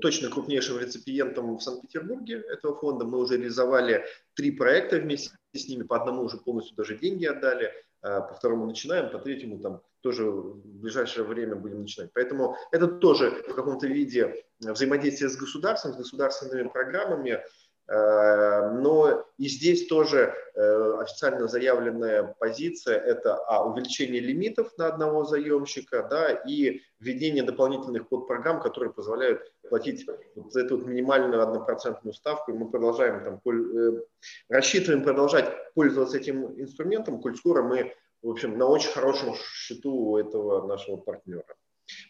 [0.00, 3.04] точно крупнейшим реципиентом в Санкт-Петербурге этого фонда.
[3.04, 7.72] Мы уже реализовали три проекта вместе с ними, по одному уже полностью даже деньги отдали,
[8.00, 12.10] а по второму начинаем, по третьему там тоже в ближайшее время будем начинать.
[12.14, 17.42] Поэтому это тоже в каком-то виде взаимодействие с государством, с государственными программами, Э,
[17.90, 26.06] но и здесь тоже э, официально заявленная позиция– это а, увеличение лимитов на одного заемщика
[26.10, 29.40] да, и введение дополнительных подпрограмм, которые позволяют
[29.70, 32.50] платить вот эту вот минимальную однопроцентную ставку.
[32.50, 34.02] И мы продолжаем там, э,
[34.50, 40.16] рассчитываем продолжать пользоваться этим инструментом, коль скоро мы в общем, на очень хорошем счету у
[40.18, 41.44] этого нашего партнера.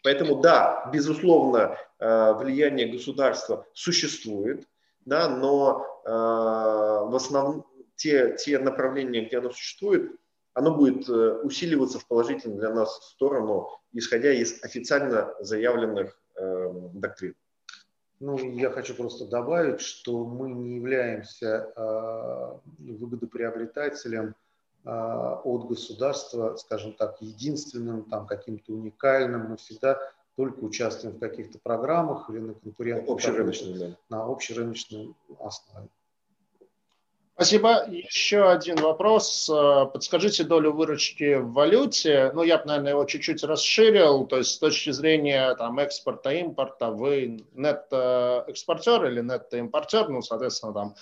[0.03, 4.67] Поэтому да, безусловно, влияние государства существует–
[5.09, 7.67] да, но э, в основном
[7.97, 10.13] те, те направления, где оно существует,
[10.53, 17.35] оно будет э, усиливаться в положительную для нас сторону, исходя из официально заявленных э, доктрин.
[18.21, 24.35] Ну, я хочу просто добавить, что мы не являемся э, выгодоприобретателем
[24.85, 29.51] э, от государства, скажем так, единственным, там, каким-то уникальным.
[29.51, 29.99] Мы всегда
[30.39, 33.87] только участвуем в каких-то программах или на конкурентных общерыночной, да.
[34.09, 35.89] на общерыночной основе.
[37.35, 37.85] Спасибо.
[37.89, 39.49] Еще один вопрос.
[39.49, 42.31] Э, подскажите долю выручки в валюте.
[42.35, 44.27] Ну, я бы, наверное, его чуть-чуть расширил.
[44.27, 50.09] То есть с точки зрения там, экспорта, импорта, вы нет-экспортер или нет-импортер?
[50.09, 50.95] Ну, соответственно, там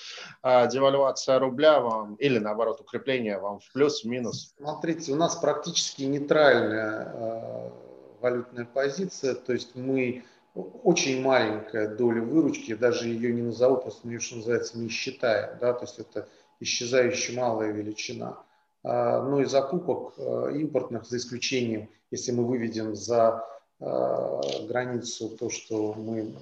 [0.42, 4.54] э, девальвация рубля вам или, наоборот, укрепление вам в плюс, в минус?
[4.58, 7.85] Смотрите, у нас практически нейтральная э,
[8.27, 9.35] валютная позиция.
[9.35, 10.24] То есть мы
[10.55, 15.74] очень маленькая доля выручки, даже ее не назову, просто ее, что называется, не считаем, да,
[15.74, 16.28] то есть это
[16.61, 18.39] исчезающая малая величина.
[18.82, 23.44] А, но и закупок а, импортных, за исключением, если мы выведем за
[23.81, 26.35] а, границу то, что мы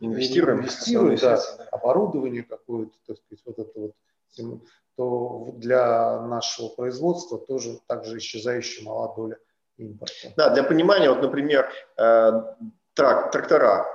[0.00, 1.42] инвестируем, инвестируем да,
[1.72, 4.60] оборудование какое-то, так сказать, вот это вот,
[4.96, 9.38] то для нашего производства тоже также исчезающая мала доля
[9.78, 10.32] импорта.
[10.36, 12.32] Да, для понимания, вот, например, э,
[12.94, 13.86] трак, трактора.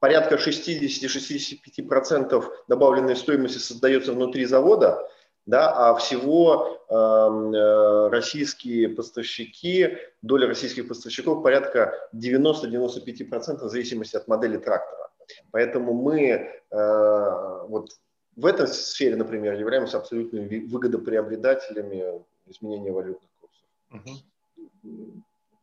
[0.00, 5.08] Порядка 60-65% добавленной стоимости создается внутри завода,
[5.44, 14.28] да, а всего эм, э, российские поставщики, доля российских поставщиков порядка 90-95% в зависимости от
[14.28, 15.10] модели трактора.
[15.50, 17.90] Поэтому мы э, вот
[18.36, 23.66] в этой сфере, например, являемся абсолютными выгодоприобретателями изменения валютных курсов.
[23.90, 24.10] Угу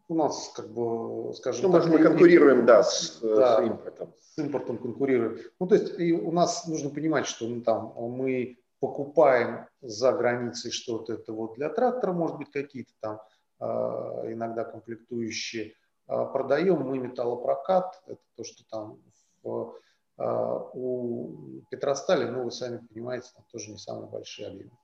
[0.07, 1.87] у нас, как бы, скажем ну, так...
[1.87, 4.13] Мы конкурируем, да, с, да, с импортом.
[4.19, 5.39] С импортом конкурируем.
[5.59, 10.71] Ну, то есть и у нас нужно понимать, что ну, там мы покупаем за границей
[10.71, 13.19] что-то, это вот для трактора, может быть, какие-то там
[13.59, 15.73] э, иногда комплектующие.
[16.07, 18.99] Э, продаем мы металлопрокат, это то, что там
[19.41, 19.75] в,
[20.17, 24.77] э, у Петростали, ну, вы сами понимаете, там тоже не самые большие объемы.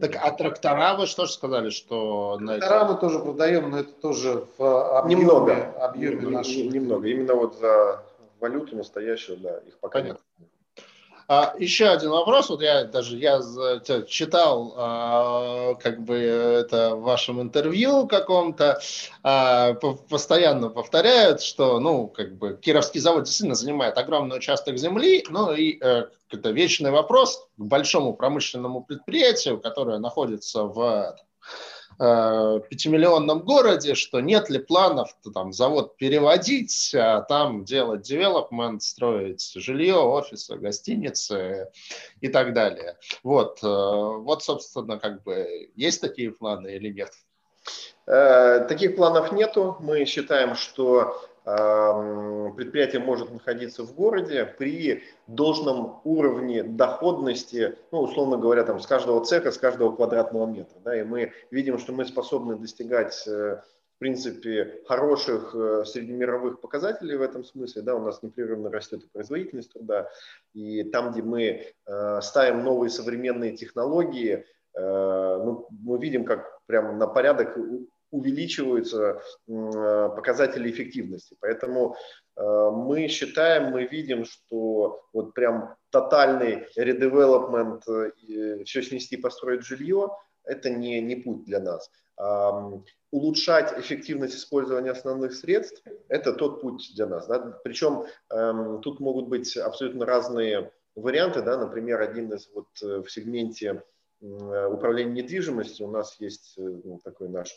[0.00, 2.38] Так, а трактора вы что же сказали, что...
[2.44, 6.64] Трактора мы тоже продаем, но это тоже в объеме, немного, объеме нашего.
[6.64, 8.02] Немного, именно вот за
[8.40, 10.20] валюту настоящую, да, их пока Понятно.
[10.38, 10.48] нет.
[11.28, 13.40] А, еще один вопрос, вот я даже я
[14.06, 18.80] читал а, как бы это в вашем интервью каком-то,
[19.24, 19.74] а,
[20.08, 25.78] постоянно повторяют, что ну как бы Кировский завод действительно занимает огромный участок земли, ну и
[25.78, 31.16] это вечный вопрос к большому промышленному предприятию, которое находится в
[31.98, 39.96] пятимиллионном городе, что нет ли планов там завод переводить, а там делать девелопмент, строить жилье,
[39.96, 41.70] офисы, гостиницы
[42.20, 42.96] и так далее.
[43.22, 47.10] Вот, э, вот, собственно, как бы есть такие планы или нет?
[48.06, 49.76] Э, таких планов нету.
[49.80, 58.64] Мы считаем, что предприятие может находиться в городе при должном уровне доходности, ну, условно говоря,
[58.64, 60.76] там, с каждого цеха, с каждого квадратного метра.
[60.84, 63.60] Да, и мы видим, что мы способны достигать э,
[63.94, 67.82] в принципе, хороших э, среднемировых показателей в этом смысле.
[67.82, 70.10] Да, у нас непрерывно растет и производительность труда.
[70.52, 74.44] И там, где мы э, ставим новые современные технологии,
[74.78, 77.56] ну, мы видим, как прямо на порядок
[78.10, 81.36] увеличиваются э, показатели эффективности.
[81.40, 81.96] Поэтому
[82.36, 90.10] э, мы считаем, мы видим, что вот прям тотальный редевелопмент, э, все снести, построить жилье,
[90.44, 91.90] это не, не путь для нас.
[93.10, 97.26] Улучшать эффективность использования основных средств– это тот путь для нас.
[97.26, 97.60] Да?
[97.62, 101.42] Причем эм, тут могут быть абсолютно разные варианты.
[101.42, 101.58] Да?
[101.58, 103.82] Например, один из вот в сегменте
[104.20, 107.56] управления недвижимостью у нас есть ну, такой наш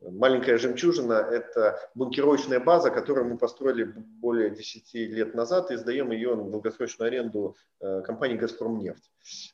[0.00, 6.36] Маленькая жемчужина– это бункеровочная база, которую мы построили более 10 лет назад и сдаем ее
[6.36, 9.10] на долгосрочную аренду э, компании «Газпромнефть».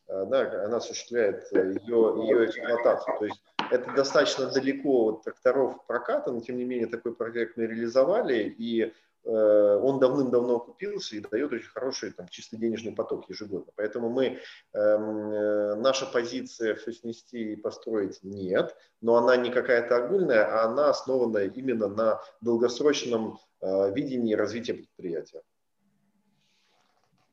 [0.06, 3.18] Э, да, она осуществляет ее, ее эксплуатацию.
[3.18, 7.66] То есть это достаточно далеко от тракторов проката, но тем не менее такой проект мы
[7.66, 13.72] реализовали, и Э, он давным-давно окупился и дает очень хороший там, чисто денежный поток ежегодно.
[13.76, 14.40] Поэтому мы,
[14.72, 20.64] эм, э, наша позиция все снести и построить нет, но она не какая-то огульная, а
[20.64, 25.42] она основана именно на долгосрочном э, видении развития предприятия.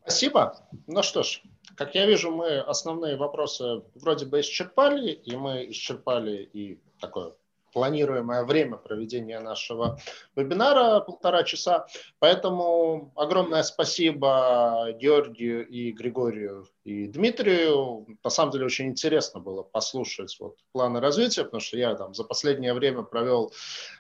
[0.02, 0.58] Спасибо.
[0.88, 1.42] Ну что ж,
[1.76, 7.34] как я вижу, мы основные вопросы вроде бы исчерпали, и мы исчерпали и такое
[7.72, 9.98] планируемое время проведения нашего
[10.36, 11.88] вебинара полтора часа.
[12.20, 18.06] Поэтому огромное спасибо Георгию и Григорию и Дмитрию.
[18.24, 22.24] На самом деле очень интересно было послушать вот планы развития, потому что я там за
[22.24, 23.54] последнее время провел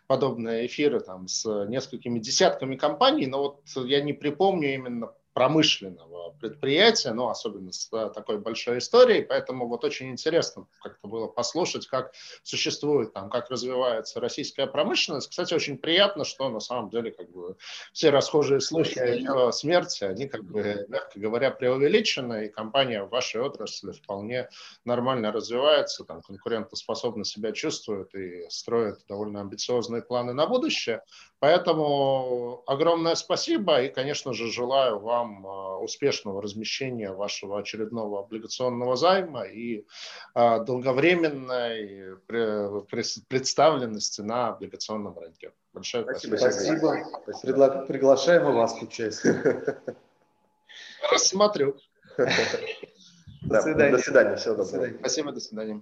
[0.07, 7.13] подобные эфиры там с несколькими десятками компаний, но вот я не припомню именно промышленного предприятия,
[7.13, 12.13] ну, особенно с такой большой историей, поэтому вот очень интересно как-то было послушать, как
[12.43, 15.29] существует там, как развивается российская промышленность.
[15.29, 17.55] Кстати, очень приятно, что на самом деле как бы
[17.93, 23.09] все расхожие слухи о ее смерти, они как бы, мягко говоря, преувеличены, и компания в
[23.09, 24.49] вашей отрасли вполне
[24.85, 31.03] нормально развивается, там конкурентоспособно себя чувствует и строит довольно амбициозные планы на будущее.
[31.41, 39.45] Поэтому огромное спасибо и, конечно же, желаю вам а, успешного размещения вашего очередного облигационного займа
[39.45, 39.84] и
[40.35, 45.51] а, долговременной представленности на облигационном рынке.
[45.73, 46.38] Большое спасибо.
[46.38, 47.07] Спасибо.
[47.23, 47.85] спасибо.
[47.88, 49.81] Приглашаем и вас к участию.
[51.11, 51.76] Рассмотрю.
[53.41, 53.91] До свидания.
[53.93, 54.35] До свидания.
[54.35, 54.93] Всего доброго.
[54.99, 55.81] Спасибо, до свидания.